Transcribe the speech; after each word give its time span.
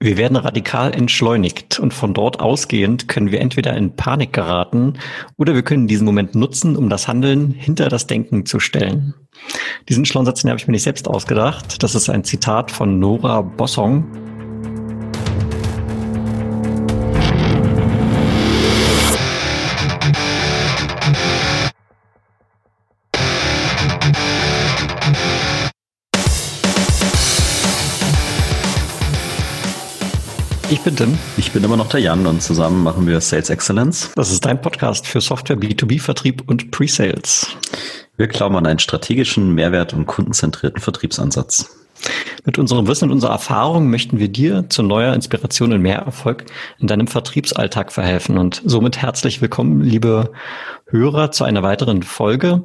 Wir 0.00 0.16
werden 0.16 0.36
radikal 0.36 0.94
entschleunigt 0.94 1.80
und 1.80 1.92
von 1.92 2.14
dort 2.14 2.38
ausgehend 2.38 3.08
können 3.08 3.32
wir 3.32 3.40
entweder 3.40 3.76
in 3.76 3.96
Panik 3.96 4.32
geraten 4.32 4.94
oder 5.36 5.56
wir 5.56 5.62
können 5.62 5.88
diesen 5.88 6.04
Moment 6.04 6.36
nutzen, 6.36 6.76
um 6.76 6.88
das 6.88 7.08
Handeln 7.08 7.50
hinter 7.50 7.88
das 7.88 8.06
Denken 8.06 8.46
zu 8.46 8.60
stellen. 8.60 9.14
Diesen 9.88 10.04
schlauen 10.04 10.24
habe 10.28 10.56
ich 10.56 10.68
mir 10.68 10.72
nicht 10.72 10.84
selbst 10.84 11.08
ausgedacht. 11.08 11.82
Das 11.82 11.96
ist 11.96 12.08
ein 12.08 12.22
Zitat 12.22 12.70
von 12.70 13.00
Nora 13.00 13.40
Bossong, 13.40 14.06
bin 30.88 30.96
Tim. 30.96 31.18
Ich 31.36 31.52
bin 31.52 31.62
immer 31.64 31.76
noch 31.76 31.90
der 31.90 32.00
Jan 32.00 32.26
und 32.26 32.42
zusammen 32.42 32.82
machen 32.82 33.06
wir 33.06 33.20
Sales 33.20 33.50
Excellence. 33.50 34.10
Das 34.14 34.32
ist 34.32 34.46
dein 34.46 34.58
Podcast 34.58 35.06
für 35.06 35.20
Software, 35.20 35.58
B2B-Vertrieb 35.58 36.48
und 36.48 36.70
Pre-Sales. 36.70 37.46
Wir 38.16 38.26
glauben 38.26 38.56
an 38.56 38.66
einen 38.66 38.78
strategischen, 38.78 39.54
mehrwert- 39.54 39.92
und 39.92 40.06
kundenzentrierten 40.06 40.80
Vertriebsansatz. 40.80 41.76
Mit 42.46 42.58
unserem 42.58 42.86
Wissen 42.86 43.04
und 43.04 43.12
unserer 43.12 43.32
Erfahrung 43.32 43.90
möchten 43.90 44.18
wir 44.18 44.28
dir 44.28 44.64
zu 44.70 44.82
neuer 44.82 45.12
Inspiration 45.12 45.74
und 45.74 45.82
mehr 45.82 45.98
Erfolg 45.98 46.46
in 46.78 46.86
deinem 46.86 47.06
Vertriebsalltag 47.06 47.92
verhelfen. 47.92 48.38
Und 48.38 48.62
somit 48.64 48.96
herzlich 48.96 49.42
willkommen, 49.42 49.82
liebe 49.82 50.32
Hörer, 50.86 51.32
zu 51.32 51.44
einer 51.44 51.62
weiteren 51.62 52.02
Folge. 52.02 52.64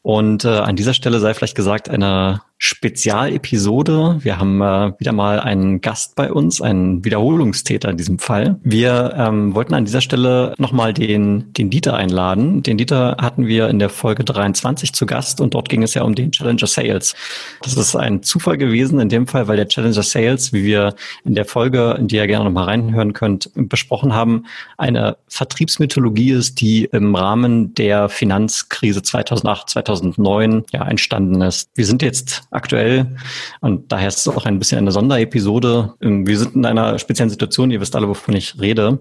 Und 0.00 0.46
äh, 0.46 0.48
an 0.48 0.76
dieser 0.76 0.94
Stelle 0.94 1.20
sei 1.20 1.34
vielleicht 1.34 1.56
gesagt, 1.56 1.90
eine 1.90 2.40
Spezialepisode. 2.62 4.18
Wir 4.20 4.38
haben 4.38 4.60
äh, 4.60 4.92
wieder 4.98 5.12
mal 5.12 5.40
einen 5.40 5.80
Gast 5.80 6.14
bei 6.14 6.30
uns, 6.30 6.60
einen 6.60 7.02
Wiederholungstäter 7.06 7.88
in 7.88 7.96
diesem 7.96 8.18
Fall. 8.18 8.60
Wir 8.62 9.14
ähm, 9.16 9.54
wollten 9.54 9.72
an 9.72 9.86
dieser 9.86 10.02
Stelle 10.02 10.54
nochmal 10.58 10.92
den, 10.92 11.54
den 11.54 11.70
Dieter 11.70 11.96
einladen. 11.96 12.62
Den 12.62 12.76
Dieter 12.76 13.16
hatten 13.18 13.46
wir 13.46 13.68
in 13.70 13.78
der 13.78 13.88
Folge 13.88 14.24
23 14.24 14.92
zu 14.92 15.06
Gast 15.06 15.40
und 15.40 15.54
dort 15.54 15.70
ging 15.70 15.82
es 15.82 15.94
ja 15.94 16.02
um 16.02 16.14
den 16.14 16.32
Challenger 16.32 16.66
Sales. 16.66 17.14
Das 17.62 17.78
ist 17.78 17.96
ein 17.96 18.22
Zufall 18.22 18.58
gewesen 18.58 19.00
in 19.00 19.08
dem 19.08 19.26
Fall, 19.26 19.48
weil 19.48 19.56
der 19.56 19.66
Challenger 19.66 20.02
Sales, 20.02 20.52
wie 20.52 20.62
wir 20.62 20.94
in 21.24 21.34
der 21.34 21.46
Folge, 21.46 21.96
in 21.98 22.08
die 22.08 22.16
ihr 22.16 22.26
gerne 22.26 22.44
nochmal 22.44 22.64
reinhören 22.64 23.14
könnt, 23.14 23.50
besprochen 23.54 24.12
haben, 24.12 24.44
eine 24.76 25.16
Vertriebsmythologie 25.28 26.32
ist, 26.32 26.60
die 26.60 26.84
im 26.84 27.14
Rahmen 27.14 27.72
der 27.72 28.10
Finanzkrise 28.10 29.00
2008, 29.00 29.70
2009 29.70 30.64
ja 30.72 30.86
entstanden 30.86 31.40
ist. 31.40 31.70
Wir 31.74 31.86
sind 31.86 32.02
jetzt 32.02 32.49
aktuell. 32.50 33.16
Und 33.60 33.92
daher 33.92 34.08
ist 34.08 34.18
es 34.18 34.28
auch 34.28 34.46
ein 34.46 34.58
bisschen 34.58 34.78
eine 34.78 34.92
Sonderepisode. 34.92 35.94
Ähm, 36.00 36.26
wir 36.26 36.38
sind 36.38 36.54
in 36.54 36.64
einer 36.66 36.98
speziellen 36.98 37.30
Situation, 37.30 37.70
ihr 37.70 37.80
wisst 37.80 37.96
alle, 37.96 38.08
wovon 38.08 38.36
ich 38.36 38.60
rede. 38.60 38.98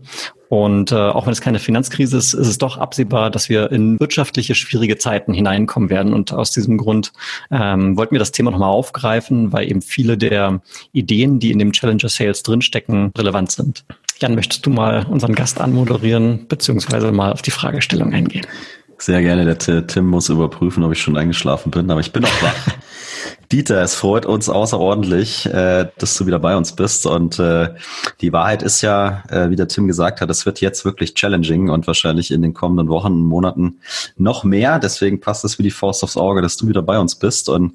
Und 0.49 0.91
äh, 0.91 0.95
auch 0.95 1.27
wenn 1.27 1.33
es 1.33 1.41
keine 1.41 1.59
Finanzkrise 1.59 2.17
ist, 2.17 2.33
ist 2.33 2.47
es 2.47 2.57
doch 2.57 2.77
absehbar, 2.77 3.29
dass 3.29 3.49
wir 3.49 3.71
in 3.71 3.99
wirtschaftliche 3.99 4.55
schwierige 4.55 4.97
Zeiten 4.97 5.33
hineinkommen 5.33 5.89
werden. 5.89 6.13
Und 6.13 6.33
aus 6.33 6.51
diesem 6.51 6.77
Grund 6.77 7.13
ähm, 7.51 7.95
wollten 7.97 8.13
wir 8.13 8.19
das 8.19 8.31
Thema 8.31 8.49
nochmal 8.49 8.71
aufgreifen, 8.71 9.53
weil 9.53 9.69
eben 9.69 9.81
viele 9.81 10.17
der 10.17 10.61
Ideen, 10.91 11.39
die 11.39 11.51
in 11.51 11.59
dem 11.59 11.71
Challenger 11.71 12.09
Sales 12.09 12.41
drinstecken, 12.41 13.11
relevant 13.15 13.51
sind. 13.51 13.85
Jan, 14.19 14.35
möchtest 14.35 14.65
du 14.65 14.69
mal 14.69 15.05
unseren 15.05 15.33
Gast 15.35 15.61
anmoderieren, 15.61 16.47
beziehungsweise 16.47 17.11
mal 17.11 17.31
auf 17.31 17.41
die 17.41 17.51
Fragestellung 17.51 18.11
eingehen? 18.13 18.45
Sehr 19.01 19.21
gerne. 19.21 19.45
Der 19.45 19.87
Tim 19.87 20.07
muss 20.07 20.27
überprüfen, 20.27 20.83
ob 20.83 20.91
ich 20.91 21.01
schon 21.01 21.17
eingeschlafen 21.17 21.71
bin, 21.71 21.89
aber 21.89 22.01
ich 22.01 22.11
bin 22.11 22.25
auch 22.25 22.41
wach. 22.41 22.67
Dieter, 23.51 23.81
es 23.81 23.95
freut 23.95 24.25
uns 24.25 24.49
außerordentlich, 24.49 25.47
äh, 25.47 25.87
dass 25.97 26.15
du 26.15 26.27
wieder 26.27 26.37
bei 26.37 26.55
uns 26.55 26.75
bist. 26.75 27.07
Und 27.07 27.39
äh, 27.39 27.73
die 28.21 28.33
Wahrheit 28.33 28.61
ist 28.61 28.81
ja, 28.81 29.23
äh, 29.29 29.49
wie 29.49 29.55
der 29.55 29.69
Tim 29.69 29.87
gesagt 29.87 30.19
hat, 30.19 30.29
es 30.29 30.45
wird 30.45 30.61
jetzt 30.61 30.83
wirklich 30.83 31.15
challenging 31.15 31.69
und 31.69 31.87
wahrscheinlich 31.87 32.29
in 32.29 32.41
den 32.41 32.53
kommenden 32.53 32.89
Wochen 32.89 33.13
und 33.13 33.25
Monaten 33.25 33.79
noch 34.17 34.43
mehr. 34.43 34.79
Deswegen 34.79 35.19
passt 35.21 35.45
es 35.45 35.57
wie 35.57 35.63
die 35.63 35.71
Faust 35.71 36.03
aufs 36.03 36.17
Auge, 36.17 36.41
dass 36.41 36.57
du 36.57 36.67
wieder 36.67 36.81
bei 36.81 36.99
uns 36.99 37.15
bist. 37.15 37.49
Und 37.49 37.73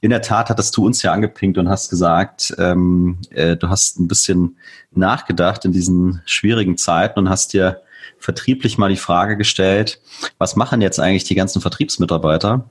in 0.00 0.10
der 0.10 0.22
Tat 0.22 0.48
hattest 0.48 0.76
du 0.76 0.86
uns 0.86 1.02
ja 1.02 1.12
angepinkt 1.12 1.58
und 1.58 1.68
hast 1.68 1.90
gesagt, 1.90 2.54
ähm, 2.58 3.18
äh, 3.30 3.56
du 3.56 3.68
hast 3.68 4.00
ein 4.00 4.08
bisschen 4.08 4.56
nachgedacht 4.90 5.66
in 5.66 5.72
diesen 5.72 6.22
schwierigen 6.24 6.78
Zeiten 6.78 7.20
und 7.20 7.28
hast 7.28 7.52
dir 7.52 7.82
vertrieblich 8.22 8.78
mal 8.78 8.88
die 8.88 8.96
Frage 8.96 9.36
gestellt, 9.36 10.00
was 10.38 10.56
machen 10.56 10.80
jetzt 10.80 11.00
eigentlich 11.00 11.24
die 11.24 11.34
ganzen 11.34 11.60
Vertriebsmitarbeiter? 11.60 12.64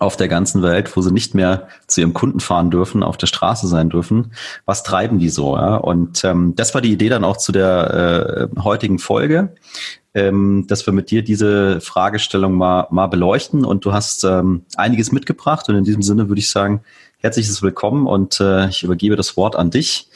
auf 0.00 0.16
der 0.16 0.28
ganzen 0.28 0.62
Welt, 0.62 0.94
wo 0.96 1.00
sie 1.00 1.12
nicht 1.12 1.34
mehr 1.34 1.68
zu 1.86 2.00
ihrem 2.00 2.12
Kunden 2.12 2.40
fahren 2.40 2.70
dürfen, 2.70 3.02
auf 3.02 3.16
der 3.16 3.28
Straße 3.28 3.66
sein 3.68 3.88
dürfen. 3.88 4.32
Was 4.64 4.82
treiben 4.82 5.18
die 5.18 5.28
so? 5.28 5.56
Ja? 5.56 5.76
Und 5.76 6.24
ähm, 6.24 6.54
das 6.56 6.74
war 6.74 6.80
die 6.80 6.92
Idee 6.92 7.08
dann 7.08 7.24
auch 7.24 7.36
zu 7.36 7.52
der 7.52 8.50
äh, 8.56 8.60
heutigen 8.60 8.98
Folge, 8.98 9.54
ähm, 10.14 10.66
dass 10.68 10.86
wir 10.86 10.92
mit 10.92 11.10
dir 11.10 11.22
diese 11.22 11.80
Fragestellung 11.80 12.54
mal, 12.54 12.88
mal 12.90 13.06
beleuchten. 13.06 13.64
Und 13.64 13.84
du 13.84 13.92
hast 13.92 14.24
ähm, 14.24 14.64
einiges 14.76 15.12
mitgebracht. 15.12 15.68
Und 15.68 15.76
in 15.76 15.84
diesem 15.84 16.02
Sinne 16.02 16.28
würde 16.28 16.40
ich 16.40 16.50
sagen, 16.50 16.82
herzliches 17.18 17.62
Willkommen 17.62 18.06
und 18.06 18.40
äh, 18.40 18.68
ich 18.68 18.82
übergebe 18.82 19.16
das 19.16 19.36
Wort 19.36 19.56
an 19.56 19.70
dich. 19.70 20.08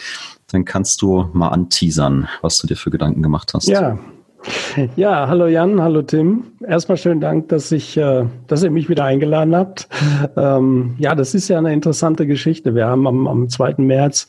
Dann 0.49 0.65
kannst 0.65 1.01
du 1.01 1.31
mal 1.33 1.49
anteasern, 1.49 2.29
was 2.43 2.59
du 2.59 2.67
dir 2.67 2.77
für 2.77 2.91
Gedanken 2.91 3.23
gemacht 3.23 3.55
hast. 3.55 3.69
Ja, 3.69 3.99
ja, 4.97 5.29
hallo 5.29 5.47
Jan, 5.47 5.81
hallo 5.81 6.03
Tim. 6.03 6.45
Erstmal 6.67 6.97
schönen 6.97 7.21
Dank, 7.21 7.49
dass 7.49 7.73
ich, 7.73 7.97
äh, 7.97 8.25
dass 8.47 8.63
ihr 8.63 8.71
mich 8.71 8.89
wieder 8.89 9.05
eingeladen 9.05 9.55
habt. 9.55 9.89
Ähm, 10.37 10.95
ja, 10.99 11.15
das 11.15 11.35
ist 11.35 11.49
ja 11.49 11.59
eine 11.59 11.73
interessante 11.73 12.27
Geschichte. 12.27 12.75
Wir 12.75 12.87
haben 12.87 13.07
am, 13.07 13.27
am 13.27 13.49
2. 13.49 13.75
März 13.79 14.29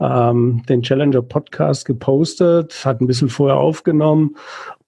ähm, 0.00 0.62
den 0.68 0.82
Challenger 0.82 1.22
Podcast 1.22 1.84
gepostet, 1.84 2.84
hat 2.84 3.00
ein 3.00 3.06
bisschen 3.06 3.28
vorher 3.28 3.58
aufgenommen 3.58 4.36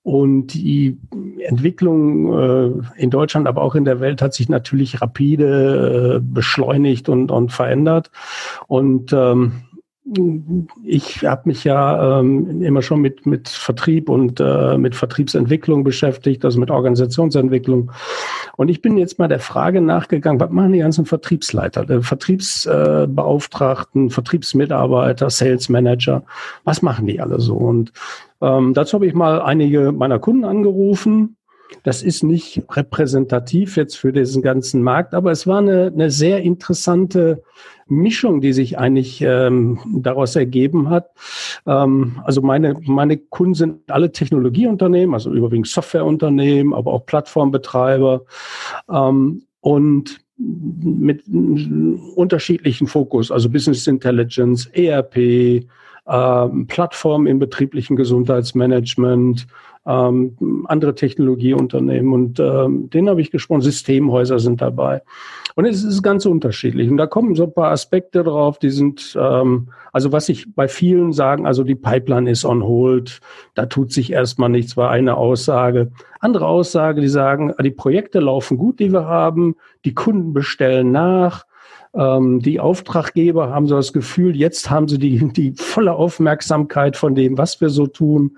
und 0.07 0.55
die 0.55 0.99
Entwicklung 1.41 2.33
äh, 2.33 3.03
in 3.03 3.11
Deutschland, 3.11 3.49
aber 3.49 3.63
auch 3.63 3.75
in 3.75 3.85
der 3.85 3.99
Welt 3.99 4.23
hat 4.23 4.35
sich 4.35 4.49
natürlich 4.49 5.03
rapide 5.03 6.17
äh, 6.17 6.21
beschleunigt 6.23 7.09
und, 7.09 7.33
und 7.33 7.51
verändert. 7.51 8.13
Und 8.69 9.13
ähm, 9.13 9.65
ich 10.85 11.25
habe 11.25 11.43
mich 11.47 11.65
ja 11.65 12.21
ähm, 12.21 12.63
immer 12.63 12.81
schon 12.81 13.01
mit, 13.01 13.27
mit 13.27 13.49
Vertrieb 13.49 14.09
und 14.09 14.39
äh, 14.39 14.79
mit 14.79 14.95
Vertriebsentwicklung 14.95 15.83
beschäftigt, 15.83 16.45
also 16.45 16.61
mit 16.61 16.71
Organisationsentwicklung. 16.71 17.91
Und 18.57 18.69
ich 18.69 18.83
bin 18.83 18.99
jetzt 18.99 19.19
mal 19.19 19.27
der 19.27 19.41
Frage 19.41 19.81
nachgegangen, 19.81 20.39
was 20.41 20.51
machen 20.51 20.73
die 20.73 20.79
ganzen 20.79 21.07
Vertriebsleiter, 21.07 21.85
der 21.85 22.03
Vertriebsbeauftragten, 22.03 24.11
Vertriebsmitarbeiter, 24.11 25.29
Sales 25.29 25.69
Manager, 25.69 26.23
was 26.63 26.83
machen 26.83 27.09
die 27.09 27.21
alle 27.21 27.41
so? 27.41 27.57
Und 27.57 27.93
ähm, 28.41 28.75
dazu 28.75 28.95
habe 28.95 29.07
ich 29.07 29.15
mal 29.15 29.43
einige 29.43 29.91
meiner 29.91 30.21
Kunden 30.21 30.45
angerufen 30.45 31.36
das 31.83 32.03
ist 32.03 32.23
nicht 32.23 32.63
repräsentativ 32.71 33.77
jetzt 33.77 33.97
für 33.97 34.13
diesen 34.13 34.43
ganzen 34.43 34.83
Markt, 34.83 35.15
aber 35.15 35.31
es 35.31 35.47
war 35.47 35.59
eine, 35.59 35.93
eine 35.95 36.11
sehr 36.11 36.43
interessante 36.43 37.43
Mischung, 37.89 38.41
die 38.41 38.53
sich 38.53 38.79
eigentlich 38.79 39.23
ähm, 39.23 39.79
daraus 40.01 40.35
ergeben 40.35 40.91
hat. 40.91 41.11
Ähm, 41.67 42.21
also 42.25 42.43
meine, 42.43 42.75
meine 42.85 43.17
Kunden 43.17 43.55
sind 43.55 43.91
alle 43.91 44.11
Technologieunternehmen, 44.11 45.15
also 45.15 45.33
überwiegend 45.33 45.69
Softwareunternehmen, 45.69 46.75
aber 46.75 46.93
auch 46.93 47.07
Plattformbetreiber. 47.07 48.25
Ähm, 48.91 49.43
und 49.61 50.21
mit 50.39 51.25
unterschiedlichen 52.15 52.87
Fokus, 52.87 53.31
also 53.31 53.49
Business 53.49 53.87
Intelligence, 53.87 54.67
ERP, 54.67 55.65
ähm, 56.09 56.67
Plattform 56.67 57.27
im 57.27 57.39
betrieblichen 57.39 57.97
Gesundheitsmanagement, 57.97 59.47
ähm, 59.87 60.65
andere 60.69 60.95
Technologieunternehmen 60.95 62.13
und 62.13 62.41
ähm, 62.41 62.91
denen 62.91 63.09
habe 63.09 63.21
ich 63.21 63.31
gesprochen, 63.31 63.61
Systemhäuser 63.61 64.39
sind 64.39 64.61
dabei. 64.61 65.03
Und 65.55 65.65
es 65.65 65.83
ist 65.83 66.03
ganz 66.03 66.27
unterschiedlich. 66.27 66.91
Und 66.91 66.99
da 66.99 67.07
kommen 67.07 67.35
so 67.35 67.45
ein 67.45 67.55
paar 67.55 67.71
Aspekte 67.71 68.23
drauf, 68.23 68.59
die 68.59 68.69
sind, 68.69 69.17
ähm, 69.19 69.69
also 69.91 70.13
was 70.13 70.29
ich 70.29 70.55
bei 70.55 70.69
vielen 70.69 71.15
sagen, 71.15 71.47
also 71.47 71.63
die 71.63 71.75
Pipeline 71.75 72.31
ist 72.31 72.45
on 72.45 72.63
hold, 72.63 73.21
da 73.55 73.65
tut 73.65 73.91
sich 73.91 74.13
erstmal 74.13 74.51
nichts, 74.51 74.77
war 74.77 74.91
eine 74.91 75.17
Aussage. 75.17 75.93
Andere 76.21 76.47
Aussage, 76.47 77.01
die 77.01 77.09
sagen, 77.09 77.55
die 77.63 77.71
Projekte 77.71 78.21
laufen 78.21 78.59
gut, 78.59 78.81
die 78.81 78.93
wir 78.93 79.07
haben, 79.07 79.57
die 79.87 79.95
Kunden 79.95 80.35
bestellen 80.35 80.93
nach, 80.93 81.47
ähm, 81.97 82.41
die 82.41 82.61
Auftraggeber 82.61 83.51
haben 83.51 83.67
so 83.67 83.77
das 83.77 83.93
Gefühl, 83.93 84.37
jetzt 84.37 84.71
haben 84.71 84.89
sie 84.89 84.99
die, 84.99 85.33
die 85.33 85.53
volle 85.53 85.95
Aufmerksamkeit 85.95 86.97
von 86.97 87.15
dem, 87.15 87.39
was 87.39 87.61
wir 87.61 87.71
so 87.71 87.87
tun. 87.87 88.37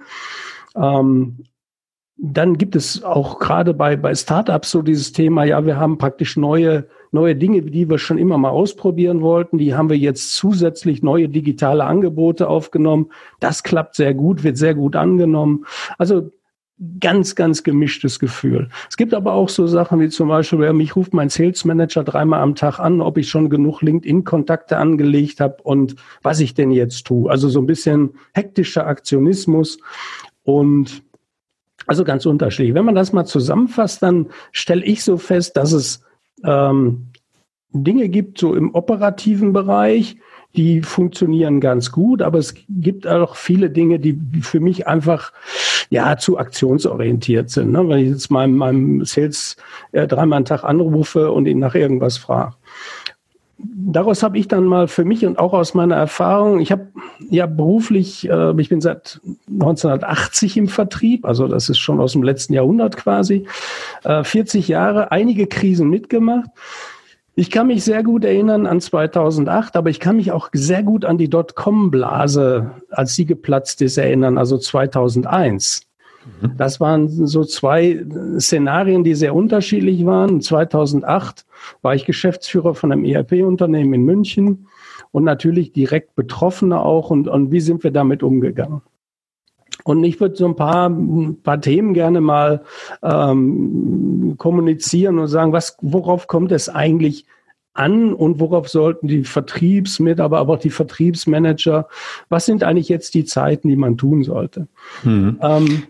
Ähm, 0.76 1.44
dann 2.20 2.58
gibt 2.58 2.74
es 2.74 3.04
auch 3.04 3.38
gerade 3.38 3.74
bei, 3.74 3.96
bei 3.96 4.14
Startups 4.14 4.72
so 4.72 4.82
dieses 4.82 5.12
Thema, 5.12 5.44
ja, 5.44 5.64
wir 5.64 5.76
haben 5.76 5.98
praktisch 5.98 6.36
neue, 6.36 6.88
neue 7.12 7.36
Dinge, 7.36 7.62
die 7.62 7.88
wir 7.88 7.98
schon 7.98 8.18
immer 8.18 8.38
mal 8.38 8.50
ausprobieren 8.50 9.22
wollten. 9.22 9.56
Die 9.56 9.74
haben 9.74 9.88
wir 9.88 9.96
jetzt 9.96 10.34
zusätzlich 10.34 11.02
neue 11.02 11.28
digitale 11.28 11.84
Angebote 11.84 12.48
aufgenommen. 12.48 13.10
Das 13.38 13.62
klappt 13.62 13.94
sehr 13.94 14.14
gut, 14.14 14.42
wird 14.42 14.56
sehr 14.56 14.74
gut 14.74 14.96
angenommen. 14.96 15.64
Also 15.96 16.30
ganz, 17.00 17.34
ganz 17.34 17.64
gemischtes 17.64 18.18
Gefühl. 18.18 18.68
Es 18.88 18.96
gibt 18.96 19.12
aber 19.12 19.32
auch 19.32 19.48
so 19.48 19.66
Sachen 19.66 20.00
wie 20.00 20.08
zum 20.08 20.28
Beispiel, 20.28 20.72
mich 20.72 20.94
ruft 20.94 21.12
mein 21.12 21.28
Sales 21.28 21.64
Manager 21.64 22.04
dreimal 22.04 22.40
am 22.40 22.54
Tag 22.54 22.78
an, 22.78 23.00
ob 23.00 23.18
ich 23.18 23.28
schon 23.28 23.50
genug 23.50 23.82
LinkedIn-Kontakte 23.82 24.76
angelegt 24.76 25.40
habe 25.40 25.56
und 25.62 25.96
was 26.22 26.40
ich 26.40 26.54
denn 26.54 26.70
jetzt 26.70 27.04
tue. 27.06 27.30
Also 27.30 27.48
so 27.48 27.60
ein 27.60 27.66
bisschen 27.66 28.10
hektischer 28.32 28.86
Aktionismus 28.86 29.78
und 30.44 31.02
also 31.86 32.04
ganz 32.04 32.26
unterschiedlich. 32.26 32.74
Wenn 32.74 32.84
man 32.84 32.94
das 32.94 33.12
mal 33.12 33.24
zusammenfasst, 33.24 34.02
dann 34.02 34.26
stelle 34.52 34.84
ich 34.84 35.02
so 35.02 35.16
fest, 35.16 35.56
dass 35.56 35.72
es 35.72 36.04
ähm, 36.44 37.08
Dinge 37.72 38.08
gibt, 38.08 38.38
so 38.38 38.54
im 38.54 38.74
operativen 38.74 39.52
Bereich, 39.52 40.16
die 40.56 40.82
funktionieren 40.82 41.60
ganz 41.60 41.92
gut, 41.92 42.22
aber 42.22 42.38
es 42.38 42.54
gibt 42.68 43.06
auch 43.06 43.36
viele 43.36 43.70
Dinge, 43.70 43.98
die 43.98 44.18
für 44.40 44.60
mich 44.60 44.86
einfach 44.86 45.32
ja 45.90 46.16
zu 46.16 46.38
aktionsorientiert 46.38 47.50
sind. 47.50 47.72
Ne? 47.72 47.88
Wenn 47.88 47.98
ich 47.98 48.10
jetzt 48.10 48.30
meinem, 48.30 48.56
meinem 48.56 49.04
Sales 49.04 49.56
äh, 49.92 50.06
dreimal 50.06 50.38
am 50.38 50.44
Tag 50.44 50.64
anrufe 50.64 51.32
und 51.32 51.46
ihn 51.46 51.58
nach 51.58 51.74
irgendwas 51.74 52.18
frage. 52.18 52.54
Daraus 53.60 54.22
habe 54.22 54.38
ich 54.38 54.46
dann 54.46 54.64
mal 54.64 54.86
für 54.86 55.04
mich 55.04 55.26
und 55.26 55.38
auch 55.38 55.52
aus 55.52 55.74
meiner 55.74 55.96
Erfahrung, 55.96 56.60
ich 56.60 56.70
habe 56.70 56.88
ja 57.28 57.46
beruflich, 57.46 58.28
äh, 58.28 58.60
ich 58.60 58.68
bin 58.68 58.80
seit 58.80 59.20
1980 59.50 60.56
im 60.58 60.68
Vertrieb, 60.68 61.24
also 61.24 61.48
das 61.48 61.68
ist 61.68 61.78
schon 61.78 61.98
aus 61.98 62.12
dem 62.12 62.22
letzten 62.22 62.52
Jahrhundert 62.52 62.96
quasi, 62.96 63.46
äh, 64.04 64.22
40 64.22 64.68
Jahre, 64.68 65.10
einige 65.10 65.48
Krisen 65.48 65.90
mitgemacht. 65.90 66.50
Ich 67.38 67.52
kann 67.52 67.68
mich 67.68 67.84
sehr 67.84 68.02
gut 68.02 68.24
erinnern 68.24 68.66
an 68.66 68.80
2008, 68.80 69.76
aber 69.76 69.90
ich 69.90 70.00
kann 70.00 70.16
mich 70.16 70.32
auch 70.32 70.48
sehr 70.52 70.82
gut 70.82 71.04
an 71.04 71.18
die 71.18 71.30
Dotcom-Blase, 71.30 72.72
als 72.90 73.14
sie 73.14 73.26
geplatzt 73.26 73.80
ist, 73.80 73.96
erinnern, 73.96 74.38
also 74.38 74.58
2001. 74.58 75.82
Mhm. 76.42 76.56
Das 76.56 76.80
waren 76.80 77.08
so 77.08 77.44
zwei 77.44 78.04
Szenarien, 78.40 79.04
die 79.04 79.14
sehr 79.14 79.36
unterschiedlich 79.36 80.04
waren. 80.04 80.40
2008 80.40 81.46
war 81.80 81.94
ich 81.94 82.06
Geschäftsführer 82.06 82.74
von 82.74 82.90
einem 82.90 83.04
ERP-Unternehmen 83.04 83.94
in 83.94 84.02
München 84.02 84.66
und 85.12 85.22
natürlich 85.22 85.70
direkt 85.70 86.16
Betroffene 86.16 86.80
auch. 86.80 87.10
Und, 87.10 87.28
und 87.28 87.52
wie 87.52 87.60
sind 87.60 87.84
wir 87.84 87.92
damit 87.92 88.24
umgegangen? 88.24 88.82
Und 89.88 90.04
ich 90.04 90.20
würde 90.20 90.36
so 90.36 90.44
ein 90.44 90.54
paar, 90.54 90.90
ein 90.90 91.40
paar 91.42 91.62
Themen 91.62 91.94
gerne 91.94 92.20
mal 92.20 92.60
ähm, 93.02 94.34
kommunizieren 94.36 95.18
und 95.18 95.28
sagen, 95.28 95.54
was, 95.54 95.78
worauf 95.80 96.26
kommt 96.26 96.52
es 96.52 96.68
eigentlich 96.68 97.24
an 97.72 98.12
und 98.12 98.38
worauf 98.38 98.68
sollten 98.68 99.08
die 99.08 99.24
Vertriebsmitarbeiter, 99.24 100.42
aber 100.42 100.52
auch 100.52 100.58
die 100.58 100.68
Vertriebsmanager, 100.68 101.88
was 102.28 102.44
sind 102.44 102.64
eigentlich 102.64 102.90
jetzt 102.90 103.14
die 103.14 103.24
Zeiten, 103.24 103.70
die 103.70 103.76
man 103.76 103.96
tun 103.96 104.24
sollte? 104.24 104.68
Mhm. 105.04 105.38
Ähm, 105.40 105.82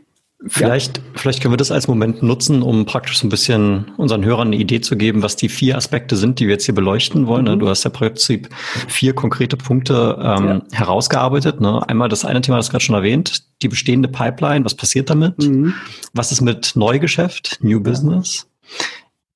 Vielleicht, 0.47 0.99
ja. 0.99 1.05
vielleicht 1.17 1.43
können 1.43 1.53
wir 1.53 1.57
das 1.59 1.73
als 1.73 1.89
Moment 1.89 2.23
nutzen, 2.23 2.63
um 2.63 2.87
praktisch 2.87 3.19
so 3.19 3.27
ein 3.27 3.31
bisschen 3.31 3.91
unseren 3.97 4.25
Hörern 4.25 4.49
eine 4.49 4.57
Idee 4.57 4.81
zu 4.81 4.97
geben, 4.97 5.23
was 5.23 5.35
die 5.35 5.49
vier 5.49 5.77
Aspekte 5.77 6.17
sind, 6.17 6.39
die 6.39 6.47
wir 6.47 6.53
jetzt 6.53 6.65
hier 6.65 6.77
beleuchten 6.77 7.27
wollen. 7.27 7.47
Mhm. 7.47 7.59
Du 7.59 7.69
hast 7.69 7.83
ja 7.83 7.91
im 7.91 7.95
Prinzip 7.97 8.49
vier 8.87 9.15
konkrete 9.15 9.57
Punkte 9.57 10.17
ähm, 10.23 10.63
ja. 10.71 10.79
herausgearbeitet. 10.79 11.61
Ne? 11.61 11.87
Einmal 11.89 12.09
das 12.09 12.25
eine 12.25 12.41
Thema, 12.41 12.57
das 12.57 12.71
gerade 12.71 12.85
schon 12.85 12.95
erwähnt, 12.95 13.43
die 13.63 13.69
bestehende 13.69 14.09
Pipeline, 14.09 14.65
was 14.65 14.77
passiert 14.77 15.11
damit? 15.11 15.43
Mhm. 15.43 15.75
Was 16.15 16.31
ist 16.31 16.41
mit 16.41 16.77
Neugeschäft, 16.77 17.59
New 17.61 17.81
Business? 17.81 18.49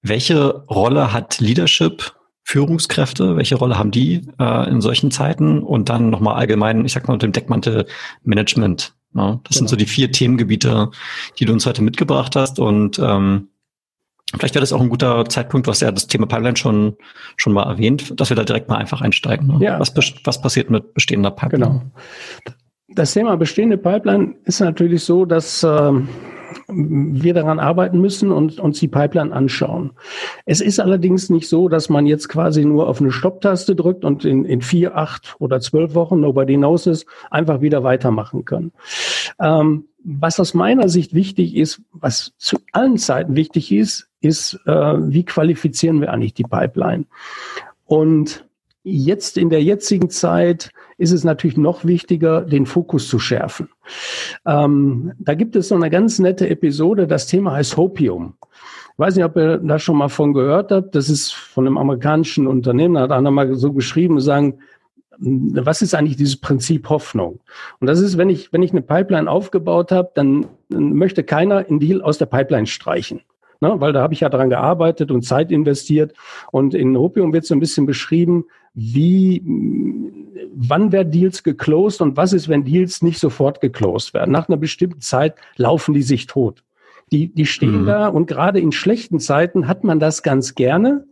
Welche 0.03 0.65
Rolle 0.69 1.13
hat 1.13 1.41
Leadership 1.41 2.15
Führungskräfte, 2.45 3.37
welche 3.37 3.55
Rolle 3.57 3.79
haben 3.79 3.91
die 3.91 4.29
äh, 4.39 4.69
in 4.69 4.81
solchen 4.81 5.11
Zeiten? 5.11 5.63
Und 5.63 5.89
dann 5.89 6.11
nochmal 6.11 6.35
allgemein, 6.37 6.85
ich 6.85 6.93
sag 6.93 7.09
mal, 7.09 7.15
unter 7.15 7.27
dem 7.27 7.33
Deckmantel 7.33 7.87
Management. 8.23 8.95
Ja, 9.15 9.41
das 9.45 9.57
genau. 9.57 9.59
sind 9.59 9.69
so 9.69 9.77
die 9.77 9.87
vier 9.87 10.11
Themengebiete, 10.11 10.91
die 11.39 11.45
du 11.45 11.53
uns 11.53 11.67
heute 11.67 11.83
mitgebracht 11.83 12.35
hast. 12.37 12.59
Und 12.59 12.99
ähm, 12.99 13.49
vielleicht 14.35 14.55
wäre 14.55 14.63
das 14.63 14.73
auch 14.73 14.81
ein 14.81 14.89
guter 14.89 15.25
Zeitpunkt, 15.27 15.69
hast 15.69 15.83
ja 15.83 15.93
das 15.93 16.07
Thema 16.07 16.27
Pipeline 16.27 16.57
schon, 16.57 16.97
schon 17.37 17.53
mal 17.53 17.65
erwähnt, 17.65 18.19
dass 18.21 18.31
wir 18.31 18.37
da 18.37 18.45
direkt 18.45 18.69
mal 18.69 18.77
einfach 18.77 19.01
einsteigen. 19.01 19.47
Ne? 19.47 19.65
Ja. 19.65 19.81
Was, 19.81 19.95
was 20.25 20.41
passiert 20.41 20.71
mit 20.71 20.95
bestehender 20.95 21.31
Pipeline? 21.31 21.67
Genau. 21.67 21.83
Das 22.95 23.13
Thema 23.13 23.37
bestehende 23.37 23.79
Pipeline 23.79 24.35
ist 24.45 24.61
natürlich 24.61 25.05
so, 25.05 25.25
dass 25.25 25.63
ähm, 25.63 26.09
wir 26.69 27.35
daran 27.35 27.59
arbeiten 27.59 28.01
müssen 28.01 28.31
und 28.31 28.59
uns 28.61 28.79
die 28.81 28.89
Pipeline 28.89 29.33
anschauen. 29.33 29.93
Es 30.47 30.61
ist 30.61 30.81
allerdings 30.81 31.31
nicht 31.31 31.49
so, 31.49 31.69
dass 31.69 31.89
man 31.89 32.07
jetzt 32.07 32.29
quasi 32.29 32.65
nur 32.65 32.89
auf 32.89 33.01
eine 33.01 33.13
Stopptaste 33.13 33.75
drückt 33.75 34.05
und 34.05 34.25
in, 34.25 34.45
in 34.45 34.63
vier, 34.63 34.97
acht 34.97 35.37
oder 35.39 35.61
zwölf 35.61 35.95
Wochen, 35.95 36.21
nobody 36.21 36.57
knows 36.57 36.87
es, 36.87 37.07
einfach 37.31 37.61
wieder 37.61 37.83
weitermachen 37.85 38.45
kann. 38.45 38.73
Ähm, 39.41 39.85
was 40.05 40.41
aus 40.41 40.55
meiner 40.55 40.89
Sicht 40.89 41.15
wichtig 41.15 41.57
ist, 41.57 41.81
was 41.93 42.33
zu 42.37 42.59
allen 42.73 42.99
Zeiten 42.99 43.37
wichtig 43.37 43.71
ist, 43.73 44.09
ist, 44.21 44.59
äh, 44.67 44.71
wie 44.73 45.25
qualifizieren 45.25 46.01
wir 46.01 46.13
eigentlich 46.13 46.35
die 46.35 46.45
Pipeline? 46.45 47.05
Und 47.87 48.45
jetzt 48.85 49.37
in 49.37 49.51
der 49.51 49.63
jetzigen 49.63 50.11
Zeit 50.11 50.71
ist 51.03 51.13
es 51.13 51.25
natürlich 51.25 51.57
noch 51.57 51.85
wichtiger, 51.85 52.43
den 52.43 52.65
Fokus 52.65 53.09
zu 53.09 53.19
schärfen. 53.19 53.69
Ähm, 54.47 55.13
da 55.19 55.35
gibt 55.35 55.57
es 55.57 55.69
so 55.69 55.75
eine 55.75 55.91
ganz 55.91 56.21
nette 56.21 56.49
Episode, 56.49 57.07
das 57.09 57.27
Thema 57.27 57.53
heißt 57.53 57.77
Hopium. 57.77 58.35
Ich 58.93 58.99
weiß 58.99 59.17
nicht, 59.17 59.25
ob 59.25 59.37
ihr 59.37 59.59
da 59.59 59.79
schon 59.79 59.97
mal 59.97 60.09
von 60.09 60.33
gehört 60.33 60.71
habt. 60.71 60.95
Das 60.95 61.09
ist 61.09 61.33
von 61.33 61.67
einem 61.67 61.77
amerikanischen 61.77 62.47
Unternehmen, 62.47 62.95
da 62.95 63.01
hat 63.03 63.13
einer 63.13 63.31
mal 63.31 63.55
so 63.57 63.73
geschrieben, 63.73 64.21
sagen, 64.21 64.59
was 65.19 65.83
ist 65.83 65.95
eigentlich 65.95 66.17
dieses 66.17 66.37
Prinzip 66.37 66.89
Hoffnung? 66.89 67.41
Und 67.81 67.87
das 67.87 68.01
ist, 68.01 68.17
wenn 68.17 68.31
ich, 68.31 68.53
wenn 68.53 68.63
ich 68.63 68.71
eine 68.71 68.83
Pipeline 68.83 69.31
aufgebaut 69.31 69.93
habe, 69.93 70.11
dann, 70.15 70.47
möchte 70.69 71.23
keiner 71.23 71.67
einen 71.69 71.81
Deal 71.81 72.01
aus 72.01 72.19
der 72.19 72.27
Pipeline 72.27 72.67
streichen. 72.67 73.21
Ne? 73.61 73.75
Weil 73.79 73.93
da 73.93 74.03
habe 74.03 74.15
ich 74.15 74.21
ja 74.21 74.29
daran 74.29 74.51
gearbeitet 74.51 75.11
und 75.11 75.23
Zeit 75.23 75.53
investiert. 75.53 76.15
Und 76.51 76.75
in 76.75 76.97
Hopium 76.97 77.33
wird 77.33 77.45
so 77.45 77.55
ein 77.55 77.61
bisschen 77.61 77.87
beschrieben, 77.87 78.45
wie, 78.75 79.43
wann 80.55 80.93
werden 80.93 81.11
Deals 81.11 81.43
geclosed 81.43 82.01
und 82.01 82.17
was 82.17 82.33
ist, 82.33 82.49
wenn 82.49 82.65
Deals 82.65 83.03
nicht 83.03 83.19
sofort 83.19 83.61
geclosed 83.61 84.15
werden. 84.15 84.33
Nach 84.33 84.49
einer 84.49 84.57
bestimmten 84.57 85.01
Zeit 85.01 85.35
laufen 85.57 85.95
die 85.95 86.03
sich 86.03 86.27
tot. 86.27 86.63
Die, 87.11 87.29
die 87.29 87.47
stehen 87.47 87.83
mhm. 87.83 87.87
da 87.87 88.09
und 88.09 88.27
gerade 88.27 88.59
in 88.59 88.73
schlechten 88.73 89.21
Zeiten 89.21 89.69
hat 89.69 89.85
man 89.85 90.01
das 90.01 90.23
ganz 90.23 90.55
gerne. 90.55 91.05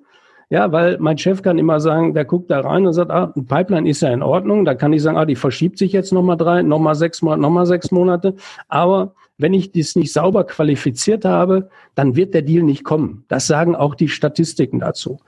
Ja, 0.49 0.73
weil 0.73 0.99
mein 0.99 1.17
Chef 1.17 1.43
kann 1.43 1.59
immer 1.59 1.79
sagen, 1.79 2.13
der 2.13 2.25
guckt 2.25 2.51
da 2.51 2.61
rein 2.61 2.85
und 2.85 2.93
sagt, 2.93 3.13
ah, 3.13 3.33
ein 3.37 3.47
Pipeline 3.47 3.89
ist 3.89 4.03
ja 4.03 4.13
in 4.13 4.23
Ordnung. 4.23 4.65
Da 4.65 4.75
kann 4.75 4.93
ich 4.93 5.01
sagen, 5.01 5.17
ah, 5.17 5.25
die 5.25 5.37
verschiebt 5.37 5.79
sich 5.79 5.93
jetzt 5.93 6.13
nochmal 6.13 6.37
drei, 6.37 6.63
nochmal 6.63 6.97
sechs 6.97 7.23
Monate, 7.23 7.41
nochmal 7.41 7.67
sechs 7.67 7.93
Monate. 7.93 8.35
Aber 8.67 9.13
wenn 9.41 9.55
ich 9.55 9.73
dies 9.73 9.97
nicht 9.97 10.13
sauber 10.13 10.45
qualifiziert 10.45 11.25
habe, 11.25 11.71
dann 11.95 12.17
wird 12.17 12.35
der 12.35 12.43
Deal 12.43 12.63
nicht 12.63 12.85
kommen. 12.85 13.25
Das 13.29 13.47
sagen 13.47 13.75
auch 13.75 13.95
die 13.95 14.09
Statistiken 14.09 14.81
dazu. 14.81 15.21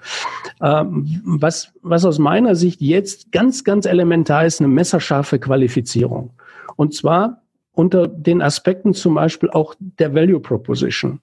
Ähm, 0.61 1.23
was, 1.25 1.73
was 1.83 2.05
aus 2.05 2.19
meiner 2.19 2.55
Sicht 2.55 2.81
jetzt 2.81 3.33
ganz, 3.33 3.65
ganz 3.65 3.87
elementar 3.87 4.45
ist, 4.45 4.61
eine 4.61 4.69
messerscharfe 4.69 5.39
Qualifizierung. 5.39 6.31
Und 6.77 6.95
zwar 6.95 7.43
unter 7.73 8.07
den 8.07 8.43
Aspekten 8.43 8.95
zum 8.95 9.15
Beispiel 9.15 9.51
auch 9.51 9.75
der 9.79 10.15
Value 10.15 10.41
Proposition. 10.41 11.21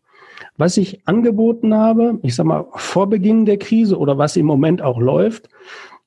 Was 0.58 0.77
ich 0.77 1.08
angeboten 1.08 1.74
habe, 1.74 2.19
ich 2.24 2.36
sag 2.36 2.46
mal, 2.46 2.65
vor 2.75 3.08
Beginn 3.08 3.46
der 3.46 3.58
Krise 3.58 3.98
oder 3.98 4.17
was 4.17 4.36
im 4.36 4.46
Moment 4.46 4.81
auch 4.81 5.00
läuft, 5.00 5.50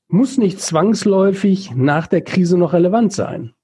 muss 0.08 0.36
nicht 0.36 0.60
zwangsläufig 0.60 1.74
nach 1.74 2.06
der 2.06 2.22
Krise 2.22 2.58
noch 2.58 2.72
relevant 2.72 3.12
sein. 3.12 3.54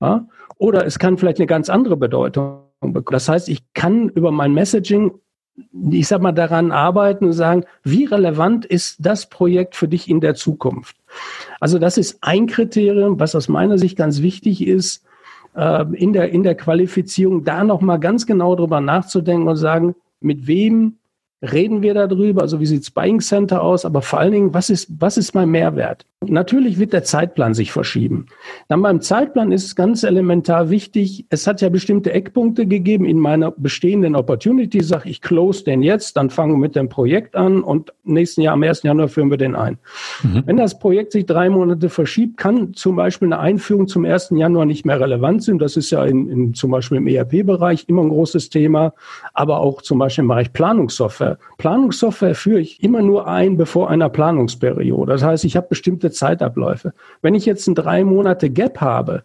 Ja? 0.00 0.26
Oder 0.56 0.86
es 0.86 0.98
kann 0.98 1.18
vielleicht 1.18 1.38
eine 1.38 1.46
ganz 1.46 1.68
andere 1.68 1.96
Bedeutung 1.96 2.62
bekommen. 2.80 3.14
Das 3.14 3.28
heißt, 3.28 3.48
ich 3.48 3.62
kann 3.74 4.08
über 4.08 4.30
mein 4.30 4.52
Messaging, 4.52 5.12
ich 5.90 6.08
sag 6.08 6.20
mal, 6.20 6.32
daran 6.32 6.72
arbeiten 6.72 7.26
und 7.26 7.32
sagen, 7.32 7.64
wie 7.82 8.04
relevant 8.04 8.64
ist 8.64 8.96
das 8.98 9.28
Projekt 9.28 9.76
für 9.76 9.88
dich 9.88 10.08
in 10.08 10.20
der 10.20 10.34
Zukunft? 10.34 10.96
Also 11.60 11.78
das 11.78 11.98
ist 11.98 12.18
ein 12.22 12.46
Kriterium, 12.46 13.20
was 13.20 13.34
aus 13.34 13.48
meiner 13.48 13.78
Sicht 13.78 13.96
ganz 13.96 14.20
wichtig 14.20 14.66
ist, 14.66 15.04
äh, 15.54 15.84
in 15.94 16.12
der, 16.12 16.30
in 16.30 16.42
der 16.42 16.56
Qualifizierung, 16.56 17.44
da 17.44 17.64
nochmal 17.64 18.00
ganz 18.00 18.26
genau 18.26 18.56
drüber 18.56 18.80
nachzudenken 18.80 19.48
und 19.48 19.56
sagen, 19.56 19.94
mit 20.20 20.46
wem 20.46 20.98
reden 21.42 21.82
wir 21.82 21.94
darüber, 21.94 22.42
also 22.42 22.60
wie 22.60 22.66
sieht's 22.66 22.90
Buying 22.90 23.20
Center 23.20 23.62
aus, 23.62 23.84
aber 23.84 24.02
vor 24.02 24.18
allen 24.18 24.32
Dingen, 24.32 24.54
was 24.54 24.70
ist, 24.70 24.88
was 24.98 25.16
ist 25.16 25.34
mein 25.34 25.50
Mehrwert? 25.50 26.06
Natürlich 26.30 26.78
wird 26.78 26.92
der 26.92 27.04
Zeitplan 27.04 27.54
sich 27.54 27.72
verschieben. 27.72 28.26
Dann 28.68 28.82
beim 28.82 29.00
Zeitplan 29.00 29.52
ist 29.52 29.64
es 29.64 29.76
ganz 29.76 30.02
elementar 30.02 30.70
wichtig, 30.70 31.26
es 31.30 31.46
hat 31.46 31.60
ja 31.60 31.68
bestimmte 31.68 32.12
Eckpunkte 32.12 32.66
gegeben 32.66 33.04
in 33.04 33.18
meiner 33.18 33.50
bestehenden 33.50 34.16
Opportunity, 34.16 34.82
sag 34.82 35.06
ich 35.06 35.20
close 35.20 35.64
den 35.64 35.82
jetzt, 35.82 36.16
dann 36.16 36.30
fangen 36.30 36.52
wir 36.52 36.58
mit 36.58 36.76
dem 36.76 36.88
Projekt 36.88 37.36
an 37.36 37.62
und 37.62 37.92
nächsten 38.04 38.42
Jahr, 38.42 38.54
am 38.54 38.62
1. 38.62 38.82
Januar 38.82 39.08
führen 39.08 39.30
wir 39.30 39.38
den 39.38 39.54
ein. 39.54 39.78
Mhm. 40.22 40.42
Wenn 40.46 40.56
das 40.56 40.78
Projekt 40.78 41.12
sich 41.12 41.26
drei 41.26 41.48
Monate 41.48 41.88
verschiebt, 41.88 42.36
kann 42.36 42.74
zum 42.74 42.96
Beispiel 42.96 43.28
eine 43.28 43.38
Einführung 43.38 43.88
zum 43.88 44.04
1. 44.04 44.30
Januar 44.30 44.66
nicht 44.66 44.84
mehr 44.84 45.00
relevant 45.00 45.42
sein. 45.42 45.58
Das 45.58 45.76
ist 45.76 45.90
ja 45.90 46.04
in, 46.04 46.28
in 46.28 46.54
zum 46.54 46.70
Beispiel 46.70 46.98
im 46.98 47.06
ERP-Bereich 47.06 47.84
immer 47.88 48.02
ein 48.02 48.08
großes 48.08 48.50
Thema, 48.50 48.94
aber 49.32 49.60
auch 49.60 49.82
zum 49.82 49.98
Beispiel 49.98 50.22
im 50.22 50.28
Bereich 50.28 50.52
Planungssoftware. 50.52 51.38
Planungssoftware 51.58 52.34
führe 52.34 52.60
ich 52.60 52.82
immer 52.82 53.02
nur 53.02 53.26
ein 53.26 53.56
bevor 53.56 53.90
einer 53.90 54.08
Planungsperiode. 54.08 55.12
Das 55.12 55.22
heißt, 55.22 55.44
ich 55.44 55.56
habe 55.56 55.68
bestimmte 55.68 56.10
Zeitabläufe. 56.14 56.94
Wenn 57.22 57.34
ich 57.34 57.46
jetzt 57.46 57.66
ein 57.66 57.74
drei 57.74 58.04
Monate 58.04 58.50
Gap 58.50 58.80
habe, 58.80 59.24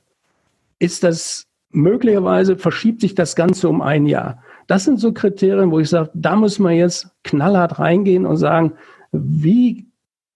ist 0.79 1.03
das 1.03 1.47
möglicherweise 1.71 2.57
verschiebt 2.57 3.01
sich 3.01 3.15
das 3.15 3.35
Ganze 3.35 3.69
um 3.69 3.81
ein 3.81 4.05
Jahr. 4.05 4.43
Das 4.67 4.83
sind 4.85 4.99
so 4.99 5.13
Kriterien, 5.13 5.71
wo 5.71 5.79
ich 5.79 5.89
sage, 5.89 6.09
da 6.13 6.35
muss 6.35 6.59
man 6.59 6.73
jetzt 6.73 7.09
knallhart 7.23 7.79
reingehen 7.79 8.25
und 8.25 8.37
sagen, 8.37 8.73
wie, 9.11 9.87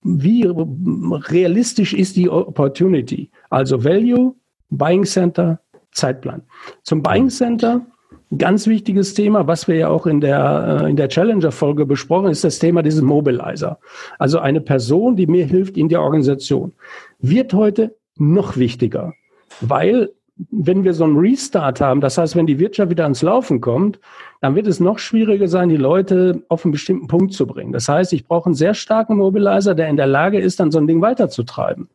wie 0.01 0.45
realistisch 0.47 1.93
ist 1.93 2.15
die 2.15 2.29
Opportunity? 2.29 3.29
Also 3.49 3.83
Value, 3.83 4.35
Buying 4.69 5.05
Center, 5.05 5.59
Zeitplan. 5.91 6.41
Zum 6.83 7.03
Buying 7.03 7.29
Center, 7.29 7.85
ganz 8.37 8.67
wichtiges 8.67 9.13
Thema, 9.13 9.47
was 9.47 9.67
wir 9.67 9.75
ja 9.75 9.87
auch 9.89 10.05
in 10.05 10.21
der, 10.21 10.81
äh, 10.83 10.89
in 10.89 10.95
der 10.95 11.09
Challenger-Folge 11.09 11.85
besprochen, 11.85 12.29
ist 12.29 12.43
das 12.43 12.59
Thema 12.59 12.81
dieses 12.83 13.01
Mobilizer. 13.01 13.79
Also 14.19 14.39
eine 14.39 14.61
Person, 14.61 15.15
die 15.15 15.27
mir 15.27 15.45
hilft 15.45 15.77
in 15.77 15.89
der 15.89 16.01
Organisation, 16.01 16.73
wird 17.19 17.53
heute 17.53 17.95
noch 18.17 18.57
wichtiger, 18.57 19.13
weil 19.61 20.09
wenn 20.49 20.83
wir 20.83 20.93
so 20.93 21.03
einen 21.03 21.17
Restart 21.17 21.79
haben, 21.79 22.01
das 22.01 22.17
heißt, 22.17 22.35
wenn 22.35 22.47
die 22.47 22.57
Wirtschaft 22.57 22.89
wieder 22.89 23.03
ans 23.03 23.21
Laufen 23.21 23.61
kommt, 23.61 23.99
dann 24.41 24.55
wird 24.55 24.65
es 24.65 24.79
noch 24.79 24.97
schwieriger 24.97 25.47
sein, 25.47 25.69
die 25.69 25.77
Leute 25.77 26.43
auf 26.49 26.65
einen 26.65 26.71
bestimmten 26.71 27.07
Punkt 27.07 27.33
zu 27.33 27.45
bringen. 27.45 27.71
Das 27.71 27.87
heißt, 27.87 28.13
ich 28.13 28.25
brauche 28.25 28.47
einen 28.47 28.55
sehr 28.55 28.73
starken 28.73 29.17
Mobilizer, 29.17 29.75
der 29.75 29.89
in 29.89 29.95
der 29.95 30.07
Lage 30.07 30.39
ist, 30.39 30.59
dann 30.59 30.71
so 30.71 30.79
ein 30.79 30.87
Ding 30.87 31.01
weiterzutreiben. 31.01 31.87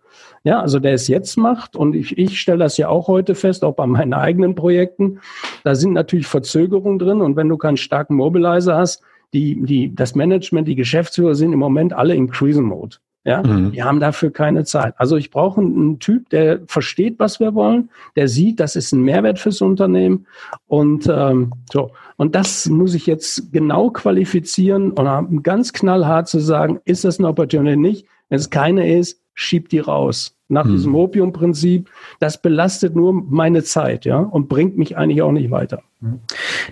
Ja, 0.44 0.60
also 0.60 0.78
der 0.78 0.94
es 0.94 1.08
jetzt 1.08 1.36
macht 1.36 1.74
und 1.74 1.94
ich, 1.94 2.16
ich 2.16 2.40
stelle 2.40 2.58
das 2.58 2.76
ja 2.76 2.88
auch 2.88 3.08
heute 3.08 3.34
fest, 3.34 3.64
auch 3.64 3.74
bei 3.74 3.86
meinen 3.86 4.14
eigenen 4.14 4.54
Projekten. 4.54 5.18
Da 5.64 5.74
sind 5.74 5.92
natürlich 5.92 6.26
Verzögerungen 6.26 6.98
drin 6.98 7.20
und 7.20 7.36
wenn 7.36 7.48
du 7.48 7.56
keinen 7.56 7.76
starken 7.76 8.14
Mobilizer 8.14 8.76
hast, 8.76 9.02
die, 9.32 9.60
die, 9.62 9.94
das 9.94 10.14
Management, 10.14 10.68
die 10.68 10.76
Geschäftsführer 10.76 11.34
sind 11.34 11.52
im 11.52 11.58
Moment 11.58 11.92
alle 11.92 12.14
im 12.14 12.30
Krisenmode. 12.30 12.96
Ja, 13.24 13.42
mhm. 13.42 13.72
die 13.72 13.82
haben 13.82 14.00
dafür 14.00 14.32
keine 14.32 14.64
Zeit. 14.64 14.94
Also 14.96 15.16
ich 15.16 15.30
brauche 15.30 15.60
einen 15.60 15.98
Typ, 15.98 16.30
der 16.30 16.60
versteht, 16.66 17.18
was 17.18 17.40
wir 17.40 17.54
wollen, 17.54 17.90
der 18.16 18.28
sieht, 18.28 18.60
das 18.60 18.76
ist 18.76 18.92
ein 18.92 19.02
Mehrwert 19.02 19.38
fürs 19.38 19.60
Unternehmen 19.60 20.26
und 20.66 21.08
ähm, 21.12 21.52
so. 21.70 21.90
Und 22.16 22.34
das 22.34 22.66
muss 22.68 22.94
ich 22.94 23.06
jetzt 23.06 23.52
genau 23.52 23.90
qualifizieren 23.90 24.92
und 24.92 25.42
ganz 25.42 25.72
knallhart 25.72 26.28
zu 26.28 26.38
sagen, 26.40 26.80
ist 26.84 27.04
das 27.04 27.18
eine 27.18 27.28
Opportunity 27.28 27.76
nicht? 27.76 28.06
Wenn 28.28 28.38
es 28.38 28.50
keine 28.50 28.96
ist, 28.96 29.20
schiebt 29.34 29.72
die 29.72 29.80
raus. 29.80 30.37
Nach 30.48 30.64
hm. 30.64 30.72
diesem 30.72 30.94
Opium-Prinzip, 30.94 31.90
das 32.20 32.40
belastet 32.40 32.96
nur 32.96 33.12
meine 33.12 33.62
Zeit, 33.62 34.04
ja, 34.04 34.18
und 34.18 34.48
bringt 34.48 34.78
mich 34.78 34.96
eigentlich 34.96 35.22
auch 35.22 35.32
nicht 35.32 35.50
weiter. 35.50 35.82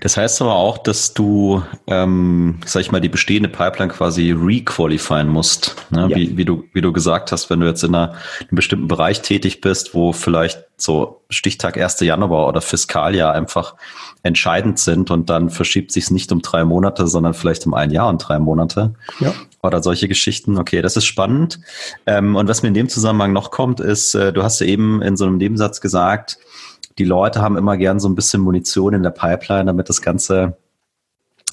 Das 0.00 0.16
heißt 0.16 0.40
aber 0.40 0.54
auch, 0.54 0.78
dass 0.78 1.12
du, 1.12 1.60
ähm, 1.88 2.58
sag 2.64 2.82
ich 2.82 2.92
mal, 2.92 3.00
die 3.00 3.08
bestehende 3.08 3.48
Pipeline 3.48 3.92
quasi 3.92 4.30
requalifieren 4.30 5.26
musst. 5.26 5.74
Ne? 5.90 6.06
Ja. 6.08 6.16
Wie, 6.16 6.36
wie, 6.36 6.44
du, 6.44 6.62
wie 6.72 6.80
du 6.80 6.92
gesagt 6.92 7.32
hast, 7.32 7.50
wenn 7.50 7.58
du 7.58 7.66
jetzt 7.66 7.82
in, 7.82 7.92
einer, 7.92 8.12
in 8.38 8.48
einem 8.48 8.56
bestimmten 8.56 8.86
Bereich 8.86 9.22
tätig 9.22 9.60
bist, 9.60 9.94
wo 9.94 10.12
vielleicht 10.12 10.64
so 10.76 11.22
Stichtag 11.28 11.76
1. 11.76 12.00
Januar 12.00 12.46
oder 12.46 12.60
Fiskaljahr 12.60 13.32
einfach 13.32 13.74
entscheidend 14.22 14.78
sind 14.78 15.10
und 15.10 15.28
dann 15.28 15.50
verschiebt 15.50 15.90
sich 15.90 16.04
es 16.04 16.10
nicht 16.12 16.30
um 16.30 16.40
drei 16.40 16.64
Monate, 16.64 17.08
sondern 17.08 17.34
vielleicht 17.34 17.66
um 17.66 17.74
ein 17.74 17.90
Jahr 17.90 18.08
und 18.08 18.18
drei 18.18 18.38
Monate. 18.38 18.94
Ja. 19.18 19.32
Oder 19.60 19.82
solche 19.82 20.06
Geschichten. 20.06 20.58
Okay, 20.58 20.82
das 20.82 20.96
ist 20.96 21.06
spannend. 21.06 21.58
Ähm, 22.06 22.36
und 22.36 22.48
was 22.48 22.62
mir 22.62 22.68
in 22.68 22.74
dem 22.74 22.88
Zusammenhang 22.88 23.32
noch 23.32 23.50
kommt, 23.50 23.65
ist, 23.74 24.14
äh, 24.14 24.32
du 24.32 24.42
hast 24.42 24.60
ja 24.60 24.66
eben 24.66 25.02
in 25.02 25.16
so 25.16 25.26
einem 25.26 25.36
Nebensatz 25.36 25.80
gesagt, 25.80 26.38
die 26.98 27.04
Leute 27.04 27.40
haben 27.40 27.56
immer 27.56 27.76
gern 27.76 28.00
so 28.00 28.08
ein 28.08 28.14
bisschen 28.14 28.40
Munition 28.40 28.94
in 28.94 29.02
der 29.02 29.10
Pipeline, 29.10 29.66
damit 29.66 29.88
das 29.88 30.00
Ganze 30.00 30.56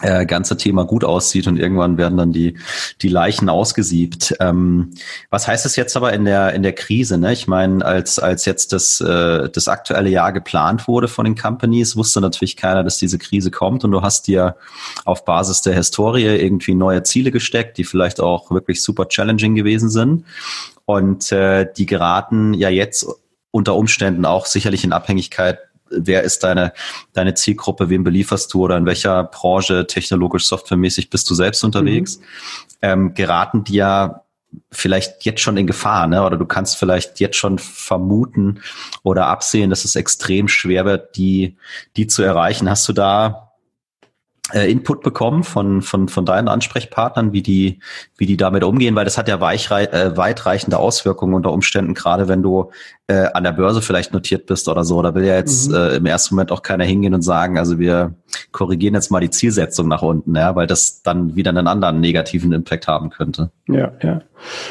äh, 0.04 0.26
ganze 0.26 0.58
Thema 0.58 0.86
gut 0.86 1.04
aussieht 1.04 1.48
und 1.48 1.58
irgendwann 1.58 1.98
werden 1.98 2.18
dann 2.18 2.34
die, 2.34 2.58
die 3.02 3.08
Leichen 3.08 3.50
ausgesiebt. 3.50 4.36
Ähm, 4.40 4.92
was 5.30 5.48
heißt 5.48 5.66
das 5.66 5.76
jetzt 5.76 5.96
aber 5.96 6.14
in 6.14 6.26
der, 6.26 6.54
in 6.54 6.62
der 6.62 6.74
Krise? 6.74 7.18
Ne? 7.18 7.32
Ich 7.32 7.48
meine, 7.48 7.84
als, 7.86 8.20
als 8.20 8.46
jetzt 8.46 8.74
das, 8.74 9.00
äh, 9.02 9.50
das 9.50 9.68
aktuelle 9.68 10.10
Jahr 10.10 10.34
geplant 10.34 10.88
wurde 10.88 11.08
von 11.08 11.26
den 11.26 11.36
Companies, 11.36 11.96
wusste 11.96 12.20
natürlich 12.20 12.58
keiner, 12.58 12.84
dass 12.84 12.98
diese 12.98 13.18
Krise 13.18 13.50
kommt 13.50 13.84
und 13.84 13.92
du 13.92 14.02
hast 14.02 14.28
dir 14.28 14.58
auf 15.06 15.26
Basis 15.26 15.62
der 15.62 15.74
Historie 15.74 16.26
irgendwie 16.26 16.76
neue 16.76 17.04
Ziele 17.04 17.32
gesteckt, 17.32 17.78
die 17.78 17.86
vielleicht 17.86 18.20
auch 18.20 18.52
wirklich 18.52 18.82
super 18.82 19.08
challenging 19.08 19.56
gewesen 19.56 19.90
sind. 19.90 20.26
Und 20.86 21.32
äh, 21.32 21.66
die 21.78 21.86
geraten 21.86 22.54
ja 22.54 22.70
jetzt 22.70 23.08
unter 23.52 23.76
Umständen 23.76 24.26
auch 24.26 24.48
sicherlich 24.48 24.84
in 24.84 24.92
Abhängigkeit 24.92 25.60
wer 25.96 26.24
ist 26.24 26.44
deine, 26.44 26.74
deine 27.14 27.34
Zielgruppe, 27.34 27.90
wem 27.90 28.04
belieferst 28.04 28.54
du 28.54 28.64
oder 28.64 28.78
in 28.78 28.86
welcher 28.86 29.24
Branche 29.24 29.88
technologisch, 29.88 30.46
softwaremäßig 30.46 31.10
bist 31.10 31.30
du 31.30 31.36
selbst 31.36 31.64
unterwegs, 31.64 32.18
mhm. 32.18 32.24
ähm, 32.82 33.14
geraten 33.14 33.64
die 33.64 33.76
ja 33.76 34.24
vielleicht 34.72 35.26
jetzt 35.26 35.42
schon 35.42 35.58
in 35.58 35.68
Gefahr, 35.68 36.08
ne? 36.08 36.24
Oder 36.24 36.38
du 36.38 36.46
kannst 36.46 36.78
vielleicht 36.78 37.20
jetzt 37.20 37.38
schon 37.38 37.58
vermuten 37.58 38.62
oder 39.02 39.28
absehen, 39.28 39.70
dass 39.70 39.86
es 39.86 39.96
extrem 39.96 40.48
schwer 40.48 40.86
wird, 40.86 41.16
die, 41.18 41.58
die 41.98 42.08
zu 42.08 42.22
erreichen. 42.22 42.70
Hast 42.70 42.88
du 42.88 42.94
da 42.94 43.54
äh, 44.52 44.70
Input 44.70 45.02
bekommen 45.02 45.44
von, 45.44 45.82
von, 45.82 46.10
von 46.10 46.26
deinen 46.26 46.48
Ansprechpartnern, 46.48 47.32
wie 47.32 47.42
die, 47.42 47.80
wie 48.18 48.26
die 48.26 48.38
damit 48.38 48.64
umgehen, 48.64 48.96
weil 48.96 49.06
das 49.06 49.18
hat 49.18 49.28
ja 49.28 49.40
weichrei 49.40 49.86
äh, 49.86 50.18
weitreichende 50.18 50.78
Auswirkungen 50.78 51.34
unter 51.34 51.52
Umständen, 51.52 51.94
gerade 51.94 52.28
wenn 52.28 52.44
du 52.44 52.72
äh, 53.08 53.28
an 53.34 53.44
der 53.44 53.52
Börse 53.52 53.82
vielleicht 53.82 54.14
notiert 54.14 54.46
bist 54.46 54.70
oder 54.70 54.86
so. 54.86 55.02
Da 55.02 55.14
will 55.14 55.26
ja 55.26 55.36
jetzt 55.36 55.70
mhm. 55.70 55.76
äh, 55.76 55.96
im 55.98 56.06
ersten 56.06 56.36
Moment 56.36 56.52
auch 56.52 56.62
keiner 56.62 56.86
hingehen 56.86 57.14
und 57.14 57.22
sagen, 57.22 57.58
also 57.58 57.78
wir 57.78 58.14
korrigieren 58.52 58.94
jetzt 58.94 59.12
mal 59.12 59.20
die 59.20 59.30
Zielsetzung 59.30 59.90
nach 59.90 60.02
unten, 60.02 60.36
ja, 60.36 60.56
weil 60.56 60.68
das 60.68 61.02
dann 61.04 61.36
wieder 61.36 61.50
einen 61.50 61.68
anderen 61.68 62.00
negativen 62.00 62.54
Impact 62.54 62.88
haben 62.88 63.10
könnte. 63.10 63.52
Ja, 63.68 63.92
ja. 64.02 64.22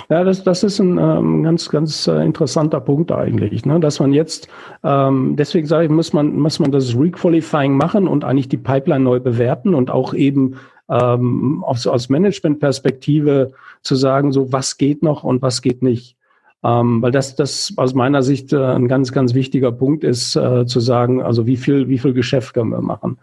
Ja, 0.09 0.25
das, 0.25 0.45
das 0.45 0.62
ist 0.62 0.79
ein 0.81 0.99
ähm, 0.99 1.43
ganz, 1.43 1.69
ganz 1.69 2.07
äh, 2.07 2.25
interessanter 2.25 2.81
Punkt 2.81 3.12
eigentlich, 3.12 3.65
ne? 3.65 3.81
dass 3.81 4.01
man 4.01 4.12
jetzt, 4.12 4.49
ähm, 4.83 5.37
deswegen 5.37 5.67
sage 5.67 5.85
ich, 5.85 5.91
muss 5.91 6.12
man, 6.12 6.37
muss 6.37 6.59
man 6.59 6.73
das 6.73 6.95
Requalifying 6.95 7.75
machen 7.75 8.07
und 8.07 8.25
eigentlich 8.25 8.49
die 8.49 8.59
Pipeline 8.59 9.05
neu 9.05 9.21
bewerten 9.21 9.75
und 9.75 9.91
auch 9.91 10.12
eben 10.12 10.57
ähm, 10.91 11.65
aus, 11.65 11.87
aus 11.87 12.09
Management-Perspektive 12.09 13.53
zu 13.83 13.95
sagen, 13.95 14.33
so 14.33 14.53
was 14.53 14.77
geht 14.77 15.03
noch 15.03 15.25
und 15.25 15.41
was 15.43 15.62
geht 15.62 15.83
nicht. 15.83 16.17
Ähm, 16.64 17.02
weil 17.02 17.11
das, 17.11 17.35
das 17.35 17.75
aus 17.76 17.95
meiner 17.95 18.23
Sicht 18.23 18.52
äh, 18.52 18.57
ein 18.57 18.87
ganz, 18.87 19.12
ganz 19.12 19.35
wichtiger 19.35 19.73
Punkt 19.73 20.04
ist, 20.04 20.37
äh, 20.37 20.64
zu 20.66 20.81
sagen, 20.81 21.21
also 21.21 21.47
wie 21.47 21.57
viel, 21.57 21.88
wie 21.88 21.99
viel 21.99 22.12
Geschäft 22.12 22.54
können 22.54 22.71
wir 22.71 22.81
machen. 22.81 23.19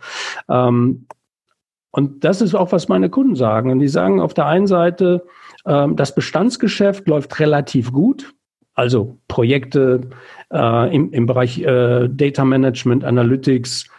Ähm, 0.50 1.06
und 1.92 2.24
das 2.24 2.42
ist 2.42 2.54
auch, 2.54 2.72
was 2.72 2.88
meine 2.88 3.10
Kunden 3.10 3.36
sagen. 3.36 3.72
Und 3.72 3.80
die 3.80 3.88
sagen 3.88 4.20
auf 4.20 4.34
der 4.34 4.46
einen 4.46 4.68
Seite, 4.68 5.26
ähm, 5.66 5.96
das 5.96 6.14
Bestandsgeschäft 6.14 7.08
läuft 7.08 7.40
relativ 7.40 7.92
gut. 7.92 8.34
Also 8.74 9.18
Projekte 9.28 10.02
äh, 10.54 10.96
im, 10.96 11.12
im 11.12 11.26
Bereich 11.26 11.60
äh, 11.62 12.08
Data 12.10 12.46
Management, 12.46 13.04
Analytics, 13.04 13.90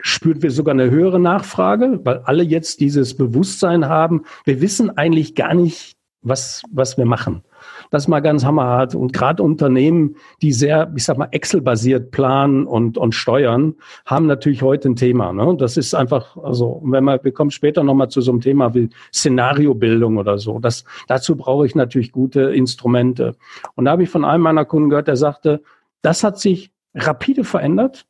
spürt 0.00 0.42
wir 0.42 0.50
sogar 0.50 0.74
eine 0.74 0.90
höhere 0.90 1.18
Nachfrage, 1.18 2.00
weil 2.04 2.18
alle 2.24 2.42
jetzt 2.42 2.80
dieses 2.80 3.16
Bewusstsein 3.16 3.86
haben, 3.86 4.24
wir 4.44 4.60
wissen 4.60 4.96
eigentlich 4.96 5.34
gar 5.34 5.54
nicht, 5.54 5.96
was, 6.22 6.62
was 6.70 6.98
wir 6.98 7.06
machen. 7.06 7.42
Das 7.90 8.04
ist 8.04 8.08
mal 8.08 8.20
ganz 8.20 8.44
hammerhart. 8.44 8.94
Und 8.94 9.12
gerade 9.12 9.42
Unternehmen, 9.42 10.16
die 10.42 10.52
sehr, 10.52 10.92
ich 10.96 11.04
sag 11.04 11.18
mal, 11.18 11.28
Excel-basiert 11.30 12.10
planen 12.10 12.66
und, 12.66 12.98
und 12.98 13.14
steuern, 13.14 13.74
haben 14.04 14.26
natürlich 14.26 14.62
heute 14.62 14.90
ein 14.90 14.96
Thema. 14.96 15.32
Ne? 15.32 15.56
Das 15.58 15.76
ist 15.76 15.94
einfach, 15.94 16.36
also, 16.36 16.82
wenn 16.84 17.04
man, 17.04 17.20
wir 17.22 17.32
kommen 17.32 17.50
später 17.50 17.82
nochmal 17.84 18.08
zu 18.08 18.20
so 18.20 18.32
einem 18.32 18.40
Thema 18.40 18.74
wie 18.74 18.90
Szenariobildung 19.14 20.16
oder 20.16 20.38
so. 20.38 20.58
Das, 20.58 20.84
dazu 21.06 21.36
brauche 21.36 21.66
ich 21.66 21.74
natürlich 21.74 22.12
gute 22.12 22.42
Instrumente. 22.42 23.36
Und 23.74 23.84
da 23.84 23.92
habe 23.92 24.02
ich 24.02 24.10
von 24.10 24.24
einem 24.24 24.42
meiner 24.42 24.64
Kunden 24.64 24.90
gehört, 24.90 25.08
der 25.08 25.16
sagte, 25.16 25.62
das 26.02 26.24
hat 26.24 26.38
sich 26.38 26.70
rapide 26.94 27.44
verändert 27.44 28.07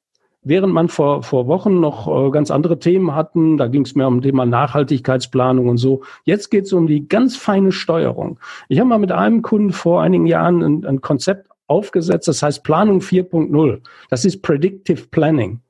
während 0.48 0.72
man 0.72 0.88
vor, 0.88 1.22
vor 1.22 1.46
Wochen 1.46 1.78
noch 1.78 2.08
äh, 2.08 2.30
ganz 2.30 2.50
andere 2.50 2.78
Themen 2.78 3.14
hatten, 3.14 3.58
da 3.58 3.68
ging 3.68 3.82
es 3.82 3.94
mehr 3.94 4.08
um 4.08 4.22
Thema 4.22 4.46
Nachhaltigkeitsplanung 4.46 5.68
und 5.68 5.76
so. 5.76 6.02
Jetzt 6.24 6.50
geht 6.50 6.64
es 6.64 6.72
um 6.72 6.86
die 6.86 7.06
ganz 7.06 7.36
feine 7.36 7.70
Steuerung. 7.70 8.40
Ich 8.68 8.78
habe 8.80 8.88
mal 8.88 8.98
mit 8.98 9.12
einem 9.12 9.42
Kunden 9.42 9.72
vor 9.72 10.02
einigen 10.02 10.26
Jahren 10.26 10.62
ein, 10.62 10.84
ein 10.86 11.00
Konzept 11.00 11.48
aufgesetzt, 11.66 12.28
das 12.28 12.42
heißt 12.42 12.64
Planung 12.64 13.00
4.0. 13.00 13.80
Das 14.08 14.24
ist 14.24 14.42
Predictive 14.42 15.06
Planning. 15.10 15.60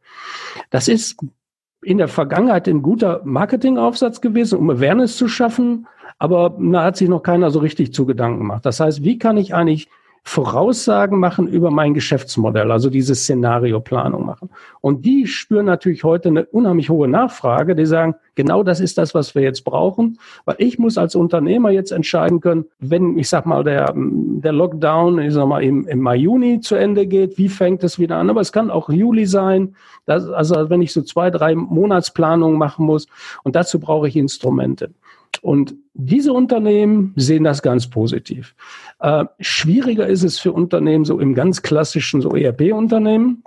Das 0.70 0.86
ist 0.86 1.20
in 1.82 1.98
der 1.98 2.08
Vergangenheit 2.08 2.68
ein 2.68 2.82
guter 2.82 3.20
Marketingaufsatz 3.24 4.20
gewesen, 4.20 4.58
um 4.58 4.70
Awareness 4.70 5.16
zu 5.16 5.28
schaffen, 5.28 5.86
aber 6.18 6.56
da 6.58 6.84
hat 6.84 6.96
sich 6.96 7.08
noch 7.08 7.22
keiner 7.22 7.50
so 7.50 7.58
richtig 7.58 7.92
zu 7.92 8.06
Gedanken 8.06 8.38
gemacht. 8.38 8.64
Das 8.64 8.80
heißt, 8.80 9.04
wie 9.04 9.18
kann 9.18 9.36
ich 9.36 9.54
eigentlich 9.54 9.88
Voraussagen 10.28 11.18
machen 11.18 11.48
über 11.48 11.70
mein 11.70 11.94
Geschäftsmodell, 11.94 12.70
also 12.70 12.90
diese 12.90 13.14
Szenarioplanung 13.14 14.26
machen. 14.26 14.50
Und 14.82 15.06
die 15.06 15.26
spüren 15.26 15.64
natürlich 15.64 16.04
heute 16.04 16.28
eine 16.28 16.44
unheimlich 16.44 16.90
hohe 16.90 17.08
Nachfrage. 17.08 17.74
Die 17.74 17.86
sagen, 17.86 18.14
genau 18.34 18.62
das 18.62 18.78
ist 18.78 18.98
das, 18.98 19.14
was 19.14 19.34
wir 19.34 19.40
jetzt 19.40 19.64
brauchen, 19.64 20.18
weil 20.44 20.56
ich 20.58 20.78
muss 20.78 20.98
als 20.98 21.14
Unternehmer 21.14 21.70
jetzt 21.70 21.92
entscheiden 21.92 22.40
können, 22.40 22.66
wenn, 22.78 23.18
ich 23.18 23.30
sag 23.30 23.46
mal, 23.46 23.64
der, 23.64 23.94
der 23.96 24.52
Lockdown, 24.52 25.18
ich 25.18 25.32
sag 25.32 25.46
mal, 25.46 25.64
im, 25.64 25.88
im 25.88 26.00
Mai, 26.00 26.16
Juni 26.16 26.60
zu 26.60 26.74
Ende 26.74 27.06
geht, 27.06 27.38
wie 27.38 27.48
fängt 27.48 27.82
es 27.82 27.98
wieder 27.98 28.16
an? 28.16 28.28
Aber 28.28 28.42
es 28.42 28.52
kann 28.52 28.70
auch 28.70 28.90
Juli 28.90 29.24
sein, 29.24 29.76
das, 30.04 30.28
also 30.28 30.68
wenn 30.68 30.82
ich 30.82 30.92
so 30.92 31.00
zwei, 31.00 31.30
drei 31.30 31.54
Monatsplanungen 31.54 32.58
machen 32.58 32.84
muss. 32.84 33.06
Und 33.44 33.56
dazu 33.56 33.80
brauche 33.80 34.08
ich 34.08 34.16
Instrumente. 34.16 34.90
Und 35.42 35.74
diese 35.94 36.32
Unternehmen 36.32 37.12
sehen 37.16 37.44
das 37.44 37.62
ganz 37.62 37.88
positiv. 37.88 38.54
Äh, 39.00 39.24
schwieriger 39.40 40.06
ist 40.06 40.22
es 40.22 40.38
für 40.38 40.52
Unternehmen 40.52 41.04
so 41.04 41.18
im 41.20 41.34
ganz 41.34 41.62
klassischen 41.62 42.20
so 42.20 42.34
ERP-Unternehmen. 42.34 43.42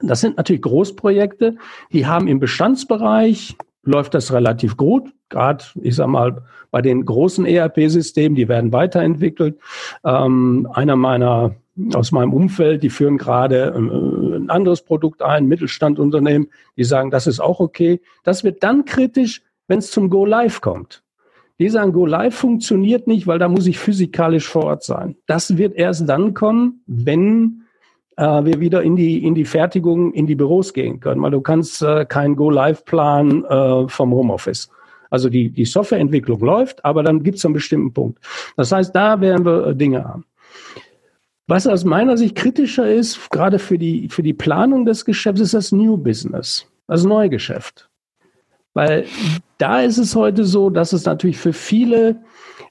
Das 0.00 0.20
sind 0.20 0.36
natürlich 0.36 0.62
Großprojekte, 0.62 1.56
die 1.92 2.06
haben 2.06 2.28
im 2.28 2.40
Bestandsbereich 2.40 3.56
läuft 3.82 4.14
das 4.14 4.32
relativ 4.32 4.76
gut. 4.76 5.12
Gerade, 5.30 5.64
ich 5.82 5.96
sag 5.96 6.08
mal, 6.08 6.42
bei 6.70 6.82
den 6.82 7.04
großen 7.04 7.46
ERP-Systemen, 7.46 8.36
die 8.36 8.48
werden 8.48 8.72
weiterentwickelt. 8.72 9.58
Ähm, 10.04 10.68
einer 10.72 10.96
meiner 10.96 11.54
aus 11.94 12.12
meinem 12.12 12.34
Umfeld, 12.34 12.82
die 12.82 12.90
führen 12.90 13.16
gerade 13.16 13.72
äh, 13.74 14.36
ein 14.36 14.50
anderes 14.50 14.82
Produkt 14.82 15.22
ein, 15.22 15.46
Mittelstandunternehmen, 15.46 16.48
die 16.76 16.84
sagen, 16.84 17.10
das 17.10 17.26
ist 17.26 17.40
auch 17.40 17.60
okay. 17.60 18.00
Das 18.22 18.44
wird 18.44 18.62
dann 18.62 18.84
kritisch, 18.84 19.42
wenn 19.70 19.78
es 19.78 19.92
zum 19.92 20.10
Go 20.10 20.26
Live 20.26 20.60
kommt. 20.60 21.04
Die 21.60 21.68
sagen, 21.68 21.92
Go 21.92 22.04
Live 22.04 22.34
funktioniert 22.34 23.06
nicht, 23.06 23.28
weil 23.28 23.38
da 23.38 23.48
muss 23.48 23.68
ich 23.68 23.78
physikalisch 23.78 24.48
vor 24.48 24.64
Ort 24.64 24.82
sein. 24.82 25.14
Das 25.26 25.56
wird 25.58 25.76
erst 25.76 26.08
dann 26.08 26.34
kommen, 26.34 26.82
wenn 26.88 27.62
äh, 28.16 28.44
wir 28.44 28.58
wieder 28.58 28.82
in 28.82 28.96
die, 28.96 29.24
in 29.24 29.36
die 29.36 29.44
Fertigung, 29.44 30.12
in 30.12 30.26
die 30.26 30.34
Büros 30.34 30.72
gehen 30.74 30.98
können, 30.98 31.22
weil 31.22 31.30
du 31.30 31.40
kannst 31.40 31.82
äh, 31.82 32.04
keinen 32.04 32.34
Go-Live-Plan 32.34 33.44
äh, 33.44 33.88
vom 33.88 34.12
Homeoffice. 34.12 34.70
Also 35.08 35.28
die, 35.28 35.50
die 35.50 35.64
Softwareentwicklung 35.64 36.40
läuft, 36.40 36.84
aber 36.84 37.04
dann 37.04 37.22
gibt 37.22 37.38
es 37.38 37.44
einen 37.44 37.54
bestimmten 37.54 37.92
Punkt. 37.92 38.18
Das 38.56 38.72
heißt, 38.72 38.92
da 38.96 39.20
werden 39.20 39.44
wir 39.44 39.68
äh, 39.68 39.76
Dinge 39.76 40.04
haben. 40.04 40.24
Was 41.46 41.68
aus 41.68 41.84
meiner 41.84 42.16
Sicht 42.16 42.34
kritischer 42.34 42.90
ist, 42.90 43.30
gerade 43.30 43.60
für 43.60 43.78
die, 43.78 44.08
für 44.08 44.24
die 44.24 44.34
Planung 44.34 44.84
des 44.84 45.04
Geschäfts, 45.04 45.40
ist 45.40 45.54
das 45.54 45.70
New 45.70 45.96
Business, 45.96 46.66
das 46.88 47.04
Neugeschäft. 47.04 47.89
Weil 48.80 49.04
da 49.58 49.82
ist 49.82 49.98
es 49.98 50.16
heute 50.16 50.46
so, 50.46 50.70
dass 50.70 50.94
es 50.94 51.04
natürlich 51.04 51.36
für 51.36 51.52
viele 51.52 52.16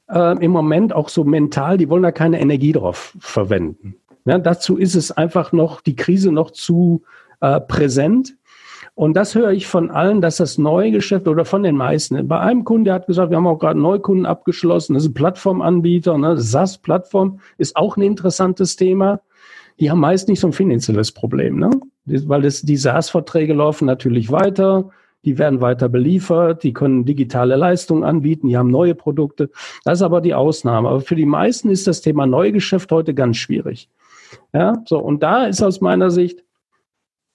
äh, 0.10 0.44
im 0.44 0.50
Moment 0.50 0.92
auch 0.92 1.08
so 1.08 1.24
mental, 1.24 1.78
die 1.78 1.88
wollen 1.88 2.02
da 2.02 2.12
keine 2.12 2.42
Energie 2.42 2.72
drauf 2.72 3.16
verwenden. 3.20 3.94
Ja, 4.26 4.40
dazu 4.40 4.76
ist 4.76 4.96
es 4.96 5.12
einfach 5.12 5.52
noch 5.52 5.82
die 5.82 5.96
Krise 5.96 6.32
noch 6.32 6.50
zu 6.50 7.04
äh, 7.42 7.60
präsent. 7.60 8.36
Und 8.96 9.14
das 9.14 9.36
höre 9.36 9.52
ich 9.52 9.68
von 9.68 9.92
allen, 9.92 10.20
dass 10.20 10.38
das 10.38 10.58
neue 10.58 10.90
Geschäft 10.90 11.28
oder 11.28 11.46
von 11.46 11.62
den 11.62 11.78
meisten. 11.78 12.28
Bei 12.28 12.40
einem 12.40 12.64
Kunden, 12.64 12.86
der 12.86 12.96
hat 12.96 13.06
gesagt, 13.06 13.30
wir 13.30 13.38
haben 13.38 13.46
auch 13.46 13.60
gerade 13.60 13.80
Neukunden 13.80 14.26
abgeschlossen, 14.26 14.96
das 14.96 15.04
ist 15.04 15.10
ein 15.10 15.14
Plattformanbieter, 15.14 16.18
ne? 16.18 16.38
SaaS-Plattform 16.40 17.40
ist 17.60 17.76
auch 17.76 17.98
ein 17.98 18.02
interessantes 18.02 18.76
Thema. 18.78 19.22
Die 19.80 19.92
haben 19.92 20.00
meist 20.00 20.28
nicht 20.28 20.40
so 20.40 20.48
ein 20.48 20.54
finanzielles 20.54 21.12
Problem, 21.12 21.60
ne? 21.60 21.70
weil 22.06 22.42
das, 22.42 22.64
die 22.64 22.78
SaaS-Verträge 22.78 23.54
laufen 23.54 23.86
natürlich 23.86 24.32
weiter, 24.32 24.90
die 25.26 25.38
werden 25.38 25.62
weiter 25.62 25.90
beliefert, 25.90 26.64
die 26.64 26.74
können 26.74 27.06
digitale 27.06 27.56
Leistungen 27.56 28.04
anbieten, 28.04 28.48
die 28.48 28.58
haben 28.58 28.70
neue 28.70 28.96
Produkte. 28.96 29.50
Das 29.84 30.00
ist 30.00 30.04
aber 30.04 30.22
die 30.22 30.34
Ausnahme. 30.34 30.90
Aber 30.90 31.02
für 31.02 31.16
die 31.16 31.26
meisten 31.26 31.70
ist 31.70 31.88
das 31.88 32.02
Thema 32.02 32.26
Neugeschäft 32.26 32.92
heute 32.92 33.14
ganz 33.14 33.38
schwierig. 33.38 33.90
Ja, 34.54 34.82
so, 34.86 35.00
und 35.00 35.24
da 35.24 35.46
ist 35.46 35.62
aus 35.62 35.82
meiner 35.82 36.12
Sicht, 36.12 36.44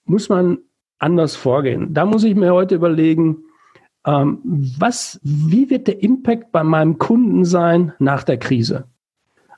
muss 0.04 0.28
man 0.28 0.58
anders 0.98 1.36
vorgehen. 1.36 1.92
Da 1.92 2.06
muss 2.06 2.24
ich 2.24 2.34
mir 2.34 2.54
heute 2.54 2.74
überlegen, 2.76 3.44
ähm, 4.06 4.38
was, 4.44 5.20
wie 5.22 5.70
wird 5.70 5.86
der 5.86 6.02
Impact 6.02 6.52
bei 6.52 6.62
meinem 6.62 6.98
Kunden 6.98 7.44
sein 7.44 7.92
nach 7.98 8.22
der 8.22 8.38
Krise? 8.38 8.84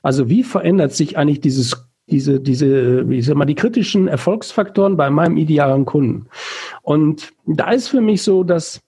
Also 0.01 0.29
wie 0.29 0.43
verändert 0.43 0.93
sich 0.93 1.17
eigentlich 1.17 1.41
dieses 1.41 1.86
diese, 2.09 2.39
diese, 2.39 3.09
wie 3.09 3.21
sag 3.21 3.35
mal, 3.35 3.45
die 3.45 3.55
kritischen 3.55 4.07
Erfolgsfaktoren 4.07 4.97
bei 4.97 5.09
meinem 5.09 5.37
idealen 5.37 5.85
Kunden. 5.85 6.27
Und 6.81 7.33
da 7.45 7.71
ist 7.71 7.89
für 7.89 8.01
mich 8.01 8.21
so, 8.23 8.43
dass 8.43 8.81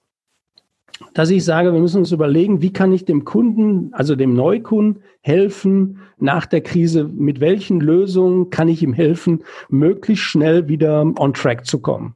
dass 1.14 1.30
ich 1.30 1.46
sage, 1.46 1.72
wir 1.72 1.80
müssen 1.80 2.00
uns 2.00 2.12
überlegen, 2.12 2.62
wie 2.62 2.74
kann 2.74 2.92
ich 2.92 3.06
dem 3.06 3.24
Kunden, 3.24 3.94
also 3.94 4.16
dem 4.16 4.34
Neukunden 4.34 5.02
helfen 5.22 6.00
nach 6.18 6.46
der 6.46 6.62
Krise, 6.62 7.06
mit 7.06 7.40
welchen 7.40 7.80
Lösungen 7.80 8.50
kann 8.50 8.68
ich 8.68 8.84
ihm 8.84 8.94
helfen, 8.94 9.44
möglichst 9.70 10.26
schnell 10.26 10.68
wieder 10.68 11.02
on 11.18 11.34
track 11.34 11.66
zu 11.66 11.80
kommen. 11.80 12.16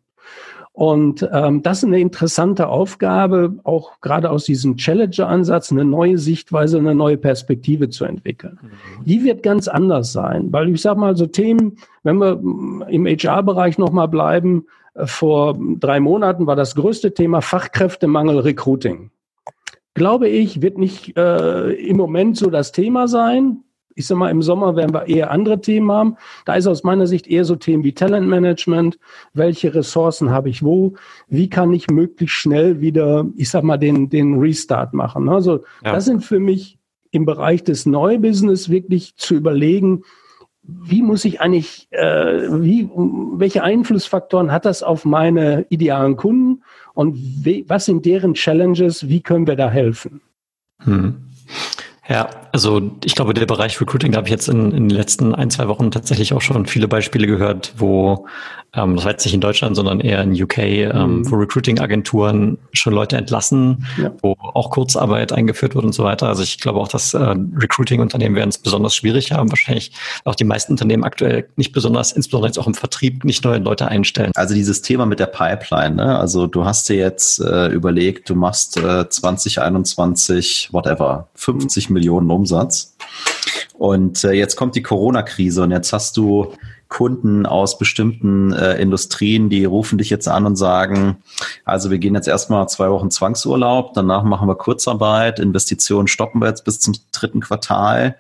Und 0.73 1.29
ähm, 1.31 1.61
das 1.61 1.79
ist 1.79 1.83
eine 1.83 1.99
interessante 1.99 2.67
Aufgabe, 2.67 3.59
auch 3.63 4.01
gerade 4.01 4.31
aus 4.31 4.45
diesem 4.45 4.75
Challenger-Ansatz, 4.75 5.71
eine 5.71 5.85
neue 5.85 6.17
Sichtweise, 6.17 6.79
eine 6.79 6.95
neue 6.95 7.17
Perspektive 7.17 7.89
zu 7.89 8.05
entwickeln. 8.05 8.57
Mhm. 8.61 9.05
Die 9.05 9.23
wird 9.23 9.43
ganz 9.43 9.67
anders 9.67 10.11
sein, 10.11 10.51
weil 10.51 10.69
ich 10.69 10.81
sage 10.81 10.99
mal 10.99 11.15
so 11.15 11.27
Themen, 11.27 11.77
wenn 12.01 12.17
wir 12.17 12.41
im 12.89 13.05
HR-Bereich 13.05 13.77
nochmal 13.77 14.07
bleiben, 14.07 14.65
vor 14.95 15.57
drei 15.79 15.99
Monaten 15.99 16.47
war 16.47 16.55
das 16.55 16.73
größte 16.75 17.13
Thema 17.13 17.41
Fachkräftemangel 17.41 18.39
Recruiting. 18.39 19.11
Glaube 19.93 20.27
ich, 20.27 20.63
wird 20.63 20.79
nicht 20.79 21.15
äh, 21.17 21.71
im 21.73 21.97
Moment 21.97 22.37
so 22.37 22.49
das 22.49 22.71
Thema 22.71 23.07
sein. 23.07 23.63
Ich 23.95 24.07
sag 24.07 24.17
mal, 24.17 24.29
im 24.29 24.41
Sommer 24.41 24.75
werden 24.75 24.93
wir 24.93 25.07
eher 25.07 25.31
andere 25.31 25.61
Themen 25.61 25.91
haben. 25.91 26.17
Da 26.45 26.55
ist 26.55 26.67
aus 26.67 26.83
meiner 26.83 27.07
Sicht 27.07 27.27
eher 27.27 27.45
so 27.45 27.55
Themen 27.55 27.83
wie 27.83 27.93
Talentmanagement. 27.93 28.99
Welche 29.33 29.73
Ressourcen 29.73 30.31
habe 30.31 30.49
ich 30.49 30.63
wo? 30.63 30.93
Wie 31.27 31.49
kann 31.49 31.73
ich 31.73 31.89
möglichst 31.89 32.35
schnell 32.35 32.81
wieder, 32.81 33.25
ich 33.35 33.49
sag 33.49 33.63
mal, 33.63 33.77
den, 33.77 34.09
den 34.09 34.39
Restart 34.39 34.93
machen? 34.93 35.29
Also, 35.29 35.63
ja. 35.83 35.93
das 35.93 36.05
sind 36.05 36.23
für 36.23 36.39
mich 36.39 36.77
im 37.11 37.25
Bereich 37.25 37.63
des 37.63 37.85
Neubusiness 37.85 38.69
wirklich 38.69 39.15
zu 39.15 39.35
überlegen, 39.35 40.03
wie 40.63 41.01
muss 41.01 41.25
ich 41.25 41.41
eigentlich, 41.41 41.87
äh, 41.91 42.47
wie, 42.61 42.89
welche 42.93 43.63
Einflussfaktoren 43.63 44.51
hat 44.51 44.65
das 44.65 44.81
auf 44.81 45.03
meine 45.03 45.65
idealen 45.69 46.15
Kunden 46.15 46.63
und 46.93 47.17
we, 47.45 47.65
was 47.67 47.85
sind 47.85 48.05
deren 48.05 48.33
Challenges, 48.33 49.09
wie 49.09 49.21
können 49.21 49.45
wir 49.45 49.57
da 49.57 49.69
helfen? 49.69 50.21
Hm. 50.79 51.15
Ja, 52.07 52.29
also 52.53 52.91
ich 53.03 53.15
glaube, 53.15 53.33
der 53.33 53.47
Bereich 53.47 53.81
Recruiting, 53.81 54.11
da 54.11 54.17
habe 54.17 54.27
ich 54.27 54.31
jetzt 54.31 54.47
in, 54.47 54.71
in 54.71 54.87
den 54.87 54.95
letzten 54.95 55.33
ein, 55.33 55.49
zwei 55.49 55.67
Wochen 55.67 55.89
tatsächlich 55.89 56.33
auch 56.33 56.41
schon 56.41 56.67
viele 56.67 56.87
Beispiele 56.87 57.25
gehört, 57.25 57.73
wo, 57.77 58.27
ähm, 58.75 58.95
das 58.95 59.05
war 59.05 59.11
jetzt 59.11 59.25
nicht 59.25 59.33
in 59.33 59.41
Deutschland, 59.41 59.75
sondern 59.75 59.99
eher 59.99 60.21
in 60.21 60.39
UK, 60.39 60.59
ähm, 60.59 60.91
mhm. 60.91 61.31
wo 61.31 61.35
Recruiting-Agenturen 61.35 62.59
schon 62.71 62.93
Leute 62.93 63.17
entlassen, 63.17 63.87
ja. 63.99 64.11
wo 64.21 64.35
auch 64.39 64.69
Kurzarbeit 64.69 65.31
eingeführt 65.31 65.73
wird 65.73 65.83
und 65.83 65.93
so 65.93 66.03
weiter. 66.03 66.27
Also 66.27 66.43
ich 66.43 66.59
glaube 66.59 66.79
auch, 66.79 66.87
dass 66.87 67.15
äh, 67.15 67.35
Recruiting-Unternehmen 67.57 68.35
werden 68.35 68.49
es 68.49 68.59
besonders 68.59 68.95
schwierig 68.95 69.31
haben. 69.31 69.49
Wahrscheinlich 69.49 69.91
auch 70.23 70.35
die 70.35 70.43
meisten 70.43 70.73
Unternehmen 70.73 71.03
aktuell 71.03 71.47
nicht 71.55 71.71
besonders, 71.71 72.11
insbesondere 72.11 72.49
jetzt 72.49 72.59
auch 72.59 72.67
im 72.67 72.75
Vertrieb, 72.75 73.25
nicht 73.25 73.43
neue 73.43 73.57
Leute 73.57 73.87
einstellen. 73.87 74.31
Also 74.35 74.53
dieses 74.53 74.83
Thema 74.83 75.07
mit 75.07 75.19
der 75.19 75.25
Pipeline, 75.25 75.95
ne? 75.95 76.19
also 76.19 76.45
du 76.45 76.65
hast 76.65 76.87
dir 76.87 76.97
jetzt 76.97 77.39
äh, 77.39 77.69
überlegt, 77.69 78.29
du 78.29 78.35
machst 78.35 78.77
äh, 78.77 79.09
2021, 79.09 80.69
whatever, 80.71 81.29
50 81.33 81.89
Millionen 81.89 82.27
Umsatz. 82.43 82.95
Und 83.73 84.23
äh, 84.23 84.33
jetzt 84.33 84.55
kommt 84.55 84.75
die 84.75 84.83
Corona-Krise 84.83 85.63
und 85.63 85.71
jetzt 85.71 85.93
hast 85.93 86.17
du 86.17 86.53
Kunden 86.89 87.47
aus 87.47 87.79
bestimmten 87.79 88.53
äh, 88.53 88.75
Industrien, 88.79 89.49
die 89.49 89.65
rufen 89.65 89.97
dich 89.97 90.11
jetzt 90.11 90.27
an 90.27 90.45
und 90.45 90.57
sagen, 90.57 91.23
also 91.65 91.89
wir 91.89 91.97
gehen 91.97 92.13
jetzt 92.13 92.27
erstmal 92.27 92.69
zwei 92.69 92.91
Wochen 92.91 93.09
Zwangsurlaub, 93.09 93.93
danach 93.93 94.23
machen 94.23 94.47
wir 94.47 94.55
Kurzarbeit, 94.55 95.39
Investitionen 95.39 96.07
stoppen 96.07 96.39
wir 96.39 96.49
jetzt 96.49 96.65
bis 96.65 96.79
zum 96.79 96.93
dritten 97.11 97.39
Quartal. 97.39 98.17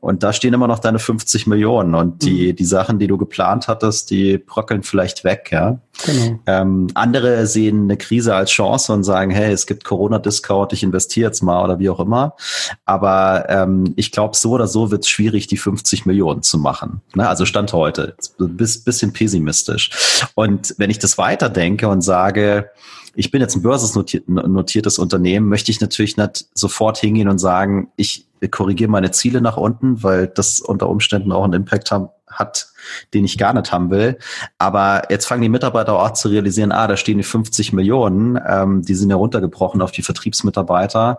Und 0.00 0.22
da 0.22 0.32
stehen 0.32 0.54
immer 0.54 0.68
noch 0.68 0.78
deine 0.78 0.98
50 0.98 1.46
Millionen 1.46 1.94
und 1.94 2.22
die, 2.22 2.52
mhm. 2.52 2.56
die 2.56 2.64
Sachen, 2.64 2.98
die 2.98 3.06
du 3.06 3.18
geplant 3.18 3.68
hattest, 3.68 4.10
die 4.10 4.38
bröckeln 4.38 4.82
vielleicht 4.82 5.24
weg, 5.24 5.50
ja. 5.52 5.78
Genau. 6.04 6.38
Ähm, 6.46 6.86
andere 6.94 7.46
sehen 7.46 7.84
eine 7.84 7.96
Krise 7.96 8.34
als 8.34 8.50
Chance 8.50 8.92
und 8.92 9.02
sagen, 9.02 9.30
hey, 9.30 9.52
es 9.52 9.66
gibt 9.66 9.84
Corona-Discount, 9.84 10.72
ich 10.72 10.84
investiere 10.84 11.28
jetzt 11.28 11.42
mal 11.42 11.64
oder 11.64 11.80
wie 11.80 11.90
auch 11.90 11.98
immer. 11.98 12.36
Aber 12.84 13.46
ähm, 13.48 13.94
ich 13.96 14.12
glaube, 14.12 14.36
so 14.36 14.52
oder 14.52 14.68
so 14.68 14.90
wird 14.92 15.02
es 15.02 15.08
schwierig, 15.08 15.48
die 15.48 15.56
50 15.56 16.06
Millionen 16.06 16.42
zu 16.42 16.58
machen. 16.58 17.00
Ne? 17.14 17.28
Also 17.28 17.44
Stand 17.46 17.72
heute. 17.72 18.14
Bis, 18.38 18.84
bisschen 18.84 19.12
pessimistisch. 19.12 19.90
Und 20.34 20.74
wenn 20.78 20.90
ich 20.90 21.00
das 21.00 21.18
weiterdenke 21.18 21.88
und 21.88 22.02
sage, 22.02 22.70
ich 23.18 23.32
bin 23.32 23.40
jetzt 23.40 23.56
ein 23.56 23.62
börsennotiertes 23.62 25.00
Unternehmen, 25.00 25.48
möchte 25.48 25.72
ich 25.72 25.80
natürlich 25.80 26.16
nicht 26.16 26.46
sofort 26.54 26.98
hingehen 26.98 27.28
und 27.28 27.38
sagen, 27.38 27.90
ich 27.96 28.27
korrigiere 28.50 28.90
meine 28.90 29.10
Ziele 29.10 29.40
nach 29.40 29.56
unten, 29.56 30.02
weil 30.02 30.28
das 30.28 30.60
unter 30.60 30.88
Umständen 30.88 31.32
auch 31.32 31.44
einen 31.44 31.54
Impact 31.54 31.90
haben, 31.90 32.08
hat, 32.26 32.68
den 33.14 33.24
ich 33.24 33.38
gar 33.38 33.54
nicht 33.54 33.72
haben 33.72 33.90
will. 33.90 34.18
Aber 34.58 35.02
jetzt 35.10 35.26
fangen 35.26 35.42
die 35.42 35.48
Mitarbeiter 35.48 35.94
auch 35.94 36.12
zu 36.12 36.28
realisieren, 36.28 36.72
ah, 36.72 36.86
da 36.86 36.96
stehen 36.96 37.18
die 37.18 37.24
50 37.24 37.72
Millionen, 37.72 38.38
ähm, 38.46 38.82
die 38.82 38.94
sind 38.94 39.10
ja 39.10 39.16
runtergebrochen 39.16 39.82
auf 39.82 39.92
die 39.92 40.02
Vertriebsmitarbeiter. 40.02 41.18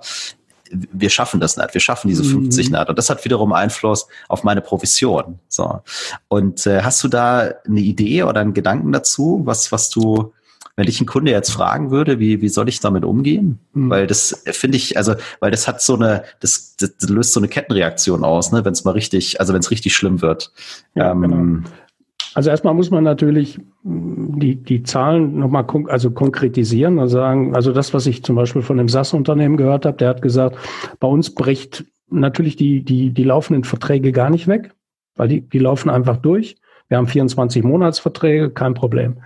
Wir 0.72 1.10
schaffen 1.10 1.40
das 1.40 1.58
nicht, 1.58 1.74
wir 1.74 1.82
schaffen 1.82 2.10
diese 2.10 2.24
50 2.24 2.70
mhm. 2.70 2.78
nicht. 2.78 2.90
Und 2.90 2.98
das 2.98 3.10
hat 3.10 3.26
wiederum 3.26 3.54
Einfluss 3.54 4.08
auf 4.28 4.44
meine 4.44 4.62
Provision. 4.62 5.40
So. 5.48 5.82
Und 6.28 6.68
äh, 6.68 6.84
hast 6.84 7.04
du 7.04 7.08
da 7.08 7.50
eine 7.66 7.80
Idee 7.80 8.24
oder 8.24 8.42
einen 8.42 8.54
Gedanken 8.54 8.92
dazu, 8.92 9.42
was, 9.46 9.72
was 9.72 9.90
du 9.90 10.32
wenn 10.80 10.86
dich 10.86 11.02
ein 11.02 11.06
Kunde 11.06 11.32
jetzt 11.32 11.52
fragen 11.52 11.92
würde, 11.92 12.20
wie, 12.20 12.42
wie 12.42 12.50
soll 12.50 12.70
ich 12.70 12.80
damit 12.80 13.06
umgehen? 13.06 13.60
Mhm. 13.74 13.90
Weil 13.90 14.08
das 14.08 14.44
finde 14.46 14.78
ich, 14.78 14.98
also, 14.98 15.14
weil 15.40 15.52
das 15.52 15.68
hat 15.68 15.82
so 15.82 15.96
eine, 15.96 16.24
das, 16.40 16.78
das 16.78 17.10
löst 17.10 17.34
so 17.34 17.40
eine 17.40 17.50
Kettenreaktion 17.50 18.24
aus, 18.24 18.52
ne, 18.52 18.64
wenn 18.66 18.74
es 18.74 18.86
mal 18.86 18.92
richtig, 18.92 19.40
also 19.40 19.54
wenn 19.54 19.60
es 19.60 19.72
richtig 19.72 19.94
schlimm 19.94 20.22
wird. 20.22 20.52
Ja, 20.96 21.12
ähm, 21.12 21.22
genau. 21.22 21.70
Also 22.36 22.50
erstmal 22.50 22.74
muss 22.74 22.92
man 22.92 23.04
natürlich 23.04 23.60
die, 23.84 24.56
die 24.56 24.84
Zahlen 24.84 25.40
nochmal 25.40 25.66
kon 25.66 25.90
also 25.90 26.12
konkretisieren 26.12 27.00
und 27.00 27.10
sagen, 27.10 27.56
also 27.56 27.74
das, 27.74 27.94
was 27.94 28.06
ich 28.06 28.24
zum 28.24 28.36
Beispiel 28.36 28.62
von 28.62 28.78
dem 28.78 28.88
SAS-Unternehmen 28.88 29.58
gehört 29.58 29.86
habe, 29.86 29.98
der 29.98 30.10
hat 30.10 30.22
gesagt, 30.22 30.56
bei 31.00 31.08
uns 31.08 31.34
bricht 31.34 31.86
natürlich 32.10 32.56
die, 32.56 32.84
die, 32.84 33.10
die 33.12 33.24
laufenden 33.24 33.64
Verträge 33.64 34.12
gar 34.12 34.30
nicht 34.30 34.48
weg, 34.48 34.72
weil 35.16 35.28
die, 35.28 35.42
die 35.42 35.60
laufen 35.60 35.90
einfach 35.90 36.18
durch. 36.18 36.56
Wir 36.90 36.98
haben 36.98 37.08
24 37.08 37.64
Monatsverträge, 37.64 38.50
kein 38.50 38.74
Problem. 38.74 39.18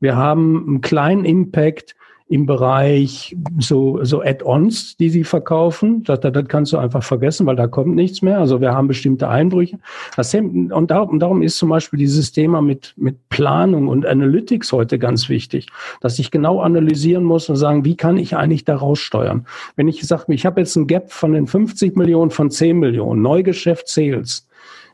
Wir 0.00 0.16
haben 0.16 0.64
einen 0.68 0.80
kleinen 0.82 1.24
Impact 1.24 1.96
im 2.28 2.44
Bereich 2.44 3.36
so, 3.58 4.02
so 4.02 4.20
Add-ons, 4.20 4.96
die 4.96 5.10
sie 5.10 5.22
verkaufen. 5.22 6.02
Das, 6.02 6.18
das, 6.20 6.32
das 6.32 6.48
kannst 6.48 6.72
du 6.72 6.78
einfach 6.78 7.04
vergessen, 7.04 7.46
weil 7.46 7.54
da 7.54 7.68
kommt 7.68 7.94
nichts 7.94 8.20
mehr. 8.20 8.40
Also 8.40 8.60
wir 8.60 8.72
haben 8.72 8.88
bestimmte 8.88 9.28
Einbrüche. 9.28 9.78
Das, 10.16 10.34
und, 10.34 10.90
darum, 10.90 11.42
ist 11.42 11.56
zum 11.56 11.68
Beispiel 11.68 12.00
dieses 12.00 12.32
Thema 12.32 12.60
mit, 12.60 12.94
mit 12.96 13.28
Planung 13.28 13.86
und 13.86 14.04
Analytics 14.04 14.72
heute 14.72 14.98
ganz 14.98 15.28
wichtig, 15.28 15.68
dass 16.00 16.18
ich 16.18 16.32
genau 16.32 16.60
analysieren 16.60 17.22
muss 17.22 17.48
und 17.48 17.56
sagen, 17.56 17.84
wie 17.84 17.96
kann 17.96 18.16
ich 18.16 18.36
eigentlich 18.36 18.64
daraus 18.64 18.98
steuern? 18.98 19.46
Wenn 19.76 19.86
ich 19.86 20.02
sage, 20.02 20.24
ich 20.34 20.44
habe 20.44 20.60
jetzt 20.60 20.74
ein 20.74 20.88
Gap 20.88 21.12
von 21.12 21.32
den 21.32 21.46
50 21.46 21.94
Millionen 21.96 22.32
von 22.32 22.50
10 22.50 22.76
Millionen, 22.76 23.22
Neugeschäft 23.22 23.88
Sales, 23.88 24.48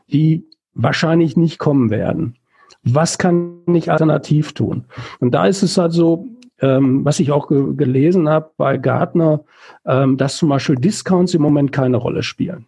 die 0.07 0.45
wahrscheinlich 0.73 1.37
nicht 1.37 1.59
kommen 1.59 1.89
werden. 1.89 2.35
Was 2.83 3.17
kann 3.17 3.61
ich 3.73 3.91
alternativ 3.91 4.53
tun? 4.53 4.85
Und 5.19 5.33
da 5.33 5.45
ist 5.45 5.63
es 5.63 5.77
halt 5.77 5.93
so, 5.93 6.27
ähm, 6.59 7.05
was 7.05 7.19
ich 7.19 7.31
auch 7.31 7.47
ge 7.47 7.75
gelesen 7.75 8.29
habe 8.29 8.51
bei 8.57 8.77
Gartner, 8.77 9.41
ähm, 9.85 10.17
dass 10.17 10.37
zum 10.37 10.49
Beispiel 10.49 10.75
Discounts 10.75 11.33
im 11.33 11.41
Moment 11.41 11.71
keine 11.71 11.97
Rolle 11.97 12.23
spielen. 12.23 12.65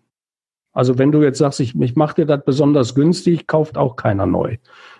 Also 0.73 0.97
wenn 0.97 1.11
du 1.11 1.23
jetzt 1.23 1.37
sagst, 1.37 1.61
ich, 1.61 1.79
ich 1.79 1.95
mache 1.95 2.15
dir 2.15 2.25
das 2.25 2.43
besonders 2.45 2.95
günstig, 2.95 3.47
kauft 3.47 3.77
auch 3.77 3.95
keiner 3.95 4.25
neu. 4.25 4.57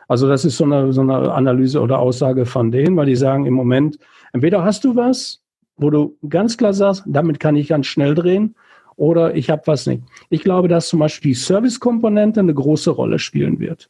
Also 0.07 0.27
das 0.27 0.45
ist 0.45 0.57
so 0.57 0.63
eine, 0.63 0.93
so 0.93 1.01
eine 1.01 1.33
Analyse 1.33 1.81
oder 1.81 1.99
Aussage 1.99 2.45
von 2.45 2.71
denen, 2.71 2.95
weil 2.95 3.07
die 3.07 3.15
sagen 3.15 3.45
im 3.45 3.53
Moment, 3.53 3.99
entweder 4.31 4.63
hast 4.63 4.85
du 4.85 4.95
was, 4.95 5.41
wo 5.77 5.89
du 5.89 6.17
ganz 6.29 6.57
klar 6.57 6.73
sagst, 6.73 7.03
damit 7.05 7.39
kann 7.39 7.57
ich 7.57 7.67
ganz 7.67 7.87
schnell 7.87 8.15
drehen, 8.15 8.55
oder 8.97 9.35
ich 9.35 9.49
habe 9.49 9.63
was 9.65 9.85
nicht. 9.85 10.03
Ich 10.29 10.43
glaube, 10.43 10.67
dass 10.67 10.87
zum 10.89 10.99
Beispiel 10.99 11.31
die 11.31 11.39
Service-Komponente 11.39 12.39
eine 12.39 12.53
große 12.53 12.91
Rolle 12.91 13.19
spielen 13.19 13.59
wird. 13.59 13.89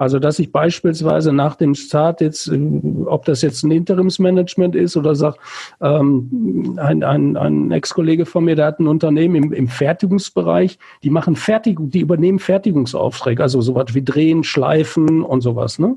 Also, 0.00 0.18
dass 0.18 0.38
ich 0.38 0.50
beispielsweise 0.50 1.30
nach 1.30 1.56
dem 1.56 1.74
Start 1.74 2.22
jetzt, 2.22 2.48
äh, 2.48 2.58
ob 3.04 3.26
das 3.26 3.42
jetzt 3.42 3.62
ein 3.64 3.70
Interimsmanagement 3.70 4.74
ist 4.74 4.96
oder 4.96 5.14
sagt, 5.14 5.38
ähm, 5.82 6.78
ein, 6.80 7.04
ein, 7.04 7.36
ein 7.36 7.70
Ex-Kollege 7.70 8.24
von 8.24 8.46
mir, 8.46 8.56
der 8.56 8.64
hat 8.64 8.80
ein 8.80 8.86
Unternehmen 8.86 9.34
im, 9.34 9.52
im 9.52 9.68
Fertigungsbereich, 9.68 10.78
die 11.02 11.10
machen 11.10 11.36
Fertigung, 11.36 11.90
die 11.90 12.00
übernehmen 12.00 12.38
Fertigungsaufträge, 12.38 13.42
also 13.42 13.60
sowas 13.60 13.88
wie 13.92 14.02
Drehen, 14.02 14.42
Schleifen 14.42 15.22
und 15.22 15.42
sowas, 15.42 15.78
ne? 15.78 15.96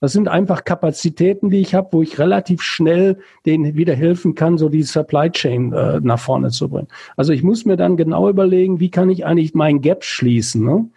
Das 0.00 0.12
sind 0.12 0.28
einfach 0.28 0.64
Kapazitäten, 0.64 1.50
die 1.50 1.60
ich 1.60 1.74
habe, 1.74 1.88
wo 1.92 2.02
ich 2.02 2.18
relativ 2.18 2.62
schnell 2.62 3.18
denen 3.44 3.76
wieder 3.76 3.94
helfen 3.94 4.34
kann, 4.34 4.58
so 4.58 4.68
die 4.68 4.82
Supply 4.82 5.30
Chain 5.30 5.72
äh, 5.72 6.00
nach 6.02 6.18
vorne 6.18 6.50
zu 6.50 6.68
bringen. 6.68 6.88
Also 7.16 7.32
ich 7.32 7.42
muss 7.42 7.64
mir 7.64 7.76
dann 7.76 7.96
genau 7.96 8.28
überlegen, 8.28 8.80
wie 8.80 8.90
kann 8.90 9.10
ich 9.10 9.24
eigentlich 9.24 9.54
meinen 9.54 9.80
Gap 9.80 10.04
schließen. 10.04 10.64
Ne? 10.64 10.88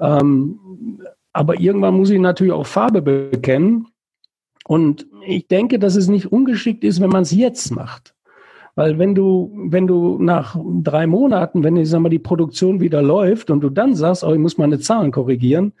Ähm, 0.00 0.58
aber 1.32 1.60
irgendwann 1.60 1.94
muss 1.94 2.10
ich 2.10 2.20
natürlich 2.20 2.52
auch 2.52 2.66
Farbe 2.66 3.02
bekennen. 3.02 3.88
Und 4.64 5.06
ich 5.26 5.48
denke, 5.48 5.78
dass 5.78 5.96
es 5.96 6.08
nicht 6.08 6.30
ungeschickt 6.30 6.84
ist, 6.84 7.00
wenn 7.00 7.10
man 7.10 7.22
es 7.22 7.32
jetzt 7.32 7.74
macht. 7.74 8.14
Weil 8.74 8.98
wenn 8.98 9.14
du, 9.14 9.52
wenn 9.54 9.86
du 9.86 10.18
nach 10.18 10.56
drei 10.82 11.06
Monaten, 11.06 11.62
wenn 11.62 11.76
ich 11.76 11.90
sag 11.90 12.00
mal, 12.00 12.08
die 12.08 12.18
Produktion 12.18 12.80
wieder 12.80 13.02
läuft 13.02 13.50
und 13.50 13.60
du 13.60 13.68
dann 13.68 13.94
sagst, 13.94 14.24
oh, 14.24 14.32
ich 14.32 14.38
muss 14.38 14.56
meine 14.56 14.78
Zahlen 14.78 15.12
korrigieren, 15.12 15.74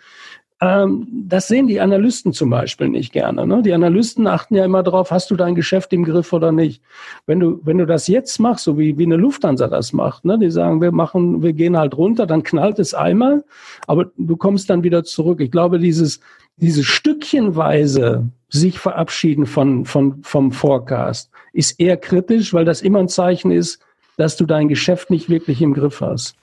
das 0.64 1.48
sehen 1.48 1.66
die 1.66 1.80
Analysten 1.80 2.32
zum 2.32 2.48
Beispiel 2.48 2.88
nicht 2.88 3.12
gerne. 3.12 3.48
Ne? 3.48 3.62
Die 3.62 3.72
Analysten 3.72 4.28
achten 4.28 4.54
ja 4.54 4.64
immer 4.64 4.84
darauf, 4.84 5.10
hast 5.10 5.28
du 5.32 5.34
dein 5.34 5.56
Geschäft 5.56 5.92
im 5.92 6.04
Griff 6.04 6.32
oder 6.32 6.52
nicht. 6.52 6.82
Wenn 7.26 7.40
du, 7.40 7.60
wenn 7.64 7.78
du 7.78 7.86
das 7.86 8.06
jetzt 8.06 8.38
machst, 8.38 8.64
so 8.64 8.78
wie, 8.78 8.96
wie 8.96 9.04
eine 9.04 9.16
Lufthansa 9.16 9.66
das 9.66 9.92
macht, 9.92 10.24
ne? 10.24 10.38
die 10.38 10.52
sagen, 10.52 10.80
wir 10.80 10.92
machen, 10.92 11.42
wir 11.42 11.52
gehen 11.52 11.76
halt 11.76 11.96
runter, 11.96 12.26
dann 12.26 12.44
knallt 12.44 12.78
es 12.78 12.94
einmal, 12.94 13.42
aber 13.88 14.12
du 14.16 14.36
kommst 14.36 14.70
dann 14.70 14.84
wieder 14.84 15.02
zurück. 15.02 15.40
Ich 15.40 15.50
glaube, 15.50 15.80
dieses, 15.80 16.20
dieses 16.58 16.86
Stückchenweise 16.86 18.28
sich 18.48 18.78
verabschieden 18.78 19.46
von, 19.46 19.84
von, 19.84 20.22
vom 20.22 20.52
Forecast 20.52 21.30
ist 21.52 21.80
eher 21.80 21.96
kritisch, 21.96 22.54
weil 22.54 22.64
das 22.64 22.82
immer 22.82 23.00
ein 23.00 23.08
Zeichen 23.08 23.50
ist, 23.50 23.80
dass 24.16 24.36
du 24.36 24.46
dein 24.46 24.68
Geschäft 24.68 25.10
nicht 25.10 25.28
wirklich 25.28 25.60
im 25.60 25.74
Griff 25.74 26.00
hast. 26.02 26.36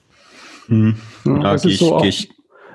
Hm. 0.66 0.96
Ja, 1.24 1.52
das 1.52 1.64
ist 1.64 1.78
so 1.78 1.94
auch, 1.94 2.04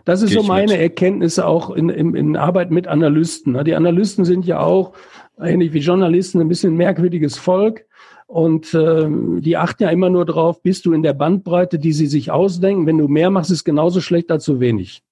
das 0.06 0.22
ist 0.22 0.34
so 0.34 0.44
meine 0.44 0.74
mit. 0.74 0.82
Erkenntnisse 0.82 1.46
auch 1.46 1.72
in, 1.72 1.90
in, 1.90 2.16
in 2.16 2.38
Arbeit 2.38 2.72
mit 2.72 2.88
Analysten. 2.88 3.54
Ne? 3.54 3.64
Die 3.64 3.76
Analysten 3.76 4.24
sind 4.24 4.46
ja 4.46 4.60
auch, 4.60 4.94
ähnlich 5.40 5.74
wie 5.74 5.80
Journalisten, 5.80 6.40
ein 6.40 6.48
bisschen 6.48 6.76
merkwürdiges 6.76 7.38
Volk. 7.38 7.86
Und 8.28 8.74
äh, 8.74 9.08
die 9.40 9.58
achten 9.58 9.84
ja 9.84 9.90
immer 9.90 10.10
nur 10.10 10.26
drauf, 10.26 10.62
bist 10.64 10.86
du 10.86 10.94
in 10.94 11.04
der 11.04 11.14
Bandbreite, 11.14 11.78
die 11.78 11.94
sie 11.94 12.08
sich 12.08 12.32
ausdenken. 12.32 12.88
Wenn 12.88 12.98
du 12.98 13.08
mehr 13.08 13.30
machst, 13.30 13.52
ist 13.52 13.64
genauso 13.64 14.02
schlecht 14.02 14.32
als 14.32 14.44
zu 14.44 14.60
wenig. 14.60 15.04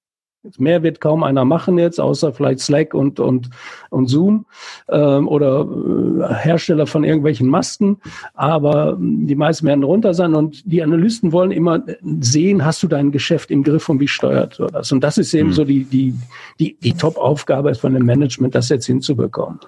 Mehr 0.58 0.84
wird 0.84 1.00
kaum 1.00 1.24
einer 1.24 1.46
machen 1.46 1.78
jetzt, 1.78 2.00
außer 2.00 2.34
vielleicht 2.34 2.60
Slack 2.60 2.94
und, 2.94 3.20
und, 3.20 3.50
und 3.90 4.08
Zoom 4.08 4.46
ähm, 4.90 5.28
oder 5.28 5.62
äh, 5.62 6.34
Hersteller 6.34 6.86
von 6.86 7.04
irgendwelchen 7.04 7.48
Masken. 7.48 7.98
Aber 8.34 8.98
ähm, 9.00 9.26
die 9.26 9.36
meisten 9.36 9.66
werden 9.66 9.84
runter 9.84 10.14
sein 10.14 10.36
und 10.36 10.64
die 10.66 10.84
Analysten 10.84 11.32
wollen 11.32 11.52
immer 11.52 11.82
sehen, 12.20 12.66
hast 12.66 12.84
du 12.84 12.88
dein 12.88 13.12
Geschäft 13.12 13.52
im 13.52 13.64
Griff 13.64 13.88
und 13.88 14.00
wie 14.00 14.08
steuert 14.08 14.60
du 14.60 14.68
das? 14.68 14.92
Und 14.92 15.02
das 15.02 15.18
ist 15.18 15.34
eben 15.34 15.50
mhm. 15.50 15.54
so 15.54 15.64
die, 15.64 15.86
die, 15.86 16.14
die, 16.60 16.78
die 16.78 16.94
Top-Aufgabe 16.94 17.74
von 17.76 17.94
dem 17.94 18.06
Management, 18.06 18.54
das 18.54 18.70
jetzt 18.70 18.86
hinzubekommen. 18.86 19.60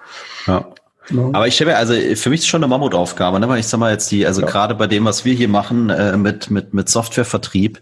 Ja. 0.47 0.65
No. 1.09 1.31
Aber 1.33 1.47
ich 1.47 1.55
stelle 1.55 1.75
also 1.75 1.93
für 1.93 2.29
mich 2.29 2.41
ist 2.41 2.47
schon 2.47 2.63
eine 2.63 2.69
Mammutaufgabe, 2.69 3.39
ne? 3.39 3.47
weil 3.47 3.59
ich 3.59 3.67
sag 3.67 3.79
mal 3.79 3.91
jetzt 3.91 4.09
die, 4.11 4.25
also 4.25 4.41
ja. 4.41 4.47
gerade 4.47 4.75
bei 4.75 4.87
dem, 4.87 5.05
was 5.05 5.23
wir 5.23 5.33
hier 5.33 5.47
machen 5.47 5.89
äh, 5.89 6.17
mit 6.17 6.49
mit 6.49 6.73
mit 6.73 6.89
Softwarevertrieb, 6.89 7.79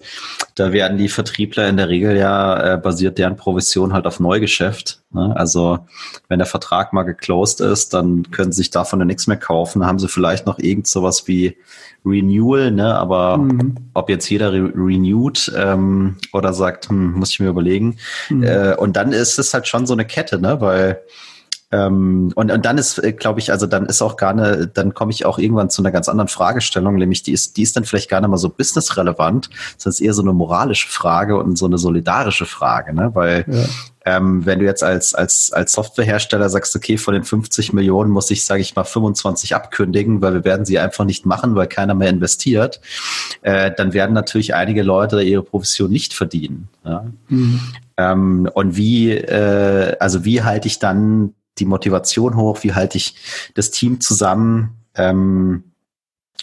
da 0.55 0.73
werden 0.73 0.97
die 0.97 1.09
Vertriebler 1.09 1.67
in 1.67 1.77
der 1.77 1.89
Regel 1.89 2.17
ja 2.17 2.73
äh, 2.73 2.77
basiert 2.77 3.17
deren 3.17 3.37
Provision 3.37 3.93
halt 3.93 4.05
auf 4.07 4.19
Neugeschäft. 4.19 5.01
Ne? 5.11 5.33
Also 5.35 5.79
wenn 6.27 6.39
der 6.39 6.45
Vertrag 6.45 6.91
mal 6.91 7.03
geclosed 7.03 7.61
ist, 7.61 7.93
dann 7.93 8.29
können 8.31 8.51
sie 8.51 8.57
sich 8.57 8.71
davon 8.71 8.99
ja 8.99 9.05
nichts 9.05 9.27
mehr 9.27 9.37
kaufen. 9.37 9.85
Haben 9.85 9.99
sie 9.99 10.07
vielleicht 10.07 10.45
noch 10.45 10.59
irgend 10.59 10.87
sowas 10.87 11.27
wie 11.27 11.55
Renewal, 12.05 12.71
ne? 12.71 12.95
Aber 12.95 13.37
mhm. 13.37 13.75
ob 13.93 14.09
jetzt 14.09 14.29
jeder 14.29 14.51
re 14.51 14.71
renewed 14.75 15.51
ähm, 15.55 16.17
oder 16.33 16.53
sagt, 16.53 16.89
hm, 16.89 17.13
muss 17.13 17.31
ich 17.31 17.39
mir 17.39 17.49
überlegen. 17.49 17.97
Mhm. 18.29 18.43
Äh, 18.43 18.75
und 18.75 18.97
dann 18.97 19.13
ist 19.13 19.39
es 19.39 19.53
halt 19.53 19.67
schon 19.67 19.85
so 19.85 19.93
eine 19.93 20.05
Kette, 20.05 20.39
ne? 20.39 20.59
Weil 20.59 21.01
ähm, 21.73 22.31
und, 22.35 22.51
und 22.51 22.65
dann 22.65 22.77
ist, 22.77 22.99
äh, 22.99 23.13
glaube 23.13 23.39
ich, 23.39 23.51
also 23.51 23.65
dann 23.65 23.87
ist 23.87 24.03
auch 24.03 24.15
gar 24.15 24.35
nicht, 24.35 24.77
dann 24.77 24.93
komme 24.93 25.11
ich 25.11 25.25
auch 25.25 25.39
irgendwann 25.39 25.71
zu 25.71 25.81
einer 25.81 25.89
ganz 25.89 26.07
anderen 26.07 26.27
Fragestellung, 26.27 26.95
nämlich 26.97 27.23
die 27.23 27.31
ist, 27.31 27.57
die 27.57 27.63
ist 27.63 27.75
dann 27.75 27.83
vielleicht 27.83 28.11
gar 28.11 28.21
nicht 28.21 28.29
mal 28.29 28.37
so 28.37 28.49
businessrelevant, 28.49 29.49
sondern 29.77 29.93
ist 29.93 29.99
eher 29.99 30.13
so 30.13 30.21
eine 30.21 30.33
moralische 30.33 30.87
Frage 30.87 31.35
und 31.35 31.57
so 31.57 31.65
eine 31.65 31.79
solidarische 31.79 32.45
Frage, 32.45 32.93
ne? 32.93 33.09
Weil 33.15 33.45
ja. 33.47 33.63
ähm, 34.05 34.45
wenn 34.45 34.59
du 34.59 34.65
jetzt 34.65 34.83
als, 34.83 35.15
als, 35.15 35.51
als 35.51 35.71
Softwarehersteller 35.71 36.47
sagst, 36.47 36.75
okay, 36.75 36.99
von 36.99 37.15
den 37.15 37.23
50 37.23 37.73
Millionen 37.73 38.11
muss 38.11 38.29
ich, 38.29 38.45
sage 38.45 38.61
ich 38.61 38.75
mal, 38.75 38.83
25 38.83 39.55
abkündigen, 39.55 40.21
weil 40.21 40.35
wir 40.35 40.45
werden 40.45 40.67
sie 40.67 40.77
einfach 40.77 41.05
nicht 41.05 41.25
machen, 41.25 41.55
weil 41.55 41.65
keiner 41.65 41.95
mehr 41.95 42.09
investiert, 42.09 42.81
äh, 43.41 43.71
dann 43.75 43.93
werden 43.93 44.13
natürlich 44.13 44.53
einige 44.53 44.83
Leute 44.83 45.23
ihre 45.23 45.41
Provision 45.41 45.89
nicht 45.89 46.13
verdienen. 46.13 46.67
Ja? 46.85 47.07
Mhm. 47.29 47.61
Ähm, 47.97 48.49
und 48.53 48.75
wie, 48.77 49.09
äh, 49.11 49.95
also 49.99 50.23
wie 50.23 50.43
halte 50.43 50.67
ich 50.67 50.77
dann 50.77 51.33
die 51.59 51.65
Motivation 51.65 52.35
hoch, 52.35 52.59
wie 52.61 52.73
halte 52.73 52.97
ich 52.97 53.15
das 53.53 53.71
Team 53.71 54.01
zusammen 54.01 54.77
ähm, 54.95 55.63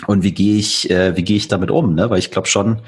und 0.07 0.23
wie 0.23 0.33
gehe 0.33 0.57
ich, 0.57 0.91
äh, 0.91 1.17
wie 1.17 1.25
gehe 1.25 1.37
ich 1.37 1.49
damit 1.49 1.71
um, 1.71 1.95
ne? 1.95 2.11
Weil 2.11 2.19
ich 2.19 2.31
glaube 2.31 2.49
schon, 2.49 2.81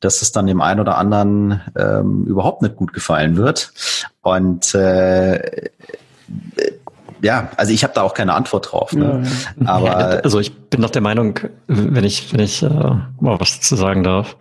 dass 0.00 0.22
es 0.22 0.32
dann 0.32 0.46
dem 0.46 0.60
einen 0.60 0.80
oder 0.80 0.98
anderen 0.98 1.60
ähm, 1.76 2.24
überhaupt 2.24 2.62
nicht 2.62 2.76
gut 2.76 2.92
gefallen 2.92 3.36
wird. 3.36 3.72
Und 4.20 4.74
äh, 4.74 5.70
ja, 7.22 7.50
also 7.56 7.72
ich 7.72 7.84
habe 7.84 7.94
da 7.94 8.02
auch 8.02 8.14
keine 8.14 8.34
Antwort 8.34 8.72
drauf. 8.72 8.92
Ne? 8.92 9.22
Ja, 9.58 9.64
ja. 9.64 9.68
Aber 9.72 9.86
ja, 9.86 9.96
also 10.20 10.40
ich 10.40 10.54
bin 10.54 10.80
noch 10.80 10.90
der 10.90 11.02
Meinung, 11.02 11.38
wenn 11.68 12.04
ich 12.04 12.32
wenn 12.32 12.40
ich 12.40 12.62
äh, 12.62 12.68
mal 12.68 13.40
was 13.40 13.60
zu 13.60 13.76
sagen 13.76 14.02
darf. 14.02 14.36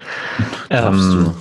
Ähm, 0.69 1.31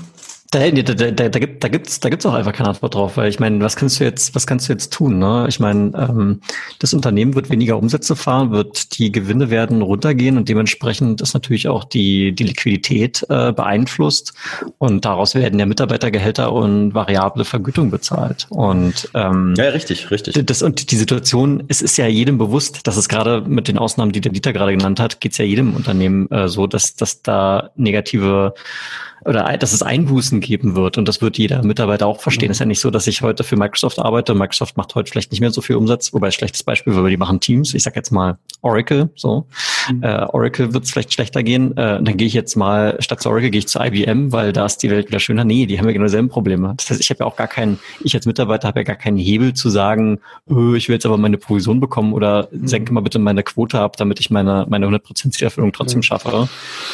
da, 0.50 0.68
da, 0.70 1.10
da, 1.10 1.28
da, 1.28 1.38
gibt, 1.38 1.62
da 1.62 1.68
gibt's, 1.68 2.00
da 2.00 2.08
gibt's 2.08 2.26
auch 2.26 2.34
einfach 2.34 2.52
keine 2.52 2.70
Antwort 2.70 2.94
drauf, 2.94 3.16
weil 3.16 3.28
ich 3.28 3.38
meine, 3.38 3.60
was 3.60 3.76
kannst 3.76 4.00
du 4.00 4.04
jetzt, 4.04 4.34
was 4.34 4.46
kannst 4.46 4.68
du 4.68 4.72
jetzt 4.72 4.92
tun? 4.92 5.18
Ne? 5.18 5.46
Ich 5.48 5.60
meine, 5.60 5.92
ähm, 5.96 6.40
das 6.80 6.92
Unternehmen 6.92 7.36
wird 7.36 7.50
weniger 7.50 7.78
Umsätze 7.78 8.16
fahren, 8.16 8.50
wird 8.50 8.98
die 8.98 9.12
Gewinne 9.12 9.50
werden 9.50 9.80
runtergehen 9.80 10.36
und 10.36 10.48
dementsprechend 10.48 11.20
ist 11.20 11.34
natürlich 11.34 11.68
auch 11.68 11.84
die 11.84 12.32
die 12.32 12.44
Liquidität 12.44 13.24
äh, 13.28 13.52
beeinflusst 13.52 14.34
und 14.78 15.04
daraus 15.04 15.36
werden 15.36 15.58
ja 15.58 15.66
Mitarbeitergehälter 15.66 16.52
und 16.52 16.94
variable 16.94 17.44
Vergütung 17.44 17.90
bezahlt. 17.90 18.46
Und 18.50 19.08
ähm, 19.14 19.54
ja, 19.56 19.68
richtig, 19.68 20.10
richtig. 20.10 20.44
Das 20.46 20.62
und 20.62 20.90
die 20.90 20.96
Situation, 20.96 21.62
es 21.68 21.80
ist 21.80 21.96
ja 21.96 22.08
jedem 22.08 22.38
bewusst, 22.38 22.86
dass 22.88 22.96
es 22.96 23.08
gerade 23.08 23.42
mit 23.42 23.68
den 23.68 23.78
Ausnahmen, 23.78 24.10
die 24.10 24.20
der 24.20 24.32
Dieter 24.32 24.52
gerade 24.52 24.72
genannt 24.72 24.98
hat, 24.98 25.20
geht's 25.20 25.38
ja 25.38 25.44
jedem 25.44 25.74
Unternehmen 25.74 26.28
äh, 26.30 26.48
so, 26.48 26.66
dass 26.66 26.96
dass 26.96 27.22
da 27.22 27.70
negative 27.76 28.54
oder 29.24 29.56
dass 29.58 29.72
es 29.72 29.82
Einbußen 29.82 30.39
Alternativen 30.40 30.50
geben 30.50 30.74
wird. 30.74 30.98
Und 30.98 31.06
das 31.06 31.20
wird 31.20 31.38
jeder 31.38 31.62
Mitarbeiter 31.62 32.06
auch 32.06 32.20
verstehen. 32.20 32.48
Mhm. 32.48 32.52
Es 32.52 32.56
ist 32.56 32.60
ja 32.60 32.66
nicht 32.66 32.80
so, 32.80 32.90
dass 32.90 33.06
ich 33.06 33.22
heute 33.22 33.44
für 33.44 33.56
Microsoft 33.56 33.98
arbeite. 33.98 34.34
Microsoft 34.34 34.76
macht 34.76 34.94
heute 34.94 35.10
vielleicht 35.10 35.30
nicht 35.30 35.40
mehr 35.40 35.50
so 35.50 35.60
viel 35.60 35.76
Umsatz, 35.76 36.12
wobei 36.12 36.30
schlechtes 36.30 36.62
Beispiel, 36.62 36.94
weil 36.96 37.10
die 37.10 37.16
machen 37.16 37.40
Teams. 37.40 37.74
Ich 37.74 37.82
sage 37.82 37.96
jetzt 37.96 38.10
mal 38.10 38.38
Oracle. 38.62 39.10
So, 39.14 39.46
mhm. 39.90 40.02
äh, 40.02 40.24
Oracle 40.24 40.74
wird 40.74 40.84
es 40.84 40.90
vielleicht 40.90 41.12
schlechter 41.12 41.42
gehen. 41.42 41.76
Äh, 41.76 42.02
dann 42.02 42.16
gehe 42.16 42.26
ich 42.26 42.34
jetzt 42.34 42.56
mal 42.56 42.96
statt 43.00 43.22
zu 43.22 43.28
Oracle 43.28 43.50
gehe 43.50 43.60
ich 43.60 43.68
zu 43.68 43.80
IBM, 43.80 44.32
weil 44.32 44.52
da 44.52 44.66
ist 44.66 44.78
die 44.78 44.90
Welt 44.90 45.08
wieder 45.08 45.20
schöner. 45.20 45.44
Nee, 45.44 45.66
die 45.66 45.78
haben 45.78 45.86
ja 45.86 45.92
genau 45.92 46.04
dieselben 46.04 46.28
Probleme. 46.28 46.74
Das 46.76 46.90
heißt, 46.90 47.00
ich 47.00 47.10
habe 47.10 47.20
ja 47.20 47.26
auch 47.26 47.36
gar 47.36 47.48
keinen, 47.48 47.78
ich 48.02 48.14
als 48.14 48.26
Mitarbeiter 48.26 48.68
habe 48.68 48.80
ja 48.80 48.84
gar 48.84 48.96
keinen 48.96 49.18
Hebel 49.18 49.54
zu 49.54 49.70
sagen, 49.70 50.20
oh, 50.46 50.74
ich 50.74 50.88
will 50.88 50.94
jetzt 50.94 51.06
aber 51.06 51.16
meine 51.16 51.38
Provision 51.38 51.80
bekommen 51.80 52.12
oder 52.12 52.48
mhm. 52.50 52.66
senke 52.66 52.92
mal 52.92 53.00
bitte 53.00 53.18
meine 53.18 53.42
Quote 53.42 53.80
ab, 53.80 53.96
damit 53.96 54.20
ich 54.20 54.30
meine 54.30 54.66
meine 54.68 54.86
100% 54.86 55.30
Zielerfüllung 55.30 55.72
trotzdem 55.72 55.98
mhm. 55.98 56.04
schaffe. 56.04 56.48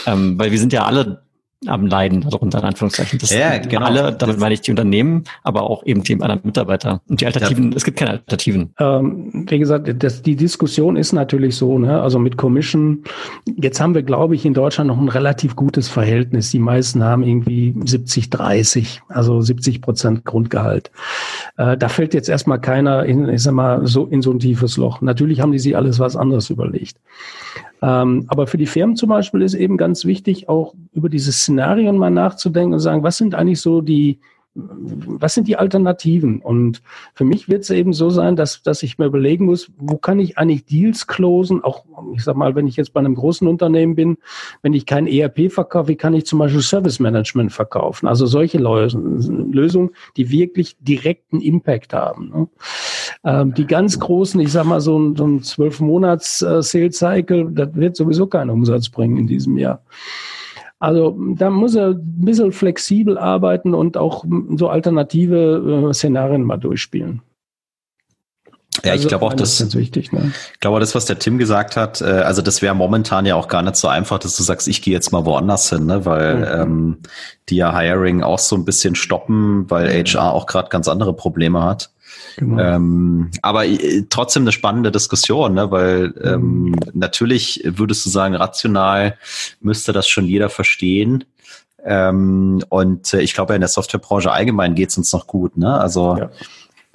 Ähm, 0.07 0.39
weil 0.39 0.51
wir 0.51 0.59
sind 0.59 0.73
ja 0.73 0.85
alle 0.85 1.26
am 1.67 1.87
Leiden 1.87 2.21
darunter, 2.21 2.59
in 2.59 2.65
Anführungszeichen. 2.65 3.19
Das 3.19 3.31
ja, 3.31 3.57
genau. 3.59 3.87
alle, 3.87 4.13
damit 4.13 4.39
meine 4.39 4.55
ich 4.55 4.61
die 4.61 4.71
Unternehmen, 4.71 5.25
aber 5.43 5.63
auch 5.63 5.85
eben 5.87 6.03
die 6.03 6.13
anderen 6.15 6.41
Mitarbeiter. 6.45 7.01
Und 7.09 7.21
die 7.21 7.27
Alternativen, 7.27 7.71
ja. 7.71 7.77
es 7.77 7.85
gibt 7.85 7.99
keine 7.99 8.13
Alternativen. 8.13 8.75
Ähm, 8.79 9.47
wie 9.49 9.59
gesagt, 9.59 9.91
das, 10.03 10.23
die 10.23 10.37
Diskussion 10.37 10.97
ist 10.97 11.13
natürlich 11.13 11.57
so, 11.57 11.79
ne? 11.79 12.01
also 12.01 12.19
mit 12.19 12.37
Commission, 12.37 13.05
jetzt 13.57 13.81
haben 13.81 13.95
wir, 13.95 14.03
glaube 14.03 14.35
ich, 14.35 14.45
in 14.45 14.53
Deutschland 14.53 14.89
noch 14.89 14.99
ein 14.99 15.09
relativ 15.09 15.57
gutes 15.57 15.89
Verhältnis. 15.89 16.51
Die 16.51 16.59
meisten 16.59 17.03
haben 17.03 17.23
irgendwie 17.23 17.75
70, 17.85 18.29
30, 18.29 19.03
also 19.09 19.41
70 19.41 19.81
Prozent 19.81 20.25
Grundgehalt. 20.27 20.91
Äh, 21.57 21.79
da 21.79 21.89
fällt 21.89 22.13
jetzt 22.13 22.29
erstmal 22.29 22.61
keiner 22.61 23.07
in, 23.07 23.29
ich 23.29 23.43
sag 23.43 23.55
mal, 23.55 23.87
so 23.87 24.05
in 24.05 24.21
so 24.21 24.31
ein 24.31 24.41
tiefes 24.41 24.77
Loch. 24.77 25.01
Natürlich 25.01 25.41
haben 25.41 25.53
die 25.53 25.59
sich 25.59 25.75
alles 25.75 25.99
was 25.99 26.17
anderes 26.17 26.51
überlegt. 26.51 26.99
Ähm, 27.83 28.25
aber 28.29 28.47
für 28.47 28.57
die 28.57 28.67
Firmen 28.67 28.97
zum 28.97 29.09
Beispiel 29.09 29.43
ist 29.43 29.55
eben 29.55 29.77
ganz 29.77 30.05
wichtig, 30.05 30.49
auch 30.49 30.75
über 30.97 31.11
diese 31.11 31.31
Szenarien 31.31 31.99
mal 31.99 32.11
nachzudenken 32.11 32.73
und 32.73 32.81
sagen, 32.81 33.03
was 33.03 33.19
sind 33.19 33.35
eigentlich 33.35 33.61
so 33.61 33.83
die, 33.83 34.19
was 34.57 35.35
sind 35.35 35.47
die 35.49 35.59
Alternativen? 35.59 36.41
Und 36.41 36.81
für 37.15 37.25
mich 37.25 37.49
wird 37.49 37.65
es 37.65 37.71
eben 37.71 37.93
so 37.93 38.09
sein, 38.09 38.37
dass, 38.37 38.63
dass 38.63 38.83
ich 38.83 38.97
mir 38.97 39.05
überlegen 39.05 39.45
muss, 39.45 39.71
wo 39.77 39.99
kann 39.99 40.19
ich 40.19 40.39
eigentlich 40.39 40.65
Deals 40.65 41.07
closen? 41.07 41.63
Auch, 41.63 41.85
ich 42.15 42.25
sag 42.25 42.37
mal, 42.37 42.55
wenn 42.55 42.67
ich 42.67 42.77
jetzt 42.77 42.95
bei 42.95 43.01
einem 43.01 43.15
großen 43.15 43.47
Unternehmen 43.47 43.95
bin, 43.95 44.17
wenn 44.63 44.73
ich 44.73 44.87
kein 44.87 45.07
ERP 45.07 45.53
verkaufe, 45.53 45.89
wie 45.89 45.97
kann 45.97 46.15
ich 46.15 46.25
zum 46.25 46.39
Beispiel 46.39 46.63
Service 46.63 46.99
Management 46.99 47.53
verkaufen? 47.53 48.09
Also 48.09 48.25
solche 48.25 48.57
Lösungen, 48.57 49.91
die 50.17 50.31
wirklich 50.31 50.79
direkten 50.81 51.43
Impact 51.43 51.93
haben. 51.93 52.31
Ne? 52.31 52.49
Ähm, 53.25 53.53
die 53.53 53.67
ganz 53.67 54.01
großen, 54.01 54.41
ich 54.41 54.53
sag 54.53 54.65
mal, 54.65 54.81
so 54.81 54.99
ein, 54.99 55.17
so 55.17 55.27
ein 55.27 55.41
12-Monats-Sales-Cycle, 55.41 57.51
das 57.53 57.75
wird 57.75 57.97
sowieso 57.97 58.27
keinen 58.27 58.49
Umsatz 58.49 58.89
bringen 58.89 59.19
in 59.19 59.27
diesem 59.27 59.59
Jahr. 59.59 59.83
Also 60.79 61.17
da 61.37 61.51
muss 61.51 61.75
er 61.75 61.91
ein 61.91 62.25
bisschen 62.25 62.53
flexibel 62.53 63.17
arbeiten 63.17 63.75
und 63.75 63.97
auch 63.97 64.25
so 64.57 64.69
alternative 64.69 65.89
äh, 65.89 65.95
Szenarien 65.95 66.43
mal 66.43 66.59
durchspielen. 66.59 67.23
Ja, 68.85 68.93
ich 68.93 69.01
also, 69.01 69.09
glaube 69.09 69.27
auch, 69.27 69.35
das, 69.35 69.59
das 69.59 69.75
wichtig, 69.75 70.13
ne? 70.13 70.33
ich 70.53 70.61
glaube, 70.61 70.81
das, 70.81 70.95
was 70.95 71.07
der 71.07 71.19
Tim 71.19 71.39
gesagt 71.39 71.77
hat, 71.77 72.03
äh, 72.03 72.05
also 72.05 72.43
das 72.43 72.61
wäre 72.61 72.75
momentan 72.75 73.25
ja 73.25 73.35
auch 73.35 73.49
gar 73.49 73.63
nicht 73.63 73.77
so 73.77 73.89
einfach, 73.89 74.19
dass 74.19 74.37
du 74.37 74.43
sagst, 74.43 74.69
ich 74.69 74.83
gehe 74.83 74.93
jetzt 74.93 75.13
mal 75.13 75.25
woanders 75.25 75.71
hin, 75.71 75.87
ne? 75.87 76.05
weil 76.05 76.37
mhm. 76.37 76.45
ähm, 76.45 76.99
die 77.49 77.57
ja 77.57 77.77
Hiring 77.77 78.23
auch 78.23 78.39
so 78.39 78.55
ein 78.55 78.65
bisschen 78.65 78.95
stoppen, 78.95 79.69
weil 79.71 79.89
HR 79.89 80.33
auch 80.33 80.47
gerade 80.47 80.69
ganz 80.69 80.89
andere 80.89 81.15
Probleme 81.15 81.65
hat. 81.65 81.91
Genau. 82.37 82.63
Ähm, 82.63 83.31
aber 83.43 83.67
äh, 83.67 84.05
trotzdem 84.09 84.43
eine 84.43 84.53
spannende 84.53 84.93
Diskussion, 84.93 85.55
ne? 85.55 85.71
weil 85.71 86.15
ähm, 86.23 86.63
mhm. 86.63 86.77
natürlich 86.93 87.63
würdest 87.65 88.05
du 88.05 88.11
sagen, 88.11 88.35
rational 88.35 89.17
müsste 89.61 89.93
das 89.93 90.09
schon 90.09 90.27
jeder 90.27 90.51
verstehen. 90.51 91.25
Ähm, 91.85 92.63
und 92.69 93.15
äh, 93.15 93.21
ich 93.21 93.33
glaube, 93.33 93.55
in 93.55 93.61
der 93.61 93.69
Softwarebranche 93.69 94.33
allgemein 94.33 94.75
geht's 94.75 94.99
uns 94.99 95.13
noch 95.13 95.27
gut. 95.27 95.57
Ne? 95.57 95.79
Also 95.81 96.17
ja. 96.19 96.31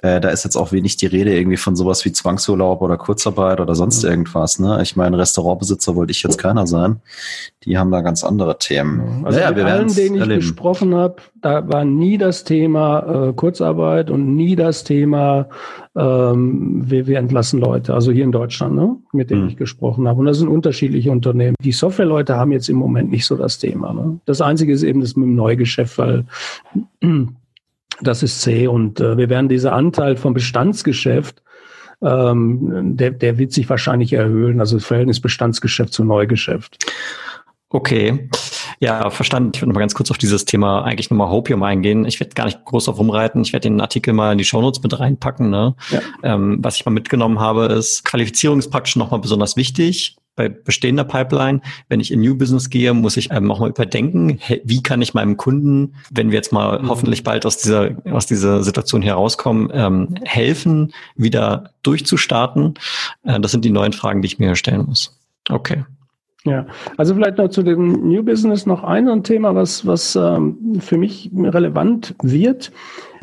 Äh, 0.02 0.20
da 0.20 0.30
ist 0.30 0.42
jetzt 0.42 0.56
auch 0.56 0.72
wenig 0.72 0.96
die 0.96 1.06
Rede 1.06 1.32
irgendwie 1.32 1.56
von 1.56 1.76
sowas 1.76 2.04
wie 2.04 2.10
Zwangsurlaub 2.10 2.82
oder 2.82 2.96
Kurzarbeit 2.96 3.60
oder 3.60 3.76
sonst 3.76 4.02
mhm. 4.02 4.10
irgendwas. 4.10 4.58
Ne? 4.58 4.80
Ich 4.82 4.96
meine, 4.96 5.16
Restaurantbesitzer 5.16 5.94
wollte 5.94 6.10
ich 6.10 6.24
jetzt 6.24 6.38
keiner 6.38 6.66
sein. 6.66 7.00
Die 7.62 7.78
haben 7.78 7.92
da 7.92 8.00
ganz 8.00 8.24
andere 8.24 8.58
Themen. 8.58 9.24
Also 9.24 9.38
ja, 9.38 9.54
wir 9.54 9.64
allen, 9.64 9.94
denen 9.94 10.16
ich 10.16 10.20
erleben. 10.20 10.40
gesprochen 10.40 10.96
habe, 10.96 11.16
da 11.40 11.68
war 11.68 11.84
nie 11.84 12.18
das 12.18 12.42
Thema 12.42 13.28
äh, 13.28 13.32
Kurzarbeit 13.32 14.10
und 14.10 14.34
nie 14.34 14.56
das 14.56 14.82
Thema, 14.82 15.48
ähm, 15.94 16.82
wir, 16.84 17.06
wir 17.06 17.18
entlassen 17.18 17.60
Leute. 17.60 17.94
Also 17.94 18.10
hier 18.10 18.24
in 18.24 18.32
Deutschland, 18.32 18.74
ne? 18.74 18.96
mit 19.12 19.30
denen 19.30 19.42
mhm. 19.42 19.48
ich 19.50 19.56
gesprochen 19.56 20.08
habe. 20.08 20.18
Und 20.18 20.26
das 20.26 20.38
sind 20.38 20.48
unterschiedliche 20.48 21.12
Unternehmen. 21.12 21.54
Die 21.62 21.70
Softwareleute 21.70 22.34
haben 22.34 22.50
jetzt 22.50 22.68
im 22.68 22.76
Moment 22.76 23.12
nicht 23.12 23.24
so 23.24 23.36
das 23.36 23.60
Thema. 23.60 23.92
Ne? 23.92 24.18
Das 24.24 24.40
Einzige 24.40 24.72
ist 24.72 24.82
eben 24.82 25.00
das 25.00 25.14
mit 25.14 25.28
dem 25.28 25.36
Neugeschäft, 25.36 25.96
weil 25.98 26.24
das 28.02 28.22
ist 28.22 28.40
C. 28.40 28.66
Und 28.66 29.00
äh, 29.00 29.16
wir 29.16 29.28
werden 29.28 29.48
dieser 29.48 29.72
Anteil 29.72 30.16
vom 30.16 30.34
Bestandsgeschäft, 30.34 31.42
ähm, 32.02 32.96
der, 32.96 33.12
der 33.12 33.38
wird 33.38 33.52
sich 33.52 33.68
wahrscheinlich 33.68 34.12
erhöhen, 34.12 34.60
also 34.60 34.76
das 34.76 34.86
Verhältnis 34.86 35.20
Bestandsgeschäft 35.20 35.92
zu 35.92 36.04
Neugeschäft. 36.04 36.84
Okay. 37.68 38.28
Ja, 38.80 39.08
verstanden. 39.10 39.52
Ich 39.54 39.62
würde 39.62 39.70
noch 39.70 39.74
mal 39.74 39.80
ganz 39.80 39.94
kurz 39.94 40.10
auf 40.10 40.18
dieses 40.18 40.44
Thema 40.44 40.82
eigentlich 40.82 41.10
nochmal 41.10 41.30
Hopium 41.30 41.62
eingehen. 41.62 42.04
Ich 42.04 42.20
werde 42.20 42.34
gar 42.34 42.44
nicht 42.46 42.64
groß 42.64 42.88
auf 42.88 42.98
rumreiten. 42.98 43.42
Ich 43.42 43.52
werde 43.52 43.68
den 43.68 43.80
Artikel 43.80 44.12
mal 44.12 44.32
in 44.32 44.38
die 44.38 44.44
Shownotes 44.44 44.82
mit 44.82 44.98
reinpacken. 44.98 45.48
Ne? 45.48 45.74
Ja. 45.90 46.00
Ähm, 46.22 46.58
was 46.60 46.76
ich 46.76 46.84
mal 46.84 46.90
mitgenommen 46.90 47.38
habe, 47.38 47.66
ist 47.66 48.04
Qualifizierung 48.04 48.58
ist 48.58 48.70
praktisch 48.70 48.96
nochmal 48.96 49.20
besonders 49.20 49.56
wichtig 49.56 50.16
bei 50.34 50.48
bestehender 50.48 51.04
Pipeline. 51.04 51.60
Wenn 51.88 52.00
ich 52.00 52.10
in 52.12 52.20
New 52.20 52.36
Business 52.36 52.70
gehe, 52.70 52.94
muss 52.94 53.16
ich 53.16 53.30
ähm, 53.30 53.50
auch 53.50 53.60
mal 53.60 53.70
überdenken, 53.70 54.38
wie 54.64 54.82
kann 54.82 55.02
ich 55.02 55.14
meinem 55.14 55.36
Kunden, 55.36 55.94
wenn 56.10 56.30
wir 56.30 56.36
jetzt 56.36 56.52
mal 56.52 56.80
mhm. 56.80 56.88
hoffentlich 56.88 57.22
bald 57.22 57.46
aus 57.46 57.58
dieser, 57.58 57.90
aus 58.10 58.26
dieser 58.26 58.62
Situation 58.62 59.02
herauskommen, 59.02 59.70
ähm, 59.72 60.14
helfen, 60.24 60.92
wieder 61.16 61.70
durchzustarten. 61.82 62.74
Äh, 63.24 63.40
das 63.40 63.52
sind 63.52 63.64
die 63.64 63.70
neuen 63.70 63.92
Fragen, 63.92 64.22
die 64.22 64.26
ich 64.26 64.38
mir 64.38 64.56
stellen 64.56 64.86
muss. 64.86 65.18
Okay. 65.48 65.84
Ja, 66.44 66.66
also 66.96 67.14
vielleicht 67.14 67.38
noch 67.38 67.50
zu 67.50 67.62
dem 67.62 68.08
New 68.08 68.24
Business 68.24 68.66
noch 68.66 68.82
ein 68.82 69.22
Thema, 69.22 69.54
was, 69.54 69.86
was 69.86 70.16
ähm, 70.16 70.80
für 70.80 70.98
mich 70.98 71.30
relevant 71.32 72.16
wird 72.20 72.72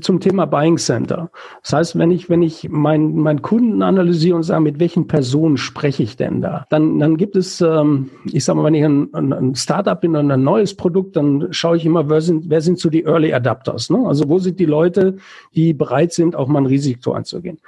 zum 0.01 0.21
Thema 0.21 0.45
Buying 0.45 0.77
Center. 0.77 1.29
Das 1.61 1.73
heißt, 1.73 1.97
wenn 1.97 2.11
ich, 2.11 2.29
wenn 2.29 2.41
ich 2.41 2.69
meinen 2.69 3.17
mein 3.17 3.41
Kunden 3.41 3.81
analysiere 3.81 4.37
und 4.37 4.43
sage, 4.43 4.61
mit 4.61 4.79
welchen 4.79 5.07
Personen 5.07 5.57
spreche 5.57 6.03
ich 6.03 6.15
denn 6.15 6.41
da, 6.41 6.65
dann, 6.69 6.97
dann 6.99 7.17
gibt 7.17 7.35
es, 7.35 7.59
ähm, 7.59 8.09
ich 8.31 8.45
sage 8.45 8.59
mal, 8.59 8.65
wenn 8.65 8.75
ich 8.75 8.85
ein, 8.85 9.13
ein 9.13 9.55
Startup 9.55 9.99
bin 9.99 10.15
und 10.15 10.31
ein 10.31 10.43
neues 10.43 10.75
Produkt, 10.75 11.17
dann 11.17 11.51
schaue 11.51 11.75
ich 11.75 11.85
immer, 11.85 12.09
wer 12.09 12.21
sind, 12.21 12.49
wer 12.49 12.61
sind 12.61 12.79
so 12.79 12.89
die 12.89 13.03
Early 13.03 13.33
Adapters? 13.33 13.89
Ne? 13.89 14.01
Also 14.05 14.29
wo 14.29 14.39
sind 14.39 14.59
die 14.59 14.65
Leute, 14.65 15.17
die 15.55 15.73
bereit 15.73 16.13
sind, 16.13 16.37
auch 16.37 16.47
mal 16.47 16.59
ein 16.59 16.67
Risiko 16.67 17.11
einzugehen? 17.11 17.59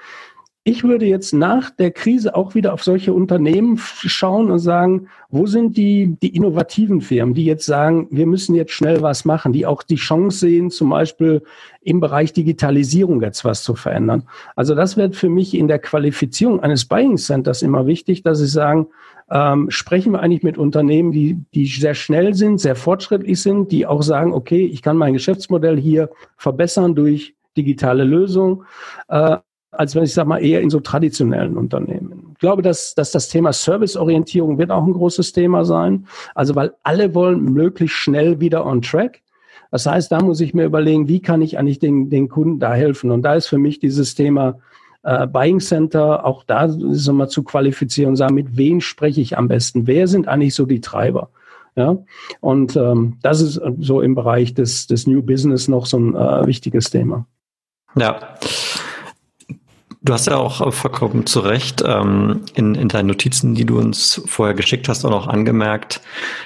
Ich 0.63 0.84
würde 0.84 1.08
jetzt 1.08 1.34
nach 1.34 1.71
der 1.71 1.89
Krise 1.89 2.36
auch 2.36 2.54
wieder 2.54 2.74
auf 2.74 2.84
solche 2.84 3.13
Unternehmen 3.13 3.80
schauen 3.80 4.52
und 4.52 4.60
sagen, 4.60 5.08
wo 5.30 5.47
sind 5.47 5.76
die, 5.76 6.17
die 6.21 6.36
innovativen 6.36 7.02
Firmen, 7.02 7.34
die 7.34 7.45
jetzt 7.45 7.65
sagen, 7.65 8.08
wir 8.12 8.28
müssen 8.28 8.54
jetzt 8.54 8.74
schnell 8.74 9.02
was 9.02 9.26
machen, 9.26 9.54
die 9.54 9.65
auch 9.65 9.82
die 9.82 9.95
Chance 9.95 10.38
sehen, 10.38 10.69
zum 10.69 10.91
Beispiel 10.91 11.41
im 11.82 12.00
Bereich 12.00 12.34
Digitalisierung 12.34 13.24
jetzt 13.24 13.43
was 13.43 13.63
zu 13.63 13.74
verändern. 13.74 14.28
Also 14.56 14.76
das 14.76 14.97
wird 14.97 15.15
für 15.15 15.30
mich 15.30 15.56
in 15.56 15.67
der 15.67 15.80
Qualifizierung 15.80 16.60
eines 16.60 16.86
Buying 16.86 17.17
Centers 17.17 17.63
immer 17.63 17.88
wichtig, 17.88 18.21
dass 18.21 18.38
sie 18.38 18.45
sagen, 18.45 18.86
ähm, 19.32 19.71
sprechen 19.71 20.12
wir 20.12 20.19
eigentlich 20.19 20.43
mit 20.43 20.60
Unternehmen, 20.60 21.12
die, 21.12 21.39
die 21.56 21.65
sehr 21.65 21.95
schnell 21.95 22.36
sind, 22.36 22.60
sehr 22.60 22.76
fortschrittlich 22.76 23.41
sind, 23.41 23.71
die 23.71 23.88
auch 23.88 24.04
sagen, 24.04 24.32
okay, 24.32 24.63
ich 24.67 24.84
kann 24.84 24.97
mein 24.97 25.13
Geschäftsmodell 25.13 25.80
hier 25.80 26.12
verbessern 26.38 26.93
durch 26.93 27.34
digitale 27.58 28.04
Lösungen. 28.04 28.63
Äh, 29.08 29.38
als 29.71 29.95
wenn 29.95 30.03
ich 30.03 30.13
sage 30.13 30.27
mal 30.27 30.43
eher 30.43 30.62
in 30.62 30.69
so 30.69 30.79
traditionellen 30.79 31.57
Unternehmen. 31.57 32.31
Ich 32.34 32.39
glaube, 32.39 32.62
dass, 32.62 32.93
dass 32.93 33.12
das 33.12 33.29
Thema 33.29 33.53
Serviceorientierung 33.53 34.57
wird 34.57 34.71
auch 34.71 34.86
ein 34.86 34.93
großes 34.93 35.31
Thema 35.31 35.63
sein. 35.63 36.07
Also 36.36 36.55
weil 36.55 36.73
alle 36.84 37.15
wollen 37.15 37.43
möglichst 37.53 37.95
schnell 37.95 38.39
wieder 38.39 38.65
on 38.65 38.81
track. 38.81 39.21
Das 39.71 39.86
heißt, 39.86 40.12
da 40.12 40.21
muss 40.21 40.41
ich 40.41 40.53
mir 40.53 40.65
überlegen, 40.65 41.07
wie 41.07 41.21
kann 41.21 41.41
ich 41.41 41.57
eigentlich 41.57 41.79
den, 41.79 42.10
den 42.10 42.27
Kunden 42.27 42.60
da 42.60 42.73
helfen? 42.73 43.10
Und 43.12 43.21
da 43.21 43.36
ist 43.36 43.47
für 43.47 43.57
mich 43.57 43.79
dieses 43.79 44.15
Thema 44.15 44.60
äh, 45.03 45.25
Buying 45.25 45.62
Center, 45.62 46.25
auch 46.25 46.43
da 46.43 46.65
ist 46.65 47.10
mal 47.10 47.29
zu 47.29 47.43
qualifizieren 47.43 48.12
und 48.12 48.15
sagen, 48.17 48.36
mit 48.36 48.57
wem 48.57 48.81
spreche 48.81 49.21
ich 49.21 49.38
am 49.38 49.47
besten? 49.47 49.88
Wer 49.88 50.07
sind 50.07 50.27
eigentlich 50.27 50.55
so 50.55 50.65
die 50.65 50.81
Treiber? 50.81 51.29
Ja, 51.77 51.97
und 52.41 52.75
ähm, 52.75 53.17
das 53.21 53.39
ist 53.39 53.62
so 53.79 54.01
im 54.01 54.13
Bereich 54.13 54.53
des, 54.53 54.88
des 54.88 55.07
New 55.07 55.21
Business 55.21 55.69
noch 55.69 55.86
so 55.86 55.97
ein 55.97 56.15
äh, 56.15 56.45
wichtiges 56.45 56.89
Thema. 56.89 57.25
Ja, 57.95 58.19
Du 60.03 60.13
hast 60.13 60.25
ja 60.25 60.35
auch 60.35 60.73
vollkommen 60.73 61.27
zu 61.27 61.41
Recht 61.41 61.83
ähm, 61.85 62.41
in, 62.55 62.73
in 62.73 62.87
deinen 62.87 63.05
Notizen, 63.05 63.53
die 63.53 63.65
du 63.65 63.77
uns 63.77 64.19
vorher 64.25 64.55
geschickt 64.55 64.89
hast, 64.89 65.05
auch 65.05 65.11
noch 65.11 65.27
angemerkt, 65.27 66.01